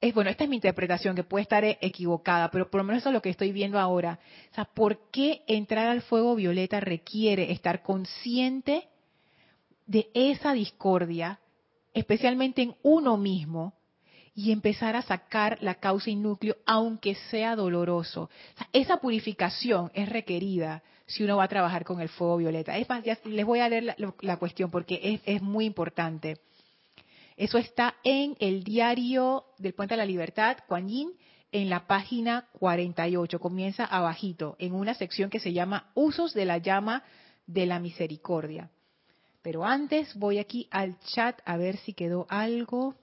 es 0.00 0.14
bueno, 0.14 0.30
esta 0.30 0.44
es 0.44 0.50
mi 0.50 0.56
interpretación 0.56 1.16
que 1.16 1.24
puede 1.24 1.42
estar 1.42 1.64
equivocada, 1.64 2.50
pero 2.50 2.70
por 2.70 2.80
lo 2.80 2.84
menos 2.84 3.02
eso 3.02 3.08
es 3.10 3.14
lo 3.14 3.22
que 3.22 3.30
estoy 3.30 3.52
viendo 3.52 3.78
ahora. 3.78 4.18
O 4.52 4.54
sea, 4.54 4.64
¿por 4.64 5.10
qué 5.10 5.42
entrar 5.46 5.88
al 5.88 6.02
fuego 6.02 6.34
violeta 6.34 6.80
requiere 6.80 7.52
estar 7.52 7.82
consciente 7.82 8.88
de 9.86 10.10
esa 10.14 10.52
discordia, 10.52 11.40
especialmente 11.94 12.62
en 12.62 12.74
uno 12.82 13.16
mismo, 13.16 13.74
y 14.36 14.52
empezar 14.52 14.94
a 14.96 15.02
sacar 15.02 15.56
la 15.62 15.76
causa 15.76 16.10
y 16.10 16.14
núcleo, 16.14 16.56
aunque 16.66 17.14
sea 17.30 17.56
doloroso. 17.56 18.28
esa 18.72 18.98
purificación 18.98 19.90
es 19.94 20.10
requerida 20.10 20.82
si 21.06 21.24
uno 21.24 21.38
va 21.38 21.44
a 21.44 21.48
trabajar 21.48 21.84
con 21.84 22.02
el 22.02 22.10
fuego 22.10 22.36
violeta. 22.36 22.76
Es 22.76 22.86
más, 22.86 23.02
ya 23.02 23.18
les 23.24 23.46
voy 23.46 23.60
a 23.60 23.68
leer 23.68 23.96
la, 24.20 24.36
cuestión 24.36 24.70
porque 24.70 25.20
es, 25.24 25.40
muy 25.40 25.64
importante. 25.64 26.38
Eso 27.38 27.56
está 27.56 27.94
en 28.04 28.36
el 28.38 28.62
diario 28.62 29.44
del 29.56 29.72
Puente 29.72 29.94
de 29.94 29.98
la 29.98 30.06
Libertad, 30.06 30.58
Kuan 30.68 30.88
Yin, 30.88 31.12
en 31.50 31.70
la 31.70 31.86
página 31.86 32.46
48. 32.58 33.40
Comienza 33.40 33.86
abajito, 33.86 34.56
en 34.58 34.74
una 34.74 34.92
sección 34.94 35.30
que 35.30 35.40
se 35.40 35.54
llama 35.54 35.90
Usos 35.94 36.34
de 36.34 36.44
la 36.44 36.58
llama 36.58 37.04
de 37.46 37.64
la 37.64 37.78
misericordia. 37.78 38.70
Pero 39.40 39.64
antes 39.64 40.14
voy 40.14 40.38
aquí 40.38 40.68
al 40.70 40.98
chat 41.00 41.40
a 41.46 41.56
ver 41.56 41.78
si 41.78 41.94
quedó 41.94 42.26
algo. 42.28 42.96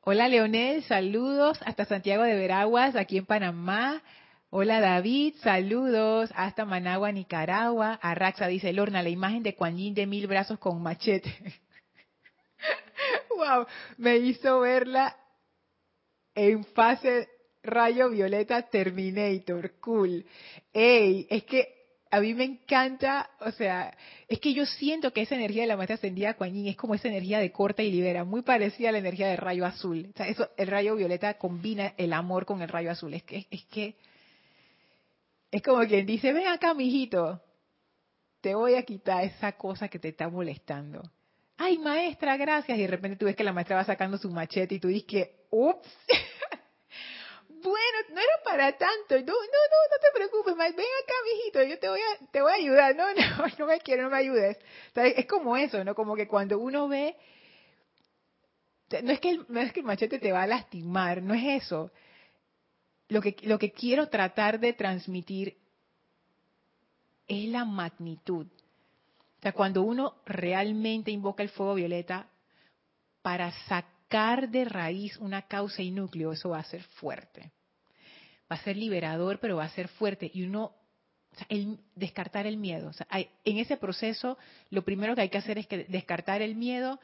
Hola 0.00 0.28
Leonel, 0.28 0.82
saludos 0.84 1.58
hasta 1.64 1.84
Santiago 1.84 2.24
de 2.24 2.36
Veraguas, 2.36 2.96
aquí 2.96 3.18
en 3.18 3.26
Panamá. 3.26 4.02
Hola 4.50 4.80
David, 4.80 5.34
saludos 5.42 6.30
hasta 6.34 6.64
Managua, 6.64 7.12
Nicaragua. 7.12 7.98
Arraxa 8.02 8.46
dice, 8.46 8.72
Lorna, 8.72 9.02
la 9.02 9.08
imagen 9.08 9.42
de 9.42 9.54
Kuan 9.54 9.94
de 9.94 10.06
mil 10.06 10.26
brazos 10.26 10.58
con 10.58 10.82
machete. 10.82 11.32
wow, 13.36 13.66
me 13.98 14.18
hizo 14.18 14.60
verla 14.60 15.16
en 16.34 16.64
fase 16.64 17.28
rayo 17.62 18.10
violeta 18.10 18.62
Terminator, 18.62 19.72
cool. 19.80 20.24
Ey, 20.72 21.26
es 21.30 21.44
que 21.44 21.73
a 22.14 22.20
mí 22.20 22.32
me 22.32 22.44
encanta, 22.44 23.28
o 23.40 23.50
sea, 23.50 23.92
es 24.28 24.38
que 24.38 24.54
yo 24.54 24.64
siento 24.66 25.12
que 25.12 25.22
esa 25.22 25.34
energía 25.34 25.62
de 25.62 25.66
la 25.66 25.76
maestra 25.76 25.96
ascendida 25.96 26.34
Kuan 26.34 26.54
es 26.64 26.76
como 26.76 26.94
esa 26.94 27.08
energía 27.08 27.40
de 27.40 27.50
corta 27.50 27.82
y 27.82 27.90
libera, 27.90 28.22
muy 28.22 28.42
parecida 28.42 28.90
a 28.90 28.92
la 28.92 28.98
energía 28.98 29.26
del 29.26 29.38
rayo 29.38 29.66
azul. 29.66 30.10
O 30.14 30.16
sea, 30.16 30.28
eso, 30.28 30.48
el 30.56 30.68
rayo 30.68 30.94
violeta 30.94 31.34
combina 31.34 31.92
el 31.96 32.12
amor 32.12 32.46
con 32.46 32.62
el 32.62 32.68
rayo 32.68 32.92
azul. 32.92 33.14
Es 33.14 33.24
que, 33.24 33.48
es 33.50 33.64
que, 33.64 33.96
es 35.50 35.60
como 35.60 35.84
quien 35.88 36.06
dice, 36.06 36.32
ven 36.32 36.46
acá, 36.46 36.72
mijito, 36.72 37.42
te 38.40 38.54
voy 38.54 38.76
a 38.76 38.84
quitar 38.84 39.24
esa 39.24 39.50
cosa 39.52 39.88
que 39.88 39.98
te 39.98 40.10
está 40.10 40.28
molestando. 40.28 41.02
Ay, 41.56 41.78
maestra, 41.78 42.36
gracias. 42.36 42.78
Y 42.78 42.82
de 42.82 42.86
repente 42.86 43.16
tú 43.16 43.26
ves 43.26 43.34
que 43.34 43.42
la 43.42 43.52
maestra 43.52 43.74
va 43.74 43.84
sacando 43.84 44.18
su 44.18 44.30
machete 44.30 44.76
y 44.76 44.78
tú 44.78 44.86
dices 44.86 45.30
ups. 45.50 45.88
bueno, 47.64 47.98
no 48.10 48.20
era 48.20 48.42
para 48.44 48.72
tanto. 48.76 49.16
No, 49.16 49.32
no, 49.32 49.32
no, 49.32 49.98
te 50.00 50.08
preocupes, 50.14 50.56
ven 50.56 50.70
acá, 50.70 51.14
mijito, 51.24 51.62
yo 51.62 51.78
te 51.78 51.88
voy 51.88 52.00
a, 52.00 52.26
te 52.30 52.42
voy 52.42 52.52
a 52.52 52.56
ayudar. 52.56 52.94
No, 52.94 53.06
no, 53.14 53.46
no 53.58 53.66
me 53.66 53.80
quiero, 53.80 54.02
no 54.04 54.10
me 54.10 54.18
ayudes. 54.18 54.58
es 54.94 55.26
como 55.26 55.56
eso, 55.56 55.82
¿no? 55.82 55.94
Como 55.94 56.14
que 56.14 56.28
cuando 56.28 56.58
uno 56.58 56.88
ve, 56.88 57.16
no 59.02 59.12
es 59.12 59.20
que 59.20 59.30
el, 59.30 59.46
no 59.48 59.60
es 59.60 59.72
que 59.72 59.80
el 59.80 59.86
machete 59.86 60.18
te 60.18 60.32
va 60.32 60.42
a 60.42 60.46
lastimar, 60.46 61.22
no 61.22 61.34
es 61.34 61.64
eso. 61.64 61.90
Lo 63.08 63.20
que, 63.20 63.36
lo 63.42 63.58
que 63.58 63.72
quiero 63.72 64.08
tratar 64.08 64.60
de 64.60 64.72
transmitir 64.72 65.56
es 67.26 67.48
la 67.48 67.64
magnitud. 67.64 68.46
O 69.38 69.42
sea, 69.42 69.52
cuando 69.52 69.82
uno 69.82 70.16
realmente 70.26 71.10
invoca 71.10 71.42
el 71.42 71.50
fuego 71.50 71.74
violeta 71.74 72.28
para 73.22 73.50
sacar 73.66 73.93
de 74.14 74.64
raíz 74.64 75.16
una 75.16 75.42
causa 75.42 75.82
y 75.82 75.90
núcleo, 75.90 76.32
eso 76.32 76.50
va 76.50 76.60
a 76.60 76.64
ser 76.64 76.82
fuerte. 76.82 77.50
Va 78.50 78.56
a 78.56 78.62
ser 78.62 78.76
liberador, 78.76 79.40
pero 79.40 79.56
va 79.56 79.64
a 79.64 79.70
ser 79.70 79.88
fuerte. 79.88 80.30
Y 80.32 80.44
uno, 80.44 80.72
el, 81.48 81.80
descartar 81.96 82.46
el 82.46 82.56
miedo. 82.56 82.92
en 83.10 83.58
ese 83.58 83.76
proceso, 83.76 84.38
lo 84.70 84.82
primero 84.82 85.16
que 85.16 85.22
hay 85.22 85.30
que 85.30 85.38
hacer 85.38 85.58
es 85.58 85.66
que 85.66 85.84
descartar 85.84 86.42
el 86.42 86.54
miedo, 86.54 87.00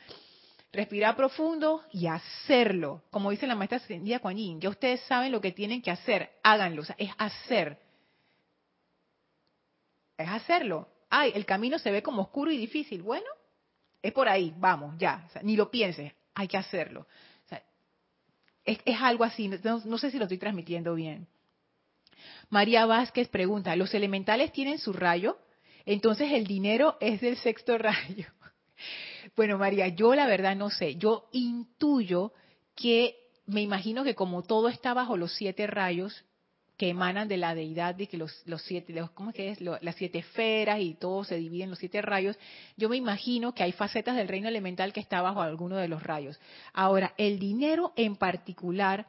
respirar 0.72 1.16
profundo 1.16 1.82
y 1.92 2.06
hacerlo. 2.06 3.02
Como 3.10 3.32
dice 3.32 3.48
la 3.48 3.56
maestra 3.56 3.78
Ascendida 3.78 4.20
Kuan 4.20 4.60
ya 4.60 4.68
ustedes 4.68 5.00
saben 5.02 5.32
lo 5.32 5.40
que 5.40 5.50
tienen 5.50 5.82
que 5.82 5.90
hacer, 5.90 6.30
háganlo. 6.44 6.82
es 6.96 7.10
hacer. 7.18 7.76
Es 10.16 10.28
hacerlo. 10.28 10.86
Ay, 11.08 11.32
el 11.34 11.44
camino 11.44 11.76
se 11.80 11.90
ve 11.90 12.04
como 12.04 12.22
oscuro 12.22 12.52
y 12.52 12.56
difícil. 12.56 13.02
Bueno, 13.02 13.26
es 14.00 14.12
por 14.12 14.28
ahí, 14.28 14.54
vamos, 14.56 14.94
ya. 14.96 15.28
ni 15.42 15.56
lo 15.56 15.72
pienses, 15.72 16.12
hay 16.34 16.48
que 16.48 16.56
hacerlo. 16.56 17.06
es, 18.64 19.00
algo 19.00 19.24
así, 19.24 19.48
no, 19.48 19.98
sé 19.98 20.10
si 20.10 20.18
lo 20.18 20.24
estoy 20.24 20.38
transmitiendo 20.38 20.94
bien. 20.94 21.26
María 22.50 22.86
Vázquez 22.86 23.28
pregunta, 23.28 23.74
¿los 23.76 23.94
elementales 23.94 24.52
tienen 24.52 24.78
su 24.78 24.92
rayo? 24.92 25.38
Entonces 25.86 26.32
el 26.32 26.46
dinero 26.46 26.96
es 27.00 27.20
del 27.20 27.36
sexto 27.36 27.78
rayo. 27.78 28.26
Bueno, 29.36 29.58
María, 29.58 29.88
yo 29.88 30.14
la 30.14 30.26
verdad 30.26 30.56
no 30.56 30.70
sé. 30.70 30.96
Yo 30.96 31.28
intuyo 31.32 32.32
que 32.74 33.16
me 33.46 33.62
imagino 33.62 34.04
que 34.04 34.14
como 34.14 34.42
todo 34.42 34.68
está 34.68 34.94
bajo 34.94 35.16
los 35.16 35.34
siete 35.34 35.66
rayos, 35.66 36.24
que 36.80 36.88
emanan 36.88 37.28
de 37.28 37.36
la 37.36 37.54
deidad, 37.54 37.94
de 37.94 38.06
que 38.06 38.16
los, 38.16 38.42
los 38.46 38.62
siete, 38.62 38.94
los, 38.94 39.10
¿cómo 39.10 39.34
que 39.34 39.50
es? 39.50 39.60
las 39.60 39.94
siete 39.96 40.20
esferas 40.20 40.80
y 40.80 40.94
todo 40.94 41.24
se 41.24 41.36
divide 41.36 41.64
en 41.64 41.68
los 41.68 41.78
siete 41.78 42.00
rayos, 42.00 42.38
yo 42.78 42.88
me 42.88 42.96
imagino 42.96 43.52
que 43.52 43.62
hay 43.62 43.72
facetas 43.72 44.16
del 44.16 44.28
reino 44.28 44.48
elemental 44.48 44.94
que 44.94 45.00
está 45.00 45.20
bajo 45.20 45.42
alguno 45.42 45.76
de 45.76 45.88
los 45.88 46.02
rayos. 46.02 46.40
Ahora, 46.72 47.12
el 47.18 47.38
dinero 47.38 47.92
en 47.96 48.16
particular, 48.16 49.08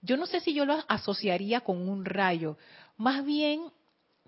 yo 0.00 0.16
no 0.16 0.24
sé 0.24 0.40
si 0.40 0.54
yo 0.54 0.64
lo 0.64 0.82
asociaría 0.88 1.60
con 1.60 1.86
un 1.86 2.06
rayo, 2.06 2.56
más 2.96 3.22
bien, 3.26 3.60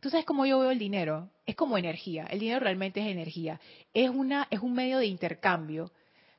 tú 0.03 0.11
sabes 0.11 0.27
cómo 0.27 0.45
yo 0.45 0.59
veo 0.59 0.71
el 0.71 0.79
dinero, 0.79 1.31
es 1.47 1.57
como 1.57 1.79
energía, 1.79 2.27
el 2.27 2.41
dinero 2.41 2.61
realmente 2.61 3.01
es 3.01 3.07
energía, 3.07 3.63
es, 3.95 4.11
una, 4.11 4.47
es 4.51 4.61
un 4.61 4.75
medio 4.75 4.99
de 4.99 5.07
intercambio, 5.07 5.91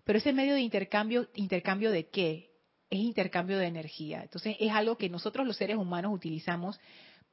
pero 0.04 0.20
ese 0.20 0.32
medio 0.32 0.54
de 0.54 0.62
intercambio, 0.62 1.28
¿intercambio 1.34 1.90
de 1.90 2.08
qué? 2.08 2.52
Es 2.90 3.00
intercambio 3.00 3.58
de 3.58 3.68
energía. 3.68 4.22
Entonces 4.24 4.56
es 4.60 4.72
algo 4.72 4.98
que 4.98 5.10
nosotros 5.10 5.46
los 5.46 5.58
seres 5.58 5.78
humanos 5.78 6.14
utilizamos 6.14 6.80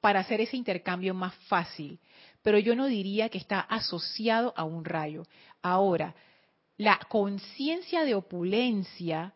para 0.00 0.20
hacer 0.20 0.40
ese 0.40 0.56
intercambio 0.56 1.14
más 1.14 1.34
fácil. 1.46 1.98
Pero 2.42 2.58
yo 2.58 2.74
no 2.74 2.86
diría 2.86 3.28
que 3.28 3.38
está 3.38 3.60
asociado 3.60 4.52
a 4.56 4.64
un 4.64 4.84
rayo. 4.84 5.24
Ahora, 5.62 6.14
la 6.76 6.98
conciencia 7.08 8.04
de 8.04 8.14
opulencia 8.14 9.32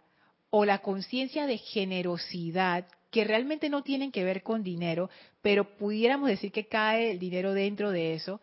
o 0.50 0.64
la 0.64 0.78
conciencia 0.78 1.46
de 1.46 1.58
generosidad, 1.58 2.86
que 3.10 3.24
realmente 3.24 3.68
no 3.68 3.82
tienen 3.82 4.10
que 4.10 4.24
ver 4.24 4.42
con 4.42 4.62
dinero, 4.62 5.08
pero 5.42 5.76
pudiéramos 5.76 6.28
decir 6.28 6.50
que 6.50 6.66
cae 6.66 7.12
el 7.12 7.18
dinero 7.18 7.52
dentro 7.52 7.90
de 7.90 8.14
eso, 8.14 8.40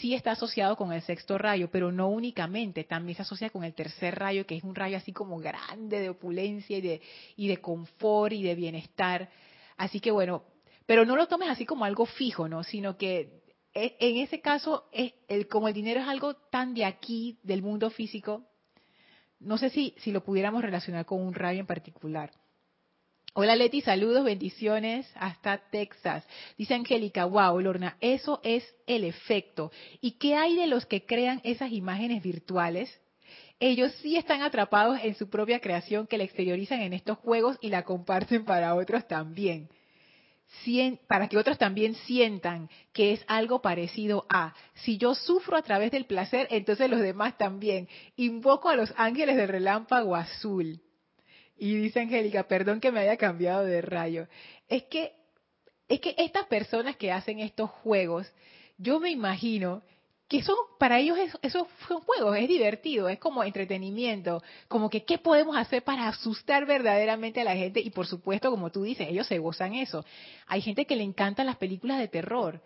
sí 0.00 0.14
está 0.14 0.32
asociado 0.32 0.76
con 0.76 0.92
el 0.92 1.02
sexto 1.02 1.38
rayo, 1.38 1.68
pero 1.70 1.92
no 1.92 2.08
únicamente, 2.08 2.84
también 2.84 3.16
se 3.16 3.22
asocia 3.22 3.50
con 3.50 3.64
el 3.64 3.74
tercer 3.74 4.18
rayo, 4.18 4.46
que 4.46 4.56
es 4.56 4.64
un 4.64 4.74
rayo 4.74 4.96
así 4.96 5.12
como 5.12 5.38
grande 5.38 6.00
de 6.00 6.08
opulencia 6.08 6.78
y 6.78 6.80
de, 6.80 7.02
y 7.36 7.48
de 7.48 7.58
confort 7.58 8.32
y 8.32 8.42
de 8.42 8.54
bienestar. 8.54 9.28
Así 9.76 10.00
que 10.00 10.10
bueno, 10.10 10.44
pero 10.86 11.04
no 11.04 11.16
lo 11.16 11.26
tomes 11.26 11.48
así 11.48 11.66
como 11.66 11.84
algo 11.84 12.06
fijo, 12.06 12.48
¿no? 12.48 12.64
Sino 12.64 12.96
que 12.96 13.42
e, 13.74 13.96
en 13.98 14.16
ese 14.18 14.40
caso, 14.40 14.88
es 14.92 15.12
el, 15.28 15.48
como 15.48 15.68
el 15.68 15.74
dinero 15.74 16.00
es 16.00 16.08
algo 16.08 16.34
tan 16.34 16.74
de 16.74 16.84
aquí, 16.84 17.38
del 17.42 17.62
mundo 17.62 17.90
físico, 17.90 18.44
no 19.40 19.58
sé 19.58 19.70
si, 19.70 19.94
si 19.98 20.12
lo 20.12 20.24
pudiéramos 20.24 20.62
relacionar 20.62 21.04
con 21.04 21.20
un 21.20 21.34
rayo 21.34 21.60
en 21.60 21.66
particular. 21.66 22.30
Hola 23.36 23.56
Leti, 23.56 23.80
saludos, 23.80 24.24
bendiciones 24.24 25.10
hasta 25.16 25.58
Texas. 25.58 26.24
Dice 26.56 26.74
Angélica, 26.74 27.24
wow, 27.24 27.58
Lorna, 27.60 27.96
eso 28.00 28.40
es 28.44 28.64
el 28.86 29.02
efecto. 29.02 29.72
¿Y 30.00 30.12
qué 30.12 30.36
hay 30.36 30.54
de 30.54 30.68
los 30.68 30.86
que 30.86 31.04
crean 31.04 31.40
esas 31.42 31.72
imágenes 31.72 32.22
virtuales? 32.22 32.96
Ellos 33.58 33.92
sí 34.02 34.16
están 34.16 34.42
atrapados 34.42 35.00
en 35.02 35.16
su 35.16 35.30
propia 35.30 35.58
creación 35.58 36.06
que 36.06 36.16
la 36.16 36.22
exteriorizan 36.22 36.80
en 36.80 36.92
estos 36.92 37.18
juegos 37.18 37.58
y 37.60 37.70
la 37.70 37.82
comparten 37.82 38.44
para 38.44 38.76
otros 38.76 39.08
también 39.08 39.68
para 41.08 41.28
que 41.28 41.36
otros 41.36 41.58
también 41.58 41.94
sientan 41.94 42.70
que 42.92 43.12
es 43.12 43.24
algo 43.26 43.60
parecido 43.60 44.24
a, 44.28 44.54
si 44.74 44.96
yo 44.98 45.14
sufro 45.14 45.56
a 45.56 45.62
través 45.62 45.90
del 45.90 46.06
placer, 46.06 46.46
entonces 46.50 46.88
los 46.88 47.00
demás 47.00 47.36
también. 47.36 47.88
Invoco 48.16 48.68
a 48.68 48.76
los 48.76 48.92
ángeles 48.96 49.36
del 49.36 49.48
relámpago 49.48 50.14
azul. 50.14 50.80
Y 51.56 51.76
dice 51.76 52.00
Angélica, 52.00 52.44
perdón 52.48 52.80
que 52.80 52.90
me 52.90 53.00
haya 53.00 53.16
cambiado 53.16 53.64
de 53.64 53.80
rayo. 53.80 54.26
Es 54.68 54.84
que, 54.84 55.12
es 55.88 56.00
que 56.00 56.14
estas 56.18 56.46
personas 56.46 56.96
que 56.96 57.12
hacen 57.12 57.40
estos 57.40 57.70
juegos, 57.70 58.30
yo 58.78 59.00
me 59.00 59.10
imagino 59.10 59.82
que 60.28 60.42
son 60.42 60.56
para 60.78 60.98
ellos 60.98 61.18
eso, 61.42 61.68
son 61.86 62.00
juegos, 62.00 62.36
es 62.36 62.48
divertido, 62.48 63.08
es 63.08 63.18
como 63.18 63.44
entretenimiento, 63.44 64.42
como 64.68 64.88
que 64.88 65.04
qué 65.04 65.18
podemos 65.18 65.56
hacer 65.56 65.84
para 65.84 66.08
asustar 66.08 66.66
verdaderamente 66.66 67.42
a 67.42 67.44
la 67.44 67.54
gente 67.54 67.80
y 67.80 67.90
por 67.90 68.06
supuesto, 68.06 68.50
como 68.50 68.70
tú 68.70 68.82
dices, 68.82 69.06
ellos 69.08 69.26
se 69.26 69.38
gozan 69.38 69.74
eso. 69.74 70.04
Hay 70.46 70.62
gente 70.62 70.86
que 70.86 70.96
le 70.96 71.04
encantan 71.04 71.46
las 71.46 71.56
películas 71.56 71.98
de 71.98 72.08
terror. 72.08 72.62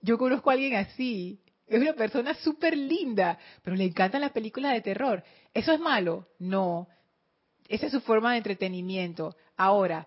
Yo 0.00 0.16
conozco 0.16 0.50
a 0.50 0.54
alguien 0.54 0.76
así, 0.76 1.40
es 1.66 1.80
una 1.80 1.92
persona 1.92 2.34
súper 2.34 2.76
linda, 2.76 3.38
pero 3.62 3.76
le 3.76 3.84
encantan 3.84 4.22
las 4.22 4.32
películas 4.32 4.72
de 4.72 4.80
terror. 4.80 5.22
¿Eso 5.52 5.72
es 5.72 5.80
malo? 5.80 6.26
No. 6.38 6.88
Esa 7.68 7.86
es 7.86 7.92
su 7.92 8.00
forma 8.00 8.32
de 8.32 8.38
entretenimiento. 8.38 9.36
Ahora, 9.56 10.06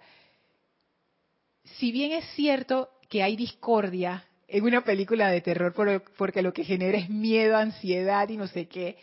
si 1.63 1.91
bien 1.91 2.11
es 2.11 2.25
cierto 2.33 2.89
que 3.07 3.23
hay 3.23 3.35
discordia 3.35 4.25
en 4.47 4.63
una 4.65 4.81
película 4.83 5.29
de 5.29 5.41
terror 5.41 5.73
porque 6.17 6.41
lo 6.41 6.53
que 6.53 6.63
genera 6.63 6.97
es 6.97 7.09
miedo, 7.09 7.55
ansiedad 7.55 8.27
y 8.29 8.37
no 8.37 8.47
sé 8.47 8.67
qué. 8.67 8.97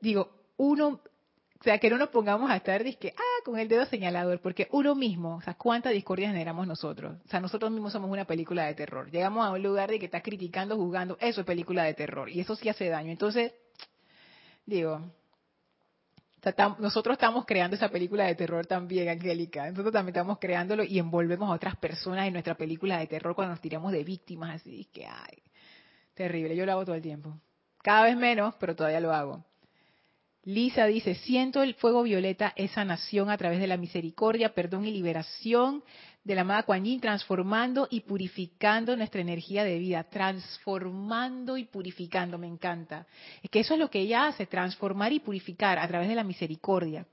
Digo, 0.00 0.30
uno, 0.56 1.00
o 1.60 1.62
sea, 1.62 1.78
que 1.78 1.88
no 1.88 1.98
nos 1.98 2.08
pongamos 2.08 2.50
a 2.50 2.56
estar 2.56 2.84
que, 2.96 3.14
ah, 3.16 3.42
con 3.44 3.58
el 3.58 3.68
dedo 3.68 3.86
señalador, 3.86 4.40
porque 4.40 4.68
uno 4.72 4.94
mismo, 4.94 5.36
o 5.36 5.42
sea, 5.42 5.54
cuánta 5.54 5.90
discordia 5.90 6.28
generamos 6.28 6.66
nosotros. 6.66 7.16
O 7.24 7.28
sea, 7.28 7.40
nosotros 7.40 7.70
mismos 7.70 7.92
somos 7.92 8.10
una 8.10 8.24
película 8.24 8.66
de 8.66 8.74
terror. 8.74 9.10
Llegamos 9.10 9.46
a 9.46 9.50
un 9.50 9.62
lugar 9.62 9.90
de 9.90 9.98
que 9.98 10.06
está 10.06 10.20
criticando, 10.20 10.76
jugando, 10.76 11.16
eso 11.20 11.40
es 11.40 11.46
película 11.46 11.84
de 11.84 11.94
terror 11.94 12.28
y 12.28 12.40
eso 12.40 12.56
sí 12.56 12.68
hace 12.68 12.88
daño. 12.88 13.12
Entonces, 13.12 13.52
digo, 14.66 15.00
nosotros 16.78 17.14
estamos 17.14 17.44
creando 17.46 17.76
esa 17.76 17.88
película 17.88 18.26
de 18.26 18.34
terror 18.34 18.66
también, 18.66 19.08
Angélica. 19.08 19.70
Nosotros 19.70 19.92
también 19.92 20.14
estamos 20.14 20.38
creándolo 20.38 20.84
y 20.84 20.98
envolvemos 20.98 21.48
a 21.50 21.54
otras 21.54 21.76
personas 21.76 22.26
en 22.26 22.32
nuestra 22.32 22.54
película 22.54 22.98
de 22.98 23.06
terror 23.06 23.34
cuando 23.34 23.52
nos 23.52 23.60
tiramos 23.60 23.92
de 23.92 24.04
víctimas, 24.04 24.60
así 24.60 24.88
que, 24.92 25.06
ay, 25.06 25.42
terrible. 26.14 26.56
Yo 26.56 26.66
lo 26.66 26.72
hago 26.72 26.84
todo 26.84 26.96
el 26.96 27.02
tiempo. 27.02 27.38
Cada 27.82 28.04
vez 28.04 28.16
menos, 28.16 28.54
pero 28.58 28.74
todavía 28.74 29.00
lo 29.00 29.12
hago. 29.12 29.44
Lisa 30.44 30.86
dice, 30.86 31.14
siento 31.14 31.62
el 31.62 31.74
fuego 31.74 32.02
violeta, 32.02 32.52
esa 32.56 32.84
nación 32.84 33.30
a 33.30 33.38
través 33.38 33.60
de 33.60 33.66
la 33.66 33.78
misericordia, 33.78 34.54
perdón 34.54 34.84
y 34.84 34.90
liberación 34.90 35.82
de 36.24 36.34
la 36.34 36.40
amada 36.40 36.62
Kuan 36.62 36.84
Yin, 36.84 37.00
transformando 37.00 37.86
y 37.90 38.00
purificando 38.00 38.96
nuestra 38.96 39.20
energía 39.20 39.62
de 39.62 39.78
vida, 39.78 40.04
transformando 40.04 41.58
y 41.58 41.64
purificando, 41.64 42.38
me 42.38 42.46
encanta. 42.46 43.06
Es 43.42 43.50
que 43.50 43.60
eso 43.60 43.74
es 43.74 43.80
lo 43.80 43.90
que 43.90 44.00
ella 44.00 44.26
hace, 44.26 44.46
transformar 44.46 45.12
y 45.12 45.20
purificar 45.20 45.78
a 45.78 45.86
través 45.86 46.08
de 46.08 46.14
la 46.14 46.24
misericordia. 46.24 47.06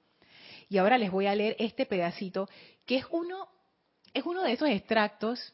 Y 0.70 0.78
ahora 0.78 0.97
les 0.97 1.12
voy 1.12 1.26
a 1.26 1.36
leer 1.36 1.57
este 1.59 1.86
pedacito, 1.86 2.47
que 2.86 2.97
es 2.97 3.05
uno, 3.12 3.49
es 4.14 4.26
uno 4.26 4.43
de 4.43 4.53
esos 4.53 4.70
extractos, 4.70 5.53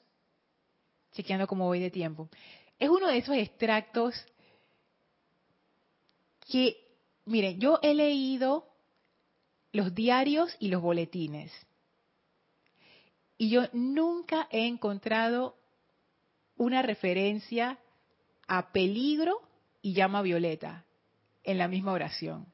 chequeando 1.14 1.48
cómo 1.48 1.66
voy 1.66 1.80
de 1.80 1.90
tiempo, 1.90 2.30
es 2.78 2.90
uno 2.90 3.08
de 3.08 3.18
esos 3.18 3.36
extractos 3.36 4.14
que, 6.48 6.78
miren, 7.26 7.60
yo 7.60 7.80
he 7.82 7.96
leído 7.96 8.68
los 9.72 9.96
diarios 9.96 10.56
y 10.60 10.70
los 10.70 10.84
boletines 10.84 11.52
y 13.38 13.50
yo 13.50 13.64
nunca 13.74 14.48
he 14.52 14.66
encontrado 14.66 15.56
una 16.58 16.82
referencia 16.82 17.78
a 18.48 18.72
peligro 18.72 19.42
y 19.82 19.94
llama 19.94 20.22
violeta 20.22 20.86
en 21.44 21.58
la 21.58 21.68
misma 21.68 21.92
oración. 21.92 22.48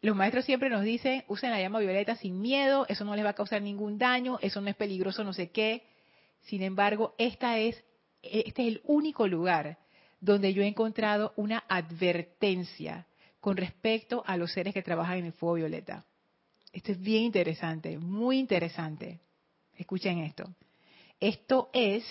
Los 0.00 0.16
maestros 0.16 0.44
siempre 0.44 0.68
nos 0.68 0.82
dicen, 0.82 1.24
usen 1.28 1.50
la 1.50 1.60
llama 1.60 1.78
violeta 1.78 2.16
sin 2.16 2.40
miedo, 2.40 2.86
eso 2.88 3.04
no 3.04 3.14
les 3.14 3.24
va 3.24 3.30
a 3.30 3.34
causar 3.34 3.62
ningún 3.62 3.98
daño, 3.98 4.38
eso 4.42 4.60
no 4.60 4.68
es 4.68 4.74
peligroso, 4.74 5.22
no 5.22 5.32
sé 5.32 5.50
qué. 5.50 5.84
Sin 6.42 6.62
embargo, 6.62 7.14
esta 7.18 7.58
es, 7.58 7.84
este 8.22 8.62
es 8.62 8.68
el 8.68 8.80
único 8.84 9.28
lugar 9.28 9.78
donde 10.20 10.52
yo 10.54 10.62
he 10.62 10.66
encontrado 10.66 11.32
una 11.36 11.62
advertencia 11.68 13.06
con 13.40 13.56
respecto 13.56 14.24
a 14.26 14.36
los 14.36 14.52
seres 14.52 14.74
que 14.74 14.82
trabajan 14.82 15.18
en 15.18 15.26
el 15.26 15.32
fuego 15.32 15.54
violeta. 15.54 16.04
Esto 16.72 16.92
es 16.92 17.00
bien 17.00 17.24
interesante, 17.24 17.98
muy 17.98 18.38
interesante. 18.38 19.20
Escuchen 19.76 20.18
esto. 20.18 20.54
Esto 21.20 21.70
es, 21.72 22.04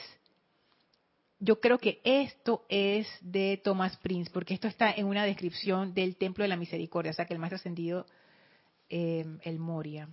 yo 1.39 1.59
creo 1.59 1.79
que 1.79 1.99
esto 2.03 2.65
es 2.69 3.07
de 3.21 3.59
Thomas 3.63 3.97
Prince, 3.97 4.31
porque 4.31 4.53
esto 4.53 4.67
está 4.67 4.91
en 4.91 5.07
una 5.07 5.25
descripción 5.25 5.93
del 5.93 6.15
Templo 6.15 6.43
de 6.43 6.49
la 6.49 6.57
Misericordia, 6.57 7.11
o 7.11 7.13
sea 7.15 7.25
que 7.25 7.33
el 7.33 7.39
más 7.39 7.53
ascendido, 7.53 8.05
eh, 8.89 9.25
el 9.43 9.57
Moria. 9.57 10.09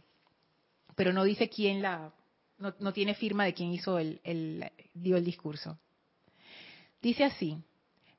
Pero 0.97 1.13
no 1.13 1.25
dice 1.25 1.49
quién 1.49 1.83
la, 1.83 2.13
no, 2.59 2.93
tiene 2.93 3.15
firma 3.15 3.45
de 3.45 3.55
quién 3.55 3.73
hizo 3.73 3.99
el, 3.99 4.21
el, 4.25 4.71
dio 4.95 5.17
el 5.17 5.25
discurso. 5.25 5.79
Dice 7.01 7.25
así, 7.25 7.59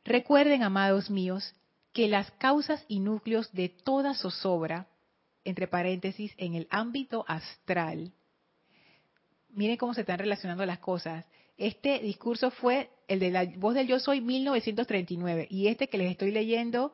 recuerden, 0.05 0.63
amados 0.63 1.09
míos, 1.09 1.55
que 1.91 2.07
las 2.07 2.31
causas 2.31 2.85
y 2.87 2.99
núcleos 2.99 3.51
de 3.51 3.69
toda 3.69 4.13
zozobra 4.13 4.87
entre 5.43 5.67
paréntesis, 5.67 6.33
en 6.37 6.55
el 6.55 6.67
ámbito 6.69 7.25
astral. 7.27 8.11
Miren 9.49 9.77
cómo 9.77 9.93
se 9.93 10.01
están 10.01 10.19
relacionando 10.19 10.65
las 10.65 10.79
cosas. 10.79 11.25
Este 11.57 11.99
discurso 11.99 12.51
fue 12.51 12.89
el 13.07 13.19
de 13.19 13.31
la 13.31 13.45
voz 13.57 13.75
del 13.75 13.87
yo 13.87 13.99
soy 13.99 14.21
1939 14.21 15.47
y 15.49 15.67
este 15.67 15.89
que 15.89 15.97
les 15.97 16.11
estoy 16.11 16.31
leyendo 16.31 16.93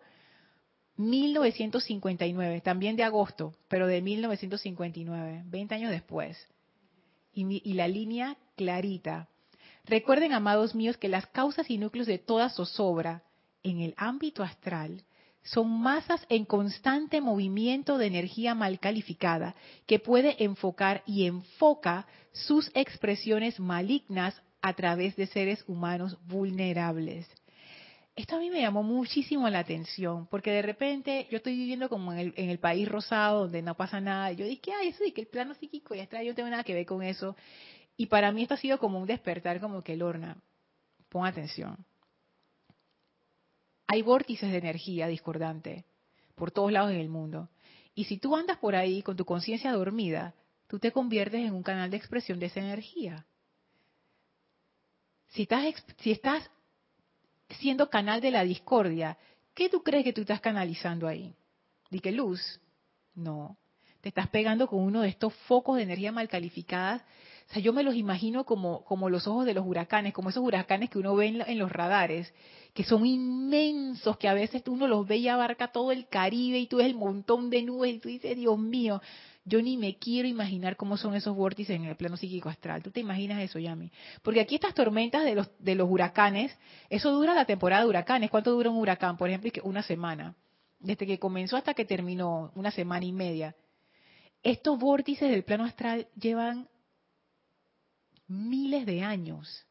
1959, 0.98 2.62
también 2.62 2.96
de 2.96 3.04
agosto, 3.04 3.54
pero 3.68 3.88
de 3.88 4.02
1959, 4.02 5.44
20 5.46 5.76
años 5.76 5.92
después. 5.92 6.48
Y, 7.34 7.74
la 7.74 7.90
línea 7.90 8.38
clarita. 8.56 9.28
Recuerden, 9.84 10.32
amados 10.32 10.74
míos, 10.74 10.96
que 10.96 11.10
las 11.10 11.28
causas 11.28 11.70
y 11.70 11.78
núcleos 11.78 12.08
de 12.08 12.18
toda 12.18 12.50
zozobra 12.50 13.24
en 13.62 13.82
el 13.82 13.94
ámbito 13.98 14.42
astral 14.42 15.04
son 15.46 15.70
masas 15.70 16.26
en 16.30 16.44
constante 16.44 17.22
movimiento 17.22 17.98
de 17.98 18.08
energía 18.08 18.56
mal 18.56 18.80
calificada 18.80 19.56
que 19.86 20.00
puede 20.00 20.44
enfocar 20.44 21.04
y 21.06 21.28
enfoca 21.28 22.08
sus 22.32 22.72
expresiones 22.74 23.60
malignas 23.60 24.42
a 24.62 24.74
través 24.74 25.16
de 25.16 25.28
seres 25.28 25.64
humanos 25.68 26.18
vulnerables. 26.26 27.30
Esto 28.16 28.38
a 28.38 28.40
mí 28.40 28.50
me 28.50 28.62
llamó 28.62 28.82
muchísimo 28.82 29.48
la 29.50 29.60
atención, 29.60 30.26
porque 30.28 30.50
de 30.50 30.62
repente 30.64 31.28
yo 31.30 31.38
estoy 31.38 31.56
viviendo 31.56 31.90
como 31.90 32.14
en 32.14 32.34
el, 32.36 32.60
país 32.60 32.88
rosado, 32.88 33.42
donde 33.42 33.62
no 33.62 33.76
pasa 33.76 34.00
nada. 34.00 34.32
Yo 34.32 34.46
dije, 34.46 34.72
ay, 34.74 34.88
eso 34.88 35.04
de 35.04 35.14
que 35.14 35.22
el 35.22 35.28
plano 35.28 35.54
psíquico 35.54 35.94
ya 35.94 36.04
está, 36.04 36.24
yo 36.24 36.32
no 36.32 36.36
tengo 36.36 36.50
nada 36.50 36.64
que 36.64 36.74
ver 36.74 36.86
con 36.86 37.04
eso. 37.04 37.36
Y 37.98 38.08
para 38.08 38.32
mí 38.32 38.44
esto 38.44 38.56
ha 38.56 38.58
sido 38.58 38.80
como 38.80 39.00
un 39.00 39.06
despertar, 39.06 39.60
como 39.60 39.84
que 39.84 39.98
Lorna, 39.98 40.38
pon 41.10 41.26
atención 41.26 41.86
hay 43.88 44.02
vórtices 44.02 44.52
de 44.52 44.58
energía 44.58 45.08
discordante 45.08 45.86
por 46.36 46.52
todos 46.52 46.72
lados 46.72 46.92
en 46.92 47.00
el 47.00 47.10
mundo. 47.10 47.50
Y 47.94 48.06
si 48.06 48.18
tú 48.18 48.36
andas 48.36 48.58
por 48.58 48.76
ahí 48.76 49.02
con 49.02 49.16
tu 49.16 49.26
conciencia 49.26 49.72
dormida, 49.72 50.34
tú 50.68 50.80
te 50.80 50.92
conviertes 50.92 51.42
en 51.42 51.54
un 51.54 51.64
canal 51.64 51.90
de 51.90 51.98
expresión 51.98 52.40
de 52.40 52.48
esa 52.48 52.60
energía. 52.60 53.26
Si 55.30 55.44
estás, 55.44 55.86
si 56.00 56.12
estás 56.12 56.50
siendo 57.60 57.90
canal 57.90 58.22
de 58.22 58.32
la 58.32 58.44
discordia, 58.44 59.18
¿qué 59.54 59.70
tú 59.70 59.84
crees 59.84 60.04
que 60.04 60.14
tú 60.14 60.22
estás 60.22 60.42
canalizando 60.42 61.08
ahí? 61.08 61.34
¿Di 61.90 62.00
que 62.00 62.12
luz? 62.12 62.60
No. 63.14 63.58
te 64.02 64.10
estás 64.10 64.28
pegando 64.28 64.68
con 64.68 64.80
uno 64.82 65.02
de 65.02 65.10
estos 65.10 65.34
focos 65.48 65.78
de 65.78 65.84
energía 65.84 66.12
mal 66.12 66.28
calificadas. 66.28 67.02
O 67.50 67.54
sea, 67.54 67.62
yo 67.62 67.74
me 67.74 67.84
los 67.84 67.96
imagino 67.96 68.44
como, 68.44 68.84
como 68.86 69.10
los 69.10 69.28
ojos 69.28 69.46
de 69.46 69.54
los 69.54 69.66
huracanes, 69.66 70.14
como 70.14 70.30
esos 70.30 70.44
huracanes 70.44 70.90
que 70.90 70.98
uno 70.98 71.16
ve 71.16 71.28
en, 71.28 71.42
en 71.42 71.60
los 71.60 71.72
radares, 71.72 72.34
que 72.74 72.84
son 72.84 73.06
inmensos, 73.06 74.18
que 74.18 74.28
a 74.28 74.34
veces 74.34 74.64
uno 74.68 74.88
los 74.88 75.08
ve 75.08 75.18
y 75.18 75.28
abarca 75.28 75.70
todo 75.70 75.92
el 75.92 76.08
Caribe 76.08 76.60
y 76.60 76.68
tú 76.68 76.78
ves 76.78 76.88
el 76.88 76.96
montón 76.96 77.50
de 77.50 77.62
nubes 77.62 77.96
y 77.96 78.00
tú 78.00 78.10
dices, 78.10 78.36
Dios 78.36 78.58
mío, 78.58 79.02
yo 79.46 79.62
ni 79.62 79.78
me 79.78 79.96
quiero 79.98 80.28
imaginar 80.28 80.76
cómo 80.76 80.98
son 80.98 81.14
esos 81.14 81.36
vórtices 81.36 81.76
en 81.76 81.86
el 81.86 81.96
plano 81.96 82.18
psíquico 82.18 82.50
astral. 82.50 82.82
¿Tú 82.82 82.90
te 82.90 83.00
imaginas 83.00 83.44
eso, 83.44 83.60
Yami? 83.60 83.92
Porque 84.24 84.42
aquí 84.42 84.56
estas 84.56 84.74
tormentas 84.74 85.24
de 85.24 85.36
los, 85.36 85.50
de 85.60 85.76
los 85.76 85.88
huracanes, 85.90 86.58
eso 86.90 87.12
dura 87.12 87.36
la 87.36 87.46
temporada 87.46 87.84
de 87.84 87.90
huracanes. 87.90 88.32
¿Cuánto 88.32 88.52
dura 88.52 88.72
un 88.72 88.78
huracán? 88.78 89.18
Por 89.18 89.30
ejemplo, 89.30 89.52
una 89.64 89.84
semana. 89.84 90.36
Desde 90.80 91.06
que 91.06 91.20
comenzó 91.20 91.58
hasta 91.58 91.76
que 91.76 91.86
terminó, 91.86 92.52
una 92.56 92.72
semana 92.72 93.06
y 93.06 93.12
media. 93.12 93.56
Estos 94.42 94.80
vórtices 94.80 95.30
del 95.30 95.44
plano 95.44 95.64
astral 95.64 96.08
llevan 96.20 96.68
miles 98.28 98.86
de 98.86 99.04
años. 99.04 99.66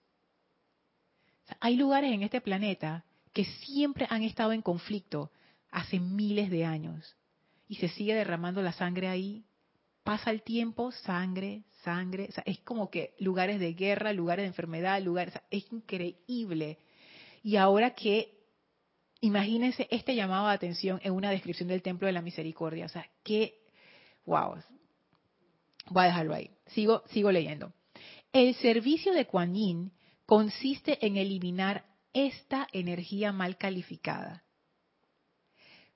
hay 1.61 1.77
lugares 1.77 2.13
en 2.13 2.23
este 2.23 2.41
planeta 2.41 3.05
que 3.33 3.45
siempre 3.45 4.07
han 4.11 4.23
estado 4.23 4.53
en 4.53 4.63
conflicto 4.63 5.31
hace 5.71 6.01
miles 6.01 6.51
de 6.51 6.65
años. 6.65 7.17
Y 7.69 7.77
se 7.77 7.89
sigue 7.89 8.15
derramando 8.15 8.63
la 8.63 8.73
sangre 8.73 9.09
ahí 9.09 9.45
pasa 10.05 10.31
el 10.31 10.43
tiempo, 10.43 10.93
sangre, 10.93 11.65
sangre, 11.83 12.29
es 12.45 12.59
como 12.61 12.91
que 12.91 13.15
lugares 13.19 13.59
de 13.59 13.73
guerra, 13.73 14.13
lugares 14.13 14.45
de 14.45 14.49
enfermedad, 14.49 15.03
lugares, 15.03 15.35
es 15.51 15.65
increíble. 15.73 16.79
Y 17.43 17.57
ahora 17.57 17.95
que, 17.95 18.39
imagínense 19.21 19.89
este 19.91 20.15
llamado 20.15 20.47
de 20.47 20.55
atención 20.55 21.01
en 21.03 21.15
una 21.15 21.31
descripción 21.31 21.69
del 21.69 21.83
Templo 21.83 22.07
de 22.07 22.13
la 22.13 22.23
Misericordia, 22.23 22.85
o 22.85 22.91
sea, 22.91 23.09
que, 23.23 23.63
wow, 24.27 24.57
voy 25.89 26.03
a 26.03 26.07
dejarlo 26.07 26.35
ahí, 26.35 26.51
sigo, 26.67 27.03
sigo 27.09 27.33
leyendo. 27.33 27.73
El 28.35 28.57
servicio 28.57 29.15
de 29.15 29.29
Kuan 29.29 29.55
Yin 29.55 29.93
consiste 30.27 31.07
en 31.07 31.17
eliminar 31.17 31.85
esta 32.13 32.67
energía 32.73 33.31
mal 33.31 33.57
calificada. 33.57 34.43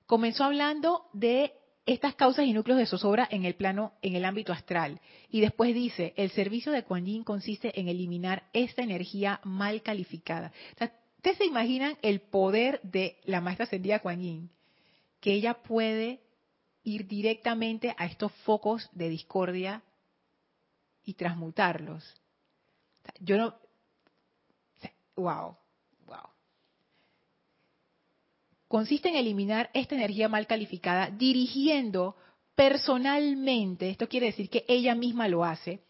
Comenzó 0.05 0.45
hablando 0.45 1.09
de 1.11 1.51
estas 1.85 2.15
causas 2.15 2.45
y 2.45 2.53
núcleos 2.53 2.79
de 2.79 2.85
zozobra 2.85 3.27
en 3.29 3.43
el 3.43 3.55
plano, 3.55 3.91
en 4.01 4.15
el 4.15 4.23
ámbito 4.23 4.53
astral. 4.53 5.01
Y 5.29 5.41
después 5.41 5.75
dice, 5.75 6.13
el 6.15 6.29
servicio 6.29 6.71
de 6.71 6.85
Kuan 6.85 7.05
Yin 7.05 7.25
consiste 7.25 7.77
en 7.77 7.89
eliminar 7.89 8.43
esta 8.53 8.83
energía 8.83 9.41
mal 9.43 9.81
calificada. 9.81 10.53
¿Ustedes 11.17 11.39
se 11.39 11.45
imaginan 11.45 11.97
el 12.01 12.21
poder 12.21 12.79
de 12.83 13.17
la 13.25 13.41
maestra 13.41 13.65
ascendida 13.65 13.99
Kuan 13.99 14.21
Yin? 14.21 14.49
Que 15.19 15.33
ella 15.33 15.55
puede 15.55 16.21
ir 16.83 17.05
directamente 17.05 17.93
a 17.97 18.05
estos 18.05 18.31
focos 18.31 18.89
de 18.93 19.09
discordia 19.09 19.83
y 21.03 21.15
transmutarlos. 21.15 22.18
Yo 23.19 23.37
no... 23.37 23.55
Wow 25.15 25.57
consiste 28.69 29.09
en 29.09 29.15
eliminar 29.15 29.69
esta 29.73 29.95
energía 29.95 30.29
mal 30.29 30.47
calificada 30.47 31.09
dirigiendo 31.09 32.15
personalmente, 32.55 33.89
esto 33.89 34.07
quiere 34.07 34.27
decir 34.27 34.49
que 34.49 34.63
ella 34.67 34.95
misma 34.95 35.27
lo 35.27 35.43
hace, 35.43 35.81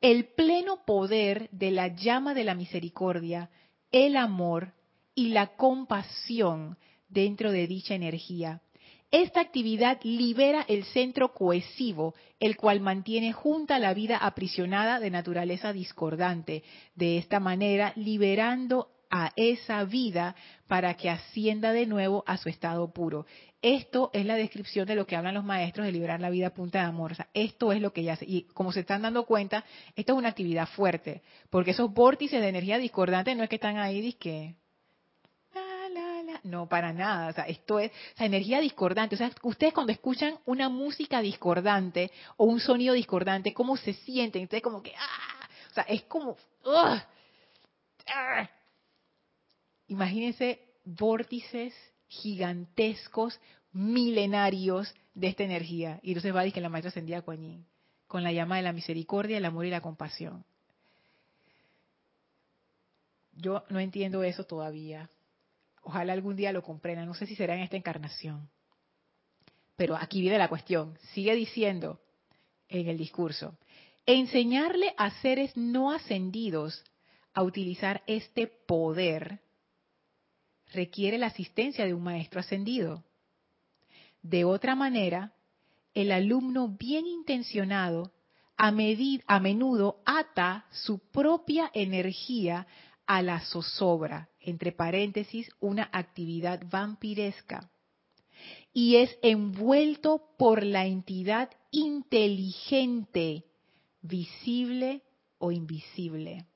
el 0.00 0.26
pleno 0.26 0.84
poder 0.84 1.48
de 1.52 1.70
la 1.70 1.88
llama 1.88 2.34
de 2.34 2.44
la 2.44 2.54
misericordia, 2.54 3.50
el 3.92 4.16
amor 4.16 4.74
y 5.14 5.28
la 5.28 5.56
compasión 5.56 6.76
dentro 7.08 7.52
de 7.52 7.66
dicha 7.66 7.94
energía. 7.94 8.60
Esta 9.10 9.40
actividad 9.40 9.98
libera 10.02 10.64
el 10.68 10.84
centro 10.84 11.32
cohesivo, 11.32 12.14
el 12.40 12.56
cual 12.56 12.80
mantiene 12.80 13.32
junta 13.32 13.78
la 13.78 13.94
vida 13.94 14.16
aprisionada 14.16 14.98
de 14.98 15.10
naturaleza 15.10 15.72
discordante. 15.72 16.64
De 16.94 17.18
esta 17.18 17.38
manera, 17.38 17.92
liberando 17.94 18.88
a 19.10 19.32
esa 19.36 19.84
vida 19.84 20.34
para 20.66 20.94
que 20.94 21.08
ascienda 21.08 21.72
de 21.72 21.86
nuevo 21.86 22.24
a 22.26 22.36
su 22.36 22.48
estado 22.48 22.92
puro. 22.92 23.26
Esto 23.62 24.10
es 24.12 24.26
la 24.26 24.34
descripción 24.34 24.86
de 24.86 24.94
lo 24.96 25.06
que 25.06 25.16
hablan 25.16 25.34
los 25.34 25.44
maestros 25.44 25.86
de 25.86 25.92
liberar 25.92 26.20
la 26.20 26.30
vida 26.30 26.48
a 26.48 26.54
punta 26.54 26.80
de 26.80 26.86
amor. 26.86 27.14
esto 27.32 27.72
es 27.72 27.80
lo 27.80 27.92
que 27.92 28.10
hace. 28.10 28.24
Y 28.28 28.42
como 28.54 28.72
se 28.72 28.80
están 28.80 29.02
dando 29.02 29.24
cuenta, 29.24 29.64
esto 29.94 30.12
es 30.12 30.18
una 30.18 30.28
actividad 30.28 30.68
fuerte, 30.68 31.22
porque 31.50 31.70
esos 31.70 31.92
vórtices 31.92 32.40
de 32.40 32.48
energía 32.48 32.78
discordante 32.78 33.34
no 33.34 33.42
es 33.42 33.48
que 33.48 33.56
están 33.56 33.78
ahí, 33.78 34.12
que 34.14 34.56
no, 36.44 36.68
para 36.68 36.92
nada. 36.92 37.28
O 37.28 37.32
sea, 37.32 37.44
esto 37.44 37.78
es 37.78 37.90
o 38.18 38.22
energía 38.22 38.60
discordante. 38.60 39.14
O 39.14 39.18
sea, 39.18 39.30
ustedes 39.42 39.72
cuando 39.72 39.92
escuchan 39.92 40.38
una 40.44 40.68
música 40.68 41.20
discordante 41.20 42.10
o 42.36 42.44
un 42.44 42.60
sonido 42.60 42.94
discordante, 42.94 43.54
¿cómo 43.54 43.76
se 43.76 43.92
sienten? 43.92 44.44
Ustedes 44.44 44.62
como 44.62 44.82
que, 44.82 44.94
¡ah! 44.96 45.48
O 45.70 45.74
sea, 45.74 45.84
es 45.84 46.02
como, 46.04 46.36
¡ah! 46.64 47.06
Imagínense 49.88 50.60
vórtices 50.84 51.74
gigantescos, 52.08 53.40
milenarios 53.72 54.94
de 55.14 55.28
esta 55.28 55.44
energía. 55.44 56.00
Y 56.02 56.10
entonces 56.10 56.34
va 56.34 56.40
a 56.40 56.42
decir 56.42 56.54
que 56.54 56.60
la 56.60 56.68
maestra 56.68 56.90
ascendía 56.90 57.22
Kuan 57.22 57.66
con 58.06 58.22
la 58.22 58.32
llama 58.32 58.56
de 58.56 58.62
la 58.62 58.72
misericordia, 58.72 59.38
el 59.38 59.44
amor 59.44 59.66
y 59.66 59.70
la 59.70 59.80
compasión. 59.80 60.44
Yo 63.32 63.64
no 63.68 63.80
entiendo 63.80 64.22
eso 64.22 64.44
todavía. 64.44 65.10
Ojalá 65.86 66.14
algún 66.14 66.34
día 66.34 66.50
lo 66.50 66.64
comprenda. 66.64 67.06
No 67.06 67.14
sé 67.14 67.26
si 67.26 67.36
será 67.36 67.54
en 67.54 67.60
esta 67.60 67.76
encarnación. 67.76 68.50
Pero 69.76 69.94
aquí 69.94 70.20
viene 70.20 70.36
la 70.36 70.48
cuestión. 70.48 70.98
Sigue 71.14 71.32
diciendo 71.36 72.00
en 72.68 72.88
el 72.88 72.98
discurso. 72.98 73.56
Enseñarle 74.04 74.94
a 74.98 75.12
seres 75.22 75.56
no 75.56 75.92
ascendidos 75.92 76.82
a 77.34 77.44
utilizar 77.44 78.02
este 78.08 78.48
poder 78.48 79.38
requiere 80.72 81.18
la 81.18 81.28
asistencia 81.28 81.84
de 81.84 81.94
un 81.94 82.02
maestro 82.02 82.40
ascendido. 82.40 83.04
De 84.22 84.44
otra 84.44 84.74
manera, 84.74 85.34
el 85.94 86.10
alumno 86.10 86.66
bien 86.66 87.06
intencionado 87.06 88.10
a 88.56 88.72
menudo 88.72 90.00
ata 90.04 90.66
su 90.72 90.98
propia 90.98 91.70
energía 91.72 92.66
a 93.06 93.22
la 93.22 93.38
zozobra, 93.38 94.28
entre 94.46 94.72
paréntesis, 94.72 95.50
una 95.60 95.90
actividad 95.92 96.62
vampiresca, 96.70 97.70
y 98.72 98.96
es 98.96 99.18
envuelto 99.22 100.22
por 100.38 100.62
la 100.62 100.86
entidad 100.86 101.50
inteligente, 101.70 103.44
visible 104.00 105.02
o 105.38 105.52
invisible. 105.52 106.46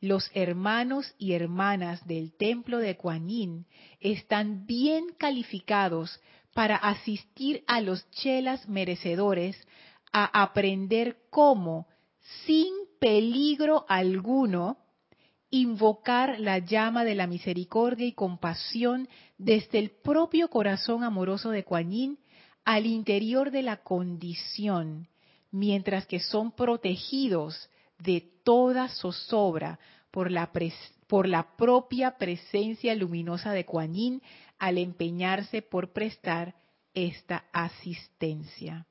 Los 0.00 0.30
hermanos 0.32 1.12
y 1.18 1.32
hermanas 1.32 2.06
del 2.06 2.32
templo 2.36 2.78
de 2.78 2.96
Kuan 2.96 3.28
Yin 3.28 3.66
están 3.98 4.64
bien 4.66 5.08
calificados 5.18 6.20
para 6.54 6.76
asistir 6.76 7.64
a 7.66 7.80
los 7.80 8.08
chelas 8.10 8.68
merecedores 8.68 9.56
a 10.12 10.42
aprender 10.42 11.18
cómo, 11.30 11.88
sin 12.46 12.72
peligro 13.00 13.84
alguno, 13.88 14.78
invocar 15.50 16.38
la 16.40 16.58
llama 16.58 17.04
de 17.04 17.14
la 17.14 17.26
misericordia 17.26 18.06
y 18.06 18.12
compasión 18.12 19.08
desde 19.38 19.78
el 19.78 19.90
propio 19.90 20.48
corazón 20.48 21.04
amoroso 21.04 21.50
de 21.50 21.64
Kuan 21.64 22.18
al 22.64 22.86
interior 22.86 23.50
de 23.50 23.62
la 23.62 23.78
condición, 23.78 25.08
mientras 25.50 26.06
que 26.06 26.20
son 26.20 26.52
protegidos 26.52 27.70
de 27.98 28.20
toda 28.44 28.88
zozobra 28.88 29.78
por 30.10 30.30
la, 30.30 30.50
por 31.06 31.26
la 31.26 31.56
propia 31.56 32.18
presencia 32.18 32.94
luminosa 32.94 33.52
de 33.52 33.64
Kuan 33.64 34.20
al 34.58 34.78
empeñarse 34.78 35.62
por 35.62 35.92
prestar 35.92 36.54
esta 36.92 37.44
asistencia. 37.52 38.86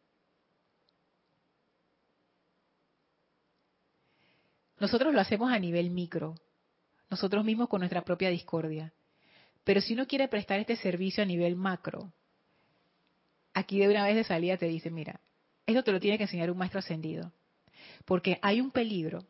Nosotros 4.79 5.13
lo 5.13 5.19
hacemos 5.19 5.51
a 5.51 5.59
nivel 5.59 5.89
micro, 5.89 6.35
nosotros 7.09 7.43
mismos 7.43 7.69
con 7.69 7.79
nuestra 7.79 8.03
propia 8.03 8.29
discordia. 8.29 8.93
Pero 9.63 9.81
si 9.81 9.93
uno 9.93 10.07
quiere 10.07 10.27
prestar 10.27 10.59
este 10.59 10.75
servicio 10.75 11.23
a 11.23 11.25
nivel 11.25 11.55
macro, 11.55 12.11
aquí 13.53 13.79
de 13.79 13.89
una 13.89 14.05
vez 14.05 14.15
de 14.15 14.23
salida 14.23 14.57
te 14.57 14.67
dice, 14.67 14.89
mira, 14.89 15.19
esto 15.65 15.83
te 15.83 15.91
lo 15.91 15.99
tiene 15.99 16.17
que 16.17 16.23
enseñar 16.23 16.49
un 16.49 16.57
maestro 16.57 16.79
ascendido. 16.79 17.31
Porque 18.05 18.39
hay 18.41 18.61
un 18.61 18.71
peligro 18.71 19.25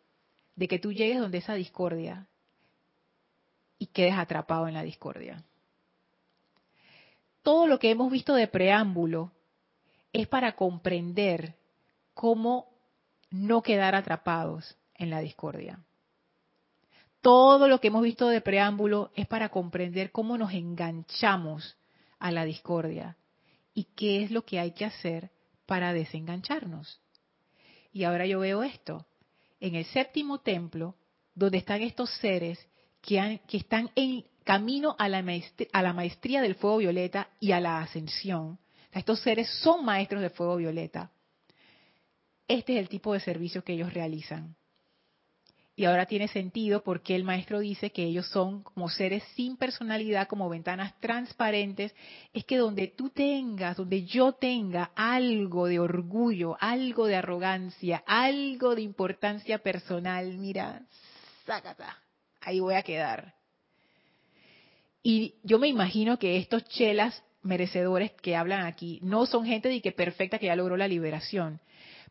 de 0.56 0.68
que 0.68 0.80
tú 0.80 0.92
llegues 0.92 1.20
donde 1.20 1.40
esa 1.40 1.54
discordia 1.54 2.28
y 3.80 3.88
quedes 3.88 4.16
atrapado 4.16 4.68
en 4.68 4.74
la 4.74 4.84
discordia. 4.84 5.44
Todo 7.42 7.68
lo 7.68 7.80
que 7.80 7.90
hemos 7.90 8.12
visto 8.12 8.34
de 8.34 8.48
preámbulo 8.48 9.32
es 10.14 10.28
para 10.28 10.56
comprender 10.56 11.56
cómo 12.14 12.68
no 13.30 13.62
quedar 13.62 13.96
atrapados 13.96 14.78
en 14.96 15.10
la 15.10 15.20
discordia. 15.20 15.80
Todo 17.22 17.68
lo 17.68 17.80
que 17.80 17.88
hemos 17.88 18.04
visto 18.04 18.28
de 18.28 18.42
preámbulo 18.42 19.12
es 19.16 19.28
para 19.28 19.50
comprender 19.50 20.12
cómo 20.12 20.38
nos 20.38 20.54
enganchamos 20.54 21.78
a 22.20 22.32
la 22.32 22.46
discordia 22.46 23.18
y 23.74 23.86
qué 23.96 24.24
es 24.24 24.32
lo 24.32 24.44
que 24.44 24.60
hay 24.60 24.72
que 24.72 24.86
hacer 24.86 25.32
para 25.66 25.94
desengancharnos. 25.94 27.02
Y 27.92 28.04
ahora 28.04 28.26
yo 28.26 28.40
veo 28.40 28.64
esto. 28.64 29.06
En 29.60 29.76
el 29.76 29.86
séptimo 29.86 30.40
templo, 30.40 30.96
donde 31.34 31.58
están 31.58 31.82
estos 31.82 32.10
seres 32.18 32.60
que, 33.02 33.42
están 33.52 33.90
en 33.96 34.26
camino 34.44 34.96
a 34.98 35.10
la, 35.10 35.22
maestría, 35.22 35.68
a 35.74 35.82
la 35.82 35.94
maestría 35.94 36.42
del 36.42 36.56
fuego 36.56 36.78
violeta 36.78 37.30
y 37.40 37.52
a 37.52 37.60
la 37.60 37.80
ascensión. 37.80 38.60
estos 38.92 39.20
seres 39.22 39.50
son 39.62 39.86
maestros 39.86 40.22
del 40.22 40.32
fuego 40.32 40.58
violeta. 40.58 41.12
Este 42.48 42.74
es 42.74 42.80
el 42.80 42.90
tipo 42.90 43.14
de 43.14 43.20
servicio 43.20 43.64
que 43.64 43.74
ellos 43.74 43.94
realizan. 43.94 44.56
Y 45.80 45.86
ahora 45.86 46.08
tiene 46.08 46.28
sentido 46.28 46.82
porque 46.82 47.16
el 47.16 47.24
maestro 47.24 47.60
dice 47.60 47.92
que 47.92 48.04
ellos 48.04 48.26
son 48.30 48.64
como 48.64 48.90
seres 48.90 49.24
sin 49.36 49.58
personalidad, 49.58 50.28
como 50.28 50.50
ventanas 50.50 51.00
transparentes. 51.00 51.94
Es 52.34 52.46
que 52.46 52.58
donde 52.58 52.88
tú 52.88 53.12
tengas, 53.12 53.78
donde 53.78 54.04
yo 54.04 54.32
tenga 54.32 54.90
algo 54.96 55.68
de 55.68 55.80
orgullo, 55.80 56.58
algo 56.60 57.06
de 57.06 57.18
arrogancia, 57.18 58.04
algo 58.08 58.74
de 58.74 58.82
importancia 58.82 59.60
personal, 59.60 60.34
mira, 60.40 60.82
sácata, 61.46 61.96
ahí 62.42 62.60
voy 62.60 62.74
a 62.74 62.82
quedar. 62.82 63.36
Y 65.04 65.36
yo 65.44 65.60
me 65.60 65.68
imagino 65.68 66.18
que 66.18 66.38
estos 66.38 66.64
chelas 66.70 67.24
merecedores 67.44 68.14
que 68.14 68.36
hablan 68.36 68.66
aquí 68.66 69.00
no 69.04 69.28
son 69.28 69.46
gente 69.46 69.70
de 69.70 69.80
que 69.84 69.92
perfecta 69.92 70.40
que 70.40 70.48
ya 70.48 70.56
logró 70.56 70.76
la 70.76 70.88
liberación, 70.88 71.62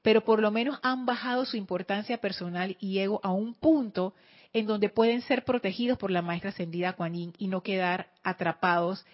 pero 0.07 0.21
por 0.21 0.41
lo 0.41 0.53
menos 0.53 0.79
han 0.85 1.05
bajado 1.05 1.45
su 1.45 1.57
importancia 1.57 2.19
personal 2.19 2.77
y 2.79 3.01
ego 3.01 3.19
a 3.25 3.33
un 3.33 3.55
punto 3.55 4.15
en 4.53 4.65
donde 4.65 4.89
pueden 4.89 5.21
ser 5.23 5.45
protegidos 5.45 5.99
por 5.99 6.13
la 6.13 6.23
maestra 6.23 6.51
ascendida 6.51 6.93
Kuan 6.93 7.15
Yin 7.15 7.33
y 7.39 7.49
no 7.49 7.65
quedar 7.65 8.13
atrapados 8.23 9.05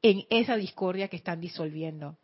en 0.00 0.24
esa 0.30 0.54
discordia 0.54 1.08
que 1.08 1.16
están 1.16 1.40
disolviendo. 1.40 2.18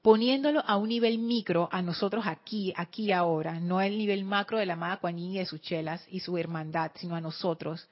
Poniéndolo 0.00 0.64
a 0.66 0.78
un 0.78 0.88
nivel 0.88 1.18
micro, 1.18 1.68
a 1.70 1.82
nosotros 1.82 2.26
aquí, 2.26 2.72
aquí 2.78 3.12
ahora, 3.12 3.60
no 3.60 3.82
el 3.82 3.98
nivel 3.98 4.24
macro 4.24 4.56
de 4.56 4.64
la 4.64 4.72
amada 4.72 5.00
Kuan 5.00 5.18
Yin 5.18 5.32
y 5.32 5.38
de 5.40 5.44
sus 5.44 5.60
chelas 5.60 6.02
y 6.08 6.20
su 6.20 6.38
hermandad, 6.38 6.92
sino 6.94 7.14
a 7.14 7.20
nosotros, 7.20 7.90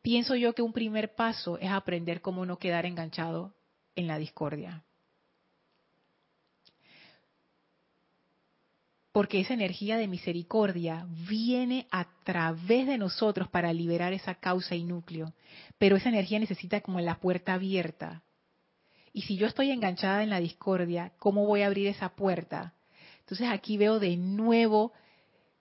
pienso 0.00 0.34
yo 0.34 0.54
que 0.54 0.62
un 0.62 0.72
primer 0.72 1.14
paso 1.14 1.58
es 1.58 1.70
aprender 1.70 2.22
cómo 2.22 2.46
no 2.46 2.58
quedar 2.58 2.86
enganchado 2.86 3.52
en 3.96 4.06
la 4.06 4.16
discordia. 4.16 4.82
Porque 9.16 9.40
esa 9.40 9.54
energía 9.54 9.96
de 9.96 10.08
misericordia 10.08 11.06
viene 11.26 11.86
a 11.90 12.06
través 12.22 12.86
de 12.86 12.98
nosotros 12.98 13.48
para 13.48 13.72
liberar 13.72 14.12
esa 14.12 14.34
causa 14.34 14.74
y 14.74 14.84
núcleo, 14.84 15.32
pero 15.78 15.96
esa 15.96 16.10
energía 16.10 16.38
necesita 16.38 16.82
como 16.82 17.00
la 17.00 17.18
puerta 17.18 17.54
abierta. 17.54 18.24
Y 19.14 19.22
si 19.22 19.38
yo 19.38 19.46
estoy 19.46 19.70
enganchada 19.70 20.22
en 20.22 20.28
la 20.28 20.38
discordia, 20.38 21.14
¿cómo 21.18 21.46
voy 21.46 21.62
a 21.62 21.68
abrir 21.68 21.86
esa 21.86 22.10
puerta? 22.10 22.74
Entonces 23.20 23.48
aquí 23.48 23.78
veo 23.78 23.98
de 23.98 24.18
nuevo, 24.18 24.92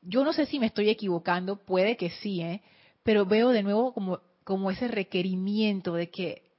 yo 0.01 0.25
no 0.25 0.33
sé 0.33 0.47
si 0.47 0.59
me 0.59 0.65
estoy 0.65 0.89
equivocando, 0.89 1.55
puede 1.55 1.95
que 1.95 2.09
sí, 2.09 2.41
¿eh? 2.41 2.61
pero 3.03 3.25
veo 3.25 3.51
de 3.51 3.63
nuevo 3.63 3.93
como, 3.93 4.19
como 4.43 4.69
ese 4.69 4.89
requerimiento 4.89 5.93
de 5.93 6.09
que 6.09 6.51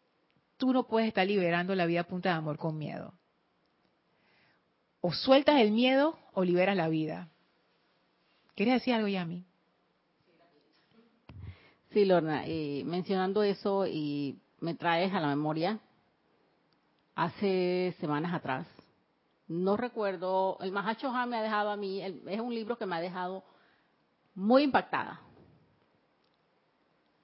tú 0.56 0.72
no 0.72 0.86
puedes 0.86 1.08
estar 1.08 1.26
liberando 1.26 1.74
la 1.74 1.84
vida 1.84 2.04
punta 2.04 2.30
de 2.30 2.36
amor 2.36 2.56
con 2.56 2.78
miedo 2.78 3.12
o 5.06 5.12
sueltas 5.12 5.60
el 5.60 5.70
miedo 5.70 6.18
o 6.36 6.44
liberas 6.44 6.76
la 6.76 6.88
vida. 6.88 7.30
¿Quieres 8.54 8.74
decir 8.74 8.92
algo, 8.92 9.08
Yami? 9.08 9.42
Sí, 11.90 12.04
Lorna, 12.04 12.42
eh, 12.46 12.82
mencionando 12.84 13.42
eso 13.42 13.86
y 13.86 14.38
me 14.60 14.74
traes 14.74 15.14
a 15.14 15.20
la 15.20 15.28
memoria 15.28 15.80
hace 17.14 17.96
semanas 18.00 18.34
atrás. 18.34 18.66
No 19.48 19.78
recuerdo, 19.78 20.58
el 20.60 20.72
Mahacho 20.72 21.08
Han 21.08 21.30
me 21.30 21.38
ha 21.38 21.42
dejado 21.42 21.70
a 21.70 21.76
mí, 21.76 22.02
es 22.02 22.40
un 22.40 22.54
libro 22.54 22.76
que 22.76 22.84
me 22.84 22.96
ha 22.96 23.00
dejado 23.00 23.42
muy 24.34 24.64
impactada. 24.64 25.18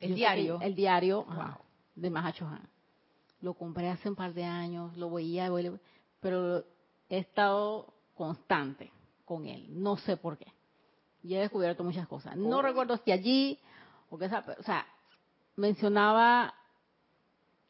El 0.01 0.15
diario. 0.15 0.59
El, 0.63 0.75
diario 0.75 1.27
de 1.95 2.09
Mahacho 2.09 2.47
Han. 2.49 2.67
Lo 3.43 3.53
compré 3.53 3.91
hace 3.91 4.09
un 4.09 4.17
par 4.17 4.33
de 4.33 4.45
años, 4.45 4.97
lo 4.97 5.11
veía, 5.11 5.51
pero 6.19 6.65
he 7.11 7.19
estado 7.19 7.93
constante 8.15 8.91
con 9.33 9.47
él, 9.47 9.67
no 9.71 9.97
sé 9.97 10.19
por 10.19 10.37
qué. 10.37 10.53
Y 11.23 11.35
he 11.35 11.41
descubierto 11.41 11.83
muchas 11.83 12.07
cosas. 12.07 12.37
No 12.37 12.59
oh. 12.59 12.63
recuerdo 12.63 12.99
si 12.99 13.13
allí, 13.13 13.59
o, 14.11 14.19
que 14.19 14.27
o 14.27 14.63
sea, 14.63 14.87
mencionaba, 15.57 16.53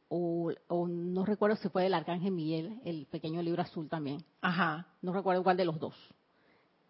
o, 0.08 0.52
no 0.88 1.24
recuerdo 1.24 1.54
si 1.56 1.68
fue 1.68 1.86
el 1.86 1.94
Arcángel 1.94 2.32
Miguel, 2.32 2.80
el 2.84 3.06
pequeño 3.06 3.40
libro 3.42 3.62
azul 3.62 3.88
también. 3.88 4.24
Ajá. 4.40 4.88
No 5.02 5.12
recuerdo 5.12 5.44
cuál 5.44 5.56
de 5.56 5.64
los 5.64 5.78
dos. 5.78 5.94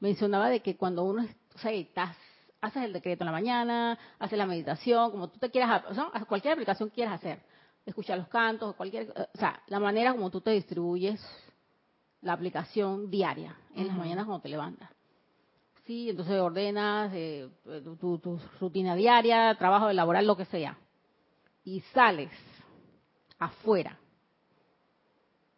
Mencionaba 0.00 0.48
de 0.48 0.60
que 0.60 0.78
cuando 0.78 1.04
uno, 1.04 1.26
o 1.54 1.58
sea, 1.58 1.70
estás, 1.72 2.16
haces 2.62 2.84
el 2.84 2.94
decreto 2.94 3.24
en 3.24 3.26
la 3.26 3.32
mañana, 3.32 3.98
haces 4.18 4.38
la 4.38 4.46
meditación, 4.46 5.10
como 5.10 5.28
tú 5.28 5.38
te 5.38 5.50
quieras, 5.50 5.84
o 5.90 5.94
sea, 5.94 6.10
cualquier 6.26 6.54
aplicación 6.54 6.88
que 6.88 6.94
quieras 6.94 7.14
hacer, 7.14 7.42
escuchar 7.84 8.16
los 8.16 8.28
cantos, 8.28 8.74
cualquier, 8.74 9.10
o 9.10 9.38
sea, 9.38 9.62
la 9.66 9.78
manera 9.78 10.12
como 10.12 10.30
tú 10.30 10.40
te 10.40 10.52
distribuyes 10.52 11.20
la 12.22 12.32
aplicación 12.32 13.10
diaria, 13.10 13.56
en 13.74 13.88
las 13.88 13.96
mañanas 13.96 14.24
cuando 14.24 14.42
te 14.42 14.48
levantas. 14.48 14.88
Sí, 15.84 16.10
entonces 16.10 16.40
ordenas 16.40 17.10
eh, 17.12 17.48
tu, 18.00 18.40
rutina 18.60 18.94
diaria, 18.94 19.54
trabajo 19.58 19.92
laboral, 19.92 20.26
lo 20.26 20.36
que 20.36 20.44
sea. 20.44 20.78
Y 21.64 21.80
sales 21.92 22.30
afuera. 23.38 23.98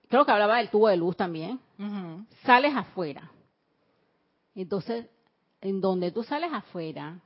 Creo 0.08 0.24
que 0.24 0.32
hablaba 0.32 0.58
del 0.58 0.70
tubo 0.70 0.88
de 0.88 0.96
luz 0.96 1.16
también. 1.16 1.60
Sales 2.44 2.74
afuera. 2.74 3.30
Entonces, 4.54 5.06
en 5.60 5.80
donde 5.80 6.10
tú 6.10 6.22
sales 6.22 6.50
afuera, 6.52 7.20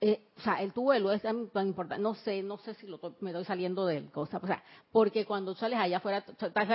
eh, 0.00 0.28
o 0.36 0.40
sea, 0.40 0.62
el 0.62 0.72
luz 0.74 1.14
es 1.14 1.22
tan, 1.22 1.66
importante, 1.66 2.02
no 2.02 2.14
sé, 2.14 2.42
no 2.42 2.58
sé 2.58 2.74
si 2.74 2.86
lo 2.86 3.00
me 3.20 3.30
estoy 3.30 3.44
saliendo 3.44 3.86
de 3.86 4.06
cosa, 4.10 4.40
porque 4.92 5.24
cuando 5.24 5.54
sales 5.54 5.78
allá 5.78 5.98
afuera, 5.98 6.24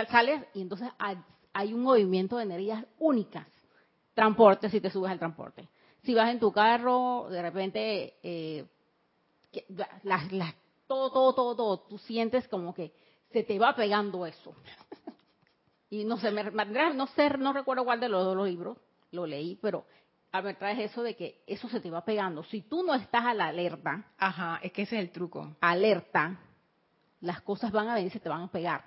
sales 0.10 0.44
y 0.54 0.62
entonces 0.62 0.90
hay, 0.98 1.74
un 1.74 1.82
movimiento 1.82 2.38
de 2.38 2.44
energías 2.44 2.86
únicas. 3.00 3.48
Transporte, 4.14 4.70
si 4.70 4.82
te 4.82 4.90
subes 4.90 5.12
al 5.12 5.20
transporte. 5.20 5.70
Si 6.04 6.14
vas 6.14 6.32
en 6.32 6.40
tu 6.40 6.52
carro, 6.52 7.28
de 7.30 7.42
repente, 7.42 8.16
eh, 8.24 8.66
todo, 10.88 11.12
todo, 11.12 11.34
todo, 11.34 11.56
todo, 11.56 11.80
tú 11.82 11.98
sientes 12.00 12.48
como 12.48 12.74
que 12.74 12.92
se 13.32 13.44
te 13.44 13.58
va 13.60 13.76
pegando 13.76 14.26
eso. 14.26 14.54
Y 15.94 16.06
no 16.06 16.16
sé, 16.18 16.32
me, 16.32 16.42
no 16.94 17.08
sé, 17.08 17.30
no 17.38 17.52
recuerdo 17.52 17.84
cuál 17.84 18.00
de 18.00 18.08
los 18.08 18.24
dos 18.24 18.48
libros 18.48 18.78
lo 19.12 19.26
leí, 19.28 19.58
pero 19.62 19.84
a 20.34 20.42
ver, 20.42 20.56
traes 20.56 20.80
eso 20.80 21.04
de 21.04 21.16
que 21.16 21.44
eso 21.46 21.68
se 21.68 21.82
te 21.82 21.90
va 21.90 22.06
pegando. 22.06 22.44
Si 22.46 22.62
tú 22.62 22.84
no 22.84 22.96
estás 22.96 23.26
a 23.26 23.34
la 23.34 23.48
alerta, 23.48 24.06
ajá, 24.18 24.60
es 24.64 24.72
que 24.72 24.84
ese 24.84 24.96
es 24.96 25.02
el 25.02 25.12
truco. 25.12 25.58
Alerta, 25.60 26.40
las 27.20 27.42
cosas 27.42 27.72
van 27.72 27.90
a 27.90 27.96
venir 27.96 28.08
y 28.08 28.14
se 28.14 28.20
te 28.20 28.30
van 28.30 28.44
a 28.44 28.48
pegar. 28.48 28.86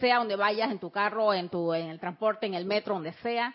Sea 0.00 0.18
donde 0.18 0.34
vayas, 0.34 0.72
en 0.72 0.80
tu 0.80 0.90
carro, 0.90 1.32
en 1.32 1.48
tu 1.48 1.72
en 1.72 1.90
el 1.90 2.00
transporte, 2.00 2.46
en 2.46 2.54
el 2.54 2.64
metro, 2.64 2.94
donde 2.94 3.12
sea, 3.14 3.54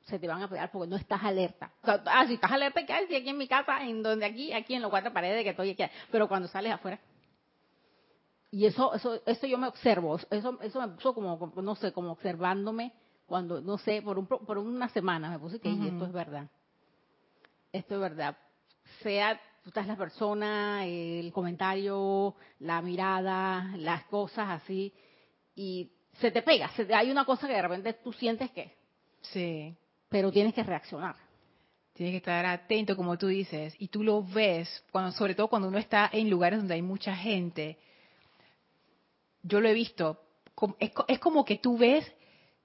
se 0.00 0.18
te 0.18 0.26
van 0.26 0.42
a 0.42 0.48
pegar 0.48 0.72
porque 0.72 0.90
no 0.90 0.96
estás 0.96 1.22
alerta. 1.22 1.70
ah, 1.84 2.24
si 2.26 2.34
estás 2.34 2.50
alerta, 2.50 2.84
¿qué 2.84 2.92
haces 2.92 3.20
aquí 3.20 3.28
en 3.28 3.38
mi 3.38 3.46
casa, 3.46 3.84
en 3.84 4.02
donde 4.02 4.26
aquí, 4.26 4.52
aquí 4.52 4.74
en 4.74 4.82
los 4.82 4.90
cuatro 4.90 5.12
paredes 5.12 5.44
que 5.44 5.50
estoy 5.50 5.70
aquí? 5.70 5.84
Pero 6.10 6.26
cuando 6.26 6.48
sales 6.48 6.72
afuera. 6.72 6.98
Y 8.50 8.66
eso, 8.66 8.92
eso, 8.94 9.22
eso 9.24 9.46
yo 9.46 9.56
me 9.58 9.68
observo, 9.68 10.18
eso, 10.28 10.58
eso 10.60 10.80
me 10.80 10.88
puso 10.88 11.14
como, 11.14 11.52
no 11.56 11.74
sé, 11.76 11.92
como 11.92 12.10
observándome 12.10 12.92
cuando, 13.26 13.60
no 13.60 13.78
sé, 13.78 14.02
por, 14.02 14.18
un, 14.18 14.26
por 14.26 14.58
una 14.58 14.88
semana 14.88 15.30
me 15.30 15.38
puse 15.38 15.60
que 15.60 15.70
esto 15.70 16.04
es 16.04 16.12
verdad. 16.12 16.48
Esto 17.72 17.94
es 17.94 18.00
verdad. 18.00 18.36
Sea 19.02 19.40
tú 19.62 19.70
estás 19.70 19.86
la 19.86 19.96
persona, 19.96 20.84
el 20.84 21.32
comentario, 21.32 22.34
la 22.60 22.82
mirada, 22.82 23.70
las 23.76 24.04
cosas 24.04 24.62
así, 24.62 24.92
y 25.54 25.90
se 26.14 26.30
te 26.30 26.42
pega. 26.42 26.70
hay 26.94 27.10
una 27.10 27.24
cosa 27.24 27.46
que 27.46 27.54
de 27.54 27.62
repente 27.62 27.92
tú 27.94 28.12
sientes 28.12 28.50
que. 28.50 28.74
Sí. 29.20 29.76
Pero 30.08 30.32
tienes 30.32 30.52
que 30.52 30.62
reaccionar. 30.62 31.16
Tienes 31.94 32.12
que 32.12 32.18
estar 32.18 32.44
atento, 32.44 32.96
como 32.96 33.16
tú 33.16 33.28
dices, 33.28 33.74
y 33.78 33.88
tú 33.88 34.02
lo 34.02 34.22
ves, 34.22 34.84
cuando, 34.90 35.12
sobre 35.12 35.34
todo 35.34 35.48
cuando 35.48 35.68
uno 35.68 35.78
está 35.78 36.10
en 36.12 36.28
lugares 36.28 36.58
donde 36.58 36.74
hay 36.74 36.82
mucha 36.82 37.14
gente. 37.14 37.78
Yo 39.42 39.60
lo 39.60 39.68
he 39.68 39.74
visto. 39.74 40.20
Es, 40.78 40.92
es 41.08 41.18
como 41.18 41.44
que 41.44 41.58
tú 41.58 41.78
ves 41.78 42.10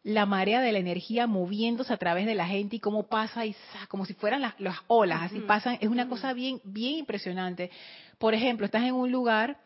la 0.08 0.26
marea 0.26 0.62
de 0.62 0.72
la 0.72 0.80
energía 0.80 1.28
moviéndose 1.28 1.92
a 1.92 1.98
través 1.98 2.26
de 2.26 2.34
la 2.34 2.48
gente 2.48 2.78
y 2.78 2.80
cómo 2.80 3.08
pasa 3.08 3.46
y 3.46 3.54
como 3.90 4.06
si 4.06 4.14
fueran 4.14 4.42
las, 4.42 4.76
olas, 4.88 5.24
así 5.24 5.42
pasan, 5.42 5.78
es 5.82 5.90
una 5.90 6.08
cosa 6.08 6.32
bien 6.32 6.62
bien 6.64 7.00
impresionante. 7.00 7.72
Por 8.18 8.34
ejemplo, 8.34 8.66
estás 8.66 8.84
en 8.84 8.94
un 8.94 9.12
lugar 9.12 9.58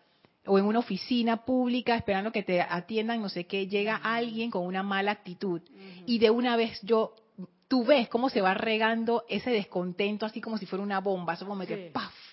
o 0.48 0.58
en 0.58 0.66
una 0.66 0.80
oficina 0.80 1.46
pública 1.46 1.96
esperando 1.96 2.32
que 2.32 2.42
te 2.42 2.60
atiendan, 2.60 3.22
no 3.22 3.30
sé 3.30 3.46
qué, 3.46 3.68
llega 3.68 3.96
alguien 3.98 4.50
con 4.50 4.66
una 4.66 4.82
mala 4.82 5.12
actitud 5.12 5.62
y 6.08 6.18
de 6.18 6.32
una 6.32 6.56
vez 6.56 6.80
yo 6.82 7.14
tú 7.68 7.86
ves 7.86 8.10
cómo 8.10 8.30
se 8.30 8.42
va 8.42 8.56
regando 8.56 9.24
ese 9.30 9.52
descontento 9.52 10.26
así 10.26 10.42
como 10.42 10.58
si 10.58 10.66
fuera 10.66 10.82
una 10.82 11.02
bomba, 11.02 11.36
eso 11.36 11.46
como 11.46 11.68
que 11.68 11.92
¡paf! 11.94 12.30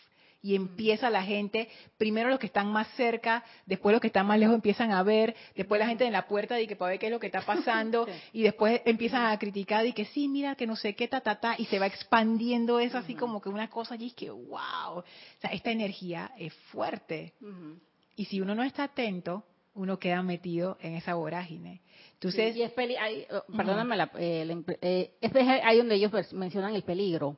Y 0.49 0.55
empieza 0.55 1.11
la 1.11 1.23
gente, 1.23 1.69
primero 1.99 2.31
los 2.31 2.39
que 2.39 2.47
están 2.47 2.73
más 2.73 2.89
cerca, 2.97 3.45
después 3.67 3.93
los 3.93 4.01
que 4.01 4.07
están 4.07 4.27
más 4.27 4.39
lejos 4.39 4.55
empiezan 4.55 4.93
a 4.93 5.03
ver, 5.03 5.37
después 5.55 5.79
la 5.79 5.87
gente 5.87 6.07
en 6.07 6.13
la 6.15 6.27
puerta 6.27 6.59
y 6.59 6.67
que 6.67 6.75
para 6.75 6.93
ver 6.93 6.99
qué 6.99 7.07
es 7.09 7.13
lo 7.13 7.21
que 7.21 7.27
está 7.27 7.43
pasando 7.47 8.07
y 8.33 8.45
después 8.45 8.81
empiezan 8.87 9.27
a 9.27 9.39
criticar 9.39 9.85
y 9.85 9.93
que 9.93 10.07
sí, 10.07 10.27
mira 10.27 10.55
que 10.55 10.67
no 10.67 10.75
sé 10.75 10.95
qué 10.95 11.07
ta 11.07 11.21
ta 11.21 11.39
ta 11.39 11.55
y 11.59 11.67
se 11.67 11.79
va 11.79 11.85
expandiendo 11.85 12.81
eso 12.81 12.97
así 12.97 13.15
como 13.15 13.43
que 13.43 13.51
una 13.51 13.69
cosa 13.69 13.93
allí 13.93 14.07
es 14.07 14.15
que 14.15 14.31
wow, 14.31 15.01
o 15.01 15.05
sea, 15.39 15.51
esta 15.51 15.71
energía 15.71 16.33
es 16.39 16.55
fuerte. 16.73 17.35
Y 18.17 18.25
si 18.25 18.41
uno 18.41 18.55
no 18.55 18.63
está 18.63 18.85
atento, 18.85 19.45
uno 19.75 19.99
queda 19.99 20.23
metido 20.23 20.79
en 20.81 20.95
esa 20.95 21.13
vorágine. 21.13 21.83
Entonces, 22.15 22.57
y 22.57 22.63
es 22.63 22.73
peli 22.73 22.97
oh, 23.31 23.45
perdóname, 23.55 23.99
la, 23.99 24.11
eh, 24.19 24.65
eh, 24.81 25.11
es 25.21 25.31
ahí 25.37 25.77
donde 25.77 25.97
ellos 25.97 26.33
mencionan 26.33 26.75
el 26.75 26.85
peligro. 26.85 27.37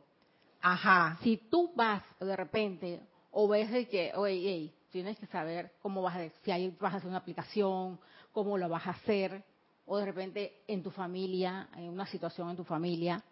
Ajá. 0.60 1.18
Si 1.22 1.36
tú 1.36 1.72
vas 1.74 2.02
de 2.18 2.36
repente 2.36 3.00
o 3.30 3.48
ves 3.48 3.70
de 3.70 3.88
que, 3.88 4.12
oye, 4.14 4.72
tienes 4.90 5.18
que 5.18 5.26
saber 5.26 5.72
cómo 5.80 6.02
vas 6.02 6.16
a, 6.16 6.28
si 6.42 6.50
ahí 6.50 6.76
vas 6.80 6.94
a 6.94 6.96
hacer 6.98 7.08
una 7.08 7.18
aplicación, 7.18 7.98
cómo 8.32 8.58
lo 8.58 8.68
vas 8.68 8.86
a 8.86 8.90
hacer, 8.90 9.42
o 9.86 9.98
de 9.98 10.04
repente 10.04 10.62
en 10.66 10.82
tu 10.82 10.90
familia, 10.90 11.68
en 11.76 11.88
una 11.88 12.06
situación 12.06 12.50
en 12.50 12.56
tu 12.56 12.64
familia, 12.64 13.22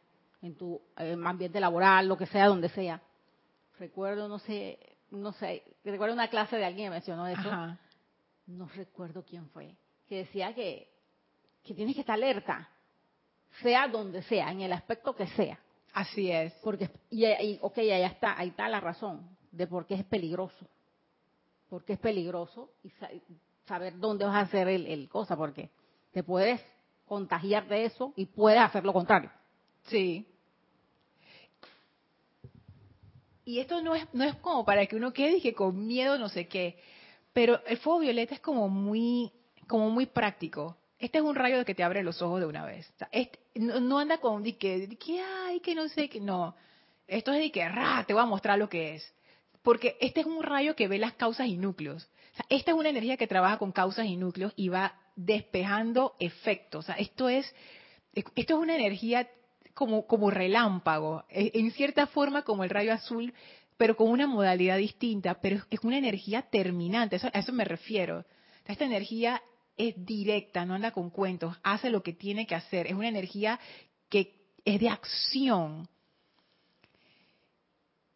en 0.42 0.56
tu 0.56 0.80
ambiente 0.96 1.60
laboral, 1.60 2.08
lo 2.08 2.16
que 2.16 2.26
sea, 2.26 2.46
donde 2.46 2.68
sea. 2.68 3.00
Recuerdo, 3.78 4.28
no 4.28 4.38
sé, 4.38 4.78
no 5.10 5.32
sé, 5.32 5.62
recuerdo 5.84 6.14
una 6.14 6.28
clase 6.28 6.56
de 6.56 6.64
alguien 6.64 6.86
que 6.86 6.90
mencionó 6.90 7.26
eso. 7.26 7.40
Ajá. 7.40 7.78
No 8.46 8.66
recuerdo 8.74 9.24
quién 9.24 9.48
fue, 9.50 9.76
que 10.08 10.18
decía 10.18 10.54
que 10.54 10.88
que 11.68 11.74
tienes 11.74 11.94
que 11.94 12.00
estar 12.00 12.14
alerta, 12.14 12.66
sea 13.62 13.88
donde 13.88 14.22
sea, 14.22 14.50
en 14.50 14.62
el 14.62 14.72
aspecto 14.72 15.14
que 15.14 15.26
sea. 15.28 15.58
Así 15.92 16.30
es. 16.30 16.52
Porque, 16.62 16.90
y, 17.10 17.58
ok, 17.60 17.78
ahí 17.78 18.02
está, 18.02 18.38
ahí 18.38 18.48
está 18.48 18.68
la 18.68 18.80
razón 18.80 19.28
de 19.50 19.66
por 19.66 19.86
qué 19.86 19.94
es 19.94 20.04
peligroso. 20.04 20.66
Porque 21.68 21.94
es 21.94 21.98
peligroso 21.98 22.70
y 22.82 22.92
saber 23.66 23.98
dónde 23.98 24.24
vas 24.24 24.36
a 24.36 24.40
hacer 24.40 24.68
el, 24.68 24.86
el 24.86 25.08
cosa, 25.08 25.36
porque 25.36 25.70
te 26.12 26.22
puedes 26.22 26.60
contagiar 27.06 27.66
de 27.68 27.86
eso 27.86 28.12
y 28.16 28.26
puedes 28.26 28.60
hacer 28.60 28.84
lo 28.84 28.92
contrario. 28.92 29.30
Sí. 29.84 30.26
Y 33.44 33.60
esto 33.60 33.80
no 33.82 33.94
es, 33.94 34.06
no 34.12 34.24
es 34.24 34.34
como 34.36 34.64
para 34.64 34.86
que 34.86 34.96
uno 34.96 35.12
quede 35.12 35.38
y 35.38 35.40
que 35.40 35.54
con 35.54 35.86
miedo 35.86 36.18
no 36.18 36.28
sé 36.28 36.48
qué, 36.48 36.78
pero 37.32 37.64
el 37.66 37.78
fuego 37.78 38.00
violeta 38.00 38.34
es 38.34 38.40
como 38.40 38.68
muy, 38.68 39.32
como 39.66 39.88
muy 39.90 40.06
práctico 40.06 40.76
este 40.98 41.18
es 41.18 41.24
un 41.24 41.36
rayo 41.36 41.58
de 41.58 41.64
que 41.64 41.74
te 41.74 41.84
abre 41.84 42.02
los 42.02 42.20
ojos 42.22 42.40
de 42.40 42.46
una 42.46 42.64
vez. 42.64 42.92
Este, 43.12 43.38
no, 43.54 43.98
anda 43.98 44.18
con 44.18 44.42
de 44.42 44.56
que, 44.56 44.88
que, 44.98 45.20
ay, 45.20 45.60
que 45.60 45.74
no 45.74 45.88
sé, 45.88 46.08
que 46.08 46.20
no. 46.20 46.56
Esto 47.06 47.32
es 47.32 47.40
de 47.40 47.52
que, 47.52 47.68
ra, 47.68 48.04
te 48.06 48.14
voy 48.14 48.22
a 48.22 48.26
mostrar 48.26 48.58
lo 48.58 48.68
que 48.68 48.96
es. 48.96 49.14
Porque 49.62 49.96
este 50.00 50.20
es 50.20 50.26
un 50.26 50.42
rayo 50.42 50.74
que 50.74 50.88
ve 50.88 50.98
las 50.98 51.14
causas 51.14 51.46
y 51.46 51.56
núcleos. 51.56 52.08
esta 52.48 52.72
es 52.72 52.76
una 52.76 52.88
energía 52.88 53.16
que 53.16 53.26
trabaja 53.26 53.58
con 53.58 53.72
causas 53.72 54.06
y 54.06 54.16
núcleos 54.16 54.52
y 54.56 54.68
va 54.68 54.94
despejando 55.14 56.14
efectos. 56.18 56.84
O 56.84 56.86
sea, 56.86 56.96
esto 56.96 57.28
es, 57.28 57.54
esto 58.14 58.34
es 58.34 58.60
una 58.60 58.74
energía 58.74 59.28
como, 59.74 60.06
como 60.06 60.30
relámpago, 60.30 61.24
e, 61.28 61.52
en 61.54 61.70
cierta 61.70 62.08
forma 62.08 62.42
como 62.42 62.64
el 62.64 62.70
rayo 62.70 62.92
azul, 62.92 63.32
pero 63.76 63.96
con 63.96 64.10
una 64.10 64.26
modalidad 64.26 64.76
distinta, 64.76 65.40
pero 65.40 65.62
es 65.70 65.80
una 65.84 65.98
energía 65.98 66.42
terminante, 66.42 67.16
a 67.16 67.38
eso 67.38 67.52
me 67.52 67.64
refiero. 67.64 68.24
Esta 68.66 68.84
energía 68.84 69.40
es 69.78 69.94
directa, 70.04 70.66
no 70.66 70.74
anda 70.74 70.90
con 70.90 71.10
cuentos, 71.10 71.56
hace 71.62 71.88
lo 71.88 72.02
que 72.02 72.12
tiene 72.12 72.46
que 72.46 72.54
hacer, 72.54 72.86
es 72.88 72.94
una 72.94 73.08
energía 73.08 73.58
que 74.10 74.34
es 74.64 74.80
de 74.80 74.88
acción. 74.88 75.88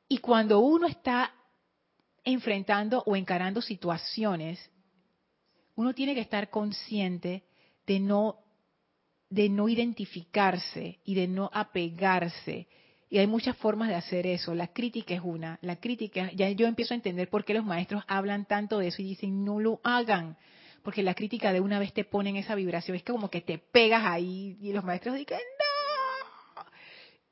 Y 0.09 0.19
cuando 0.19 0.59
uno 0.59 0.87
está 0.87 1.33
enfrentando 2.25 3.03
o 3.07 3.17
encarando 3.17 3.63
situaciones, 3.63 4.71
uno 5.77 5.95
tiene 5.95 6.15
que 6.15 6.21
estar 6.21 6.51
consciente 6.51 7.45
de 7.87 8.01
no 8.01 8.39
de 9.31 9.49
no 9.49 9.67
identificarse 9.67 10.99
y 11.07 11.15
de 11.15 11.27
no 11.27 11.49
apegarse. 11.55 12.69
Y 13.09 13.17
hay 13.17 13.27
muchas 13.27 13.57
formas 13.57 13.89
de 13.89 13.95
hacer 13.95 14.27
eso. 14.27 14.55
La 14.55 14.67
crítica 14.67 15.15
es 15.15 15.23
una. 15.25 15.59
La 15.63 15.77
crítica, 15.77 16.31
ya 16.35 16.51
yo 16.51 16.67
empiezo 16.67 16.93
a 16.93 16.97
entender 16.97 17.31
por 17.31 17.47
qué 17.47 17.55
los 17.55 17.65
maestros 17.65 18.05
hablan 18.09 18.45
tanto 18.45 18.79
de 18.79 18.89
eso 18.89 19.01
y 19.01 19.07
dicen, 19.07 19.43
no 19.43 19.59
lo 19.59 19.81
hagan 19.85 20.37
porque 20.83 21.03
la 21.03 21.15
crítica 21.15 21.53
de 21.53 21.61
una 21.61 21.79
vez 21.79 21.93
te 21.93 22.05
pone 22.05 22.31
en 22.31 22.37
esa 22.37 22.55
vibración, 22.55 22.97
es 22.97 23.05
como 23.05 23.31
que 23.31 23.41
te 23.41 23.59
pegas 23.59 24.05
ahí 24.05 24.57
y 24.61 24.73
los 24.73 24.85
maestros 24.85 25.17
dicen, 25.17 25.39
no. 25.39 26.65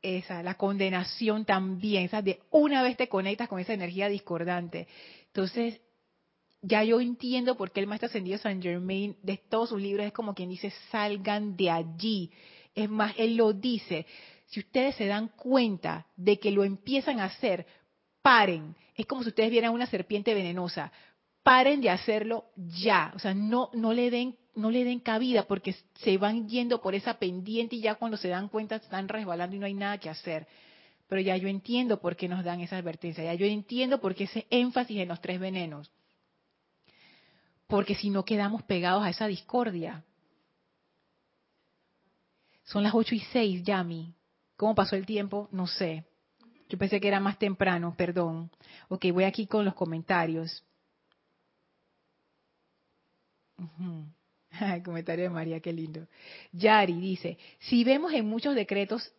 Esa, 0.03 0.43
la 0.43 0.55
condenación 0.55 1.45
también, 1.45 2.05
esa 2.05 2.23
de 2.23 2.41
una 2.51 2.83
vez 2.83 2.97
te 2.97 3.09
conectas 3.09 3.49
con 3.49 3.61
esa 3.61 3.75
energía 3.75 4.09
discordante. 4.09 4.89
Entonces, 5.27 5.81
ya 6.63 6.85
yo 6.85 7.01
entiendo 7.01 7.57
por 7.57 7.71
qué 7.71 7.81
el 7.81 7.87
maestro 7.87 8.09
ascendido 8.09 8.39
San 8.39 8.63
Germain, 8.63 9.17
de 9.23 9.37
todos 9.37 9.71
sus 9.71 9.81
libros, 9.81 10.07
es 10.07 10.13
como 10.13 10.35
quien 10.35 10.49
dice, 10.49 10.73
salgan 10.91 11.57
de 11.57 11.71
allí. 11.71 12.31
Es 12.75 12.89
más, 12.89 13.15
él 13.19 13.37
lo 13.37 13.53
dice, 13.53 14.07
si 14.47 14.61
ustedes 14.61 14.95
se 14.97 15.07
dan 15.07 15.29
cuenta 15.29 16.07
de 16.17 16.39
que 16.39 16.51
lo 16.51 16.65
empiezan 16.65 17.21
a 17.21 17.25
hacer, 17.25 17.67
paren. 18.23 18.75
Es 18.95 19.07
como 19.07 19.23
si 19.23 19.29
ustedes 19.31 19.51
vieran 19.51 19.73
una 19.73 19.87
serpiente 19.87 20.35
venenosa 20.35 20.93
paren 21.51 21.81
de 21.81 21.91
hacerlo 21.91 22.45
ya, 22.55 23.11
o 23.17 23.19
sea, 23.19 23.35
no, 23.35 23.71
no 23.73 23.93
le 23.93 24.09
den 24.09 24.37
no 24.55 24.71
le 24.71 24.85
den 24.85 25.01
cabida 25.01 25.49
porque 25.49 25.75
se 25.95 26.17
van 26.17 26.49
yendo 26.49 26.81
por 26.81 26.95
esa 26.95 27.15
pendiente 27.19 27.75
y 27.75 27.81
ya 27.81 27.97
cuando 27.97 28.17
se 28.17 28.29
dan 28.29 28.49
cuenta 28.49 28.77
están 28.77 29.09
resbalando 29.09 29.57
y 29.57 29.59
no 29.59 29.67
hay 29.67 29.75
nada 29.75 29.99
que 29.99 30.09
hacer. 30.09 30.47
Pero 31.09 31.21
ya 31.21 31.37
yo 31.37 31.49
entiendo 31.49 32.01
por 32.01 32.15
qué 32.15 32.29
nos 32.29 32.45
dan 32.45 32.61
esa 32.61 32.77
advertencia, 32.77 33.25
ya 33.25 33.35
yo 33.35 33.47
entiendo 33.47 34.01
por 34.01 34.15
qué 34.15 34.25
ese 34.25 34.47
énfasis 34.49 34.99
en 34.99 35.09
los 35.09 35.21
tres 35.21 35.41
venenos. 35.41 35.91
Porque 37.67 37.97
si 37.97 38.11
no 38.11 38.25
quedamos 38.25 38.63
pegados 38.63 39.03
a 39.03 39.11
esa 39.11 39.27
discordia. 39.27 40.05
Son 42.63 42.85
las 42.85 42.95
ocho 42.95 43.17
y 43.17 43.21
seis, 43.33 43.65
Yami. 43.65 44.15
¿Cómo 44.57 44.77
pasó 44.77 44.95
el 44.95 45.05
tiempo? 45.05 45.49
No 45.51 45.67
sé. 45.67 46.05
Yo 46.69 46.79
pensé 46.79 47.01
que 47.01 47.09
era 47.09 47.19
más 47.19 47.41
temprano, 47.41 47.93
perdón. 47.97 48.53
Ok, 48.89 49.07
voy 49.13 49.25
aquí 49.25 49.49
con 49.49 49.65
los 49.65 49.75
comentarios. 49.75 50.65
comentario 54.85 55.25
de 55.25 55.31
María, 55.31 55.61
qué 55.61 55.73
lindo. 55.73 56.07
Yari 56.53 57.01
dice, 57.01 57.39
si 57.61 57.85
vemos 57.85 58.13
en 58.13 58.27
muchos 58.27 58.55
decretos 58.55 59.13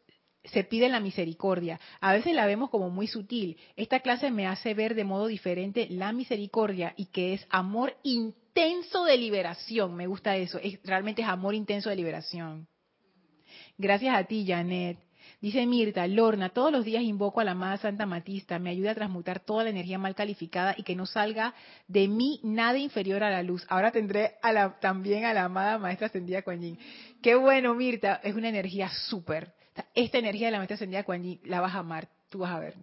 se 0.44 0.64
pide 0.64 0.89
la 0.89 1.00
misericordia. 1.00 1.80
A 2.00 2.14
veces 2.14 2.34
la 2.34 2.46
vemos 2.46 2.70
como 2.70 2.89
muy 2.89 3.08
sutil. 3.08 3.58
Esta 3.76 4.00
clase 4.00 4.32
me 4.32 4.48
hace 4.48 4.74
ver 4.74 4.96
de 4.96 5.04
modo 5.04 5.28
diferente 5.28 5.88
la 5.89 6.12
misericordia 6.14 6.94
y 6.98 7.06
que 7.06 7.34
es 7.34 7.46
amor 7.50 7.96
intenso 8.04 9.06
de 9.06 9.18
liberación. 9.18 9.96
Me 9.96 10.08
gusta 10.08 10.36
eso. 10.38 10.58
Es, 10.58 10.80
realmente 10.84 11.22
es 11.22 11.28
amor 11.28 11.54
intenso 11.54 11.89
de 11.89 11.96
liberación. 11.96 12.68
Gracias 13.78 14.16
a 14.16 14.24
ti, 14.24 14.46
Janet. 14.48 14.98
Dice 15.42 15.66
Mirta, 15.66 16.06
Lorna, 16.06 16.50
todos 16.50 16.72
los 16.72 16.86
días 16.86 17.02
invoco 17.02 17.39
a 17.39 17.44
la 17.44 17.52
amada 17.52 17.76
Santa 17.78 18.06
Matista, 18.06 18.60
me 18.60 18.70
ayuda 18.70 18.92
a 18.92 18.96
transmutar 18.96 19.39
toda 19.39 19.64
la 19.64 19.72
energía 19.72 19.98
mal 19.98 20.14
calificada 20.14 20.76
y 20.78 20.84
que 20.84 20.96
no 20.96 21.08
salga 21.08 21.56
de 21.88 22.08
mí 22.08 22.39
nada 22.44 22.78
inferior 22.78 23.24
a 23.24 23.32
la 23.32 23.42
luz. 23.42 23.66
Ahora 23.68 23.92
tendré 23.92 24.36
a 24.44 24.54
la, 24.54 24.80
también 24.80 25.26
a 25.26 25.34
la 25.34 25.46
amada 25.46 25.80
Maestra 25.80 26.08
Ascendida 26.08 26.44
Kuan. 26.44 26.78
Qué 27.24 27.34
bueno, 27.34 27.74
Mirta, 27.74 28.22
es 28.24 28.36
una 28.36 28.50
energía 28.50 28.92
súper. 29.10 29.52
Esta 29.96 30.20
energía 30.20 30.46
de 30.46 30.52
la 30.52 30.58
Maestra 30.60 30.76
Ascendida 30.76 31.04
Kuan 31.04 31.39
la 31.46 31.60
vas 31.60 31.74
a 31.74 31.80
amar, 31.80 32.08
tú 32.30 32.38
vas 32.38 32.52
a 32.52 32.60
ver. 32.60 32.76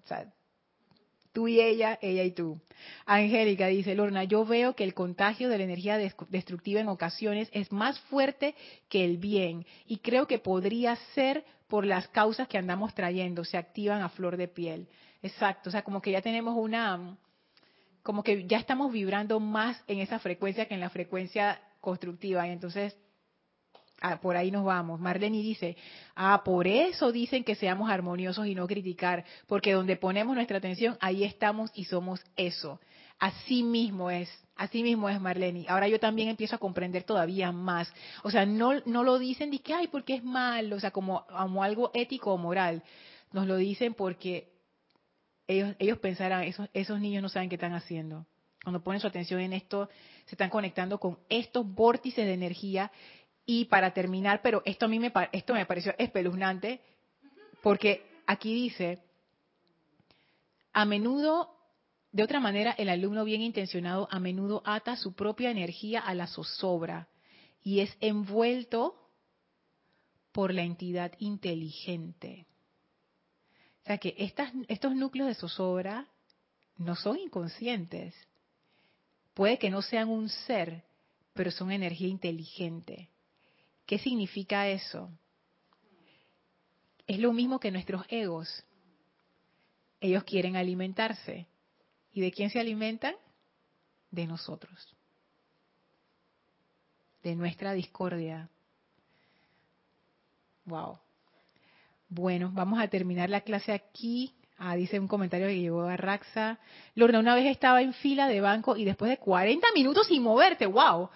Tú 1.38 1.46
y 1.46 1.60
ella, 1.60 2.00
ella 2.02 2.24
y 2.24 2.32
tú. 2.32 2.60
Angélica 3.06 3.68
dice, 3.68 3.94
Lorna, 3.94 4.24
yo 4.24 4.44
veo 4.44 4.74
que 4.74 4.82
el 4.82 4.92
contagio 4.92 5.48
de 5.48 5.58
la 5.58 5.62
energía 5.62 5.96
destructiva 5.96 6.80
en 6.80 6.88
ocasiones 6.88 7.48
es 7.52 7.70
más 7.70 7.96
fuerte 8.10 8.56
que 8.88 9.04
el 9.04 9.18
bien 9.18 9.64
y 9.86 9.98
creo 9.98 10.26
que 10.26 10.40
podría 10.40 10.96
ser 11.14 11.44
por 11.68 11.86
las 11.86 12.08
causas 12.08 12.48
que 12.48 12.58
andamos 12.58 12.92
trayendo, 12.92 13.44
se 13.44 13.56
activan 13.56 14.02
a 14.02 14.08
flor 14.08 14.36
de 14.36 14.48
piel. 14.48 14.88
Exacto, 15.22 15.68
o 15.68 15.70
sea, 15.70 15.82
como 15.82 16.02
que 16.02 16.10
ya 16.10 16.22
tenemos 16.22 16.56
una, 16.56 17.16
como 18.02 18.24
que 18.24 18.44
ya 18.48 18.58
estamos 18.58 18.90
vibrando 18.90 19.38
más 19.38 19.80
en 19.86 20.00
esa 20.00 20.18
frecuencia 20.18 20.66
que 20.66 20.74
en 20.74 20.80
la 20.80 20.90
frecuencia 20.90 21.60
constructiva 21.80 22.48
y 22.48 22.50
entonces 22.50 22.96
ah, 24.00 24.20
por 24.20 24.36
ahí 24.36 24.50
nos 24.50 24.64
vamos. 24.64 25.00
Marlene 25.00 25.38
dice, 25.38 25.76
ah, 26.14 26.42
por 26.44 26.66
eso 26.66 27.12
dicen 27.12 27.44
que 27.44 27.54
seamos 27.54 27.90
armoniosos 27.90 28.46
y 28.46 28.54
no 28.54 28.66
criticar, 28.66 29.24
porque 29.46 29.72
donde 29.72 29.96
ponemos 29.96 30.34
nuestra 30.34 30.58
atención, 30.58 30.96
ahí 31.00 31.24
estamos 31.24 31.70
y 31.74 31.84
somos 31.84 32.20
eso. 32.36 32.80
Así 33.18 33.64
mismo 33.64 34.10
es, 34.10 34.30
así 34.54 34.82
mismo 34.82 35.08
es 35.08 35.20
Marlene. 35.20 35.66
Ahora 35.68 35.88
yo 35.88 35.98
también 35.98 36.28
empiezo 36.28 36.54
a 36.54 36.60
comprender 36.60 37.02
todavía 37.02 37.50
más. 37.50 37.92
O 38.22 38.30
sea, 38.30 38.46
no, 38.46 38.80
no 38.86 39.02
lo 39.02 39.18
dicen 39.18 39.50
de 39.50 39.58
que, 39.58 39.74
ay, 39.74 39.88
porque 39.88 40.14
es 40.14 40.24
malo, 40.24 40.76
o 40.76 40.80
sea, 40.80 40.92
como, 40.92 41.26
como 41.26 41.64
algo 41.64 41.90
ético 41.94 42.32
o 42.32 42.38
moral. 42.38 42.82
Nos 43.32 43.46
lo 43.46 43.56
dicen 43.56 43.94
porque 43.94 44.52
ellos, 45.48 45.74
ellos 45.80 45.98
pensarán, 45.98 46.44
esos, 46.44 46.68
esos 46.72 47.00
niños 47.00 47.22
no 47.22 47.28
saben 47.28 47.48
qué 47.48 47.56
están 47.56 47.74
haciendo. 47.74 48.24
Cuando 48.62 48.82
ponen 48.82 49.00
su 49.00 49.06
atención 49.06 49.40
en 49.40 49.52
esto, 49.52 49.88
se 50.26 50.34
están 50.34 50.50
conectando 50.50 50.98
con 50.98 51.18
estos 51.28 51.66
vórtices 51.66 52.24
de 52.24 52.34
energía. 52.34 52.92
Y 53.50 53.64
para 53.64 53.94
terminar, 53.94 54.42
pero 54.42 54.60
esto 54.66 54.84
a 54.84 54.88
mí 54.88 54.98
me, 54.98 55.10
esto 55.32 55.54
me 55.54 55.64
pareció 55.64 55.94
espeluznante, 55.96 56.82
porque 57.62 58.06
aquí 58.26 58.52
dice, 58.52 58.98
a 60.74 60.84
menudo 60.84 61.54
De 62.10 62.22
otra 62.22 62.40
manera, 62.40 62.72
el 62.72 62.88
alumno 62.88 63.24
bien 63.24 63.40
intencionado 63.40 64.06
a 64.10 64.18
menudo 64.18 64.62
ata 64.64 64.96
su 64.96 65.14
propia 65.14 65.50
energía 65.50 66.00
a 66.00 66.14
la 66.14 66.26
zozobra 66.26 67.08
y 67.62 67.80
es 67.80 67.96
envuelto 68.00 68.94
por 70.32 70.52
la 70.52 70.62
entidad 70.62 71.12
inteligente. 71.18 72.46
O 73.82 73.86
sea 73.86 73.98
que 73.98 74.14
estas, 74.18 74.52
estos 74.68 74.94
núcleos 74.94 75.28
de 75.28 75.34
zozobra 75.34 76.06
no 76.76 76.96
son 76.96 77.18
inconscientes. 77.18 78.14
Puede 79.34 79.58
que 79.58 79.70
no 79.70 79.82
sean 79.82 80.08
un 80.08 80.28
ser, 80.28 80.84
pero 81.34 81.50
son 81.50 81.70
energía 81.70 82.08
inteligente. 82.08 83.10
¿Qué 83.88 83.98
significa 83.98 84.68
eso? 84.68 85.10
Es 87.06 87.18
lo 87.18 87.32
mismo 87.32 87.58
que 87.58 87.70
nuestros 87.70 88.04
egos. 88.10 88.62
Ellos 89.98 90.24
quieren 90.24 90.56
alimentarse. 90.56 91.46
¿Y 92.12 92.20
de 92.20 92.30
quién 92.30 92.50
se 92.50 92.60
alimentan? 92.60 93.14
De 94.10 94.26
nosotros. 94.26 94.94
De 97.22 97.34
nuestra 97.34 97.72
discordia. 97.72 98.50
Wow. 100.66 100.98
Bueno, 102.10 102.50
vamos 102.52 102.80
a 102.80 102.88
terminar 102.88 103.30
la 103.30 103.40
clase 103.40 103.72
aquí. 103.72 104.34
Ah, 104.58 104.76
dice 104.76 105.00
un 105.00 105.08
comentario 105.08 105.46
que 105.46 105.60
llegó 105.62 105.84
a 105.84 105.96
Raxa. 105.96 106.58
Lorna, 106.94 107.20
una 107.20 107.34
vez 107.34 107.46
estaba 107.46 107.80
en 107.80 107.94
fila 107.94 108.28
de 108.28 108.42
banco 108.42 108.76
y 108.76 108.84
después 108.84 109.08
de 109.08 109.16
40 109.16 109.66
minutos 109.74 110.08
sin 110.08 110.22
moverte, 110.22 110.66
wow, 110.66 111.08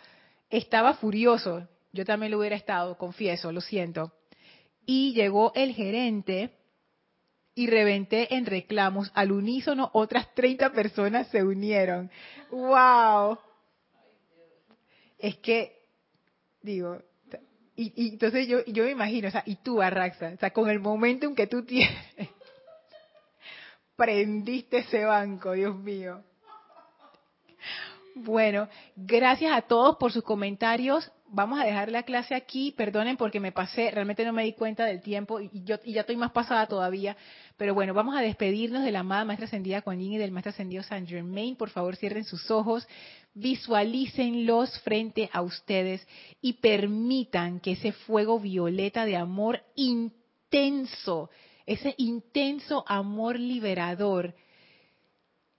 estaba 0.49 0.95
furioso. 0.95 1.69
Yo 1.93 2.05
también 2.05 2.33
lo 2.33 2.39
hubiera 2.39 2.57
estado, 2.57 2.97
confieso, 2.97 3.53
lo 3.53 3.61
siento. 3.61 4.13
Y 4.87 5.13
llegó 5.15 5.53
el 5.55 5.75
gerente 5.75 6.57
y 7.55 7.67
reventé 7.67 8.35
en 8.35 8.47
reclamos. 8.47 9.11
Al 9.15 9.33
unísono 9.33 9.91
otras 9.93 10.35
30 10.35 10.73
personas 10.73 11.29
se 11.29 11.43
unieron. 11.43 12.11
¡Wow! 12.51 13.39
Es 15.19 15.37
que, 15.37 15.85
digo, 16.63 16.99
y, 17.77 18.11
entonces 18.11 18.47
yo, 18.47 18.65
yo 18.67 18.85
me 18.85 18.91
imagino, 18.91 19.29
o 19.29 19.31
sea, 19.31 19.43
y 19.47 19.57
tú, 19.57 19.81
Arraxa, 19.81 20.33
o 20.35 20.37
sea, 20.37 20.51
con 20.51 20.69
el 20.69 20.79
momento 20.79 21.27
en 21.27 21.35
que 21.35 21.47
tú 21.47 21.65
tienes, 21.65 21.97
prendiste 23.97 24.79
ese 24.79 25.05
banco, 25.05 25.53
Dios 25.53 25.77
mío. 25.77 26.23
Bueno, 28.15 28.69
gracias 28.95 29.57
a 29.57 29.63
todos 29.63 29.97
por 29.97 30.13
sus 30.13 30.23
comentarios. 30.23 31.11
Vamos 31.35 31.59
a 31.59 31.65
dejar 31.65 31.91
la 31.91 32.03
clase 32.03 32.35
aquí. 32.35 32.73
Perdonen 32.73 33.17
porque 33.17 33.41
me 33.41 33.53
pasé, 33.53 33.91
realmente 33.91 34.23
no 34.23 34.35
me 34.35 34.45
di 34.45 34.53
cuenta 34.53 34.85
del 34.85 35.01
tiempo 35.01 35.41
y, 35.41 35.51
yo 35.65 35.77
y 35.83 35.95
ya 35.95 36.03
estoy 36.03 36.17
más 36.17 36.31
pasada 36.31 36.67
todavía. 36.67 37.17
Pero 37.57 37.73
bueno, 37.73 37.95
vamos 37.95 38.15
a 38.15 38.21
despedirnos 38.21 38.85
de 38.85 38.93
la 38.93 39.01
amada 39.01 39.25
Maestra 39.25 39.47
Ascendida 39.47 39.81
Kuan 39.81 39.99
Yin 39.99 40.13
y 40.13 40.19
del 40.19 40.31
Maestro 40.31 40.51
Ascendido 40.51 40.83
San 40.83 41.07
Germain. 41.07 41.57
Por 41.57 41.71
favor, 41.71 41.97
cierren 41.97 42.25
sus 42.25 42.51
ojos, 42.51 42.87
visualícenlos 43.33 44.79
frente 44.81 45.31
a 45.33 45.41
ustedes 45.41 46.07
y 46.43 46.53
permitan 46.55 47.61
que 47.61 47.73
ese 47.73 47.93
fuego 47.93 48.39
violeta 48.39 49.07
de 49.07 49.17
amor 49.17 49.63
intenso, 49.75 51.31
ese 51.65 51.95
intenso 51.97 52.85
amor 52.87 53.41
liberador, 53.41 54.35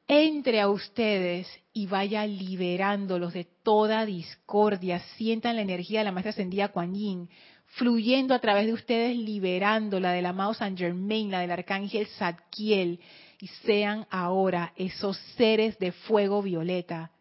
entre 0.07 0.59
a 0.61 0.69
ustedes 0.69 1.47
y 1.73 1.87
vaya 1.87 2.25
liberándolos 2.25 3.33
de 3.33 3.45
toda 3.63 4.05
discordia. 4.05 4.99
Sientan 5.17 5.55
la 5.55 5.61
energía 5.61 5.99
de 5.99 6.05
la 6.05 6.11
maestra 6.11 6.31
ascendida 6.31 6.69
Kuan 6.69 6.93
Yin 6.93 7.29
fluyendo 7.75 8.35
a 8.35 8.39
través 8.39 8.67
de 8.67 8.73
ustedes, 8.73 9.17
liberando 9.17 9.99
la 9.99 10.11
del 10.11 10.27
amado 10.27 10.53
San 10.53 10.77
Germain, 10.77 11.31
la 11.31 11.39
del 11.39 11.51
arcángel 11.51 12.07
Zadkiel, 12.07 12.99
y 13.39 13.47
sean 13.65 14.05
ahora 14.11 14.73
esos 14.75 15.17
seres 15.35 15.77
de 15.79 15.91
fuego 15.91 16.41
violeta. 16.41 17.11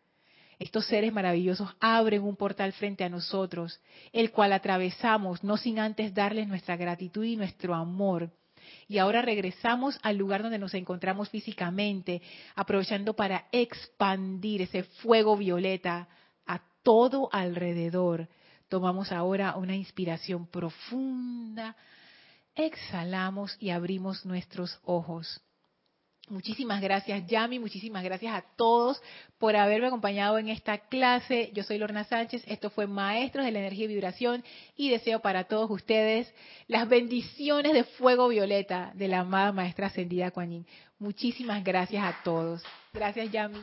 Estos 0.59 0.87
seres 0.87 1.13
maravillosos 1.13 1.75
abren 1.81 2.23
un 2.23 2.37
portal 2.37 2.73
frente 2.73 3.03
a 3.03 3.09
nosotros, 3.09 3.81
el 4.13 4.31
cual 4.31 4.53
atravesamos 4.53 5.43
no 5.43 5.57
sin 5.57 5.79
antes 5.79 6.15
darles 6.15 6.47
nuestra 6.47 6.77
gratitud 6.77 7.25
y 7.25 7.37
nuestro 7.37 7.75
amor 7.75 8.31
y 8.89 8.99
ahora 8.99 9.23
regresamos 9.23 9.99
al 10.03 10.17
lugar 10.17 10.43
donde 10.43 10.59
nos 10.59 10.75
encontramos 10.75 11.31
físicamente, 11.31 12.23
aprovechando 12.55 13.15
para 13.15 13.47
expandir 13.53 14.63
ese 14.63 14.83
fuego 14.83 15.37
violeta 15.37 16.09
a 16.47 16.61
todo 16.83 17.29
alrededor. 17.33 18.29
Tomamos 18.69 19.13
ahora 19.13 19.57
una 19.57 19.77
inspiración 19.77 20.47
profunda, 20.47 21.77
exhalamos 22.55 23.57
y 23.61 23.71
abrimos 23.71 24.25
nuestros 24.25 24.81
ojos. 24.85 25.41
Muchísimas 26.33 26.81
gracias, 26.81 27.27
Yami. 27.27 27.59
Muchísimas 27.59 28.03
gracias 28.03 28.35
a 28.35 28.41
todos 28.57 29.03
por 29.39 29.55
haberme 29.55 29.89
acompañado 29.89 30.39
en 30.39 30.49
esta 30.49 30.79
clase. 30.79 31.51
Yo 31.53 31.63
soy 31.63 31.77
Lorna 31.77 32.05
Sánchez. 32.05 32.43
Esto 32.47 32.71
fue 32.71 32.87
Maestros 32.87 33.45
de 33.45 33.53
la 33.53 33.59
Energía 33.59 33.85
y 33.85 33.89
Vibración. 33.89 34.43
Y 34.75 34.89
deseo 34.89 35.21
para 35.21 35.45
todos 35.45 35.71
ustedes 35.71 36.33
las 36.69 36.89
bendiciones 36.89 37.75
de 37.75 37.85
fuego 37.85 38.29
violeta 38.29 38.93
de 38.95 39.09
la 39.09 39.21
amada 39.21 39.53
Maestra 39.53 39.89
Ascendida 39.89 40.31
Kuan 40.31 40.65
Muchísimas 40.99 41.63
gracias 41.63 42.03
a 42.03 42.23
todos. 42.25 42.63
Gracias, 42.95 43.31
Yami. 43.31 43.63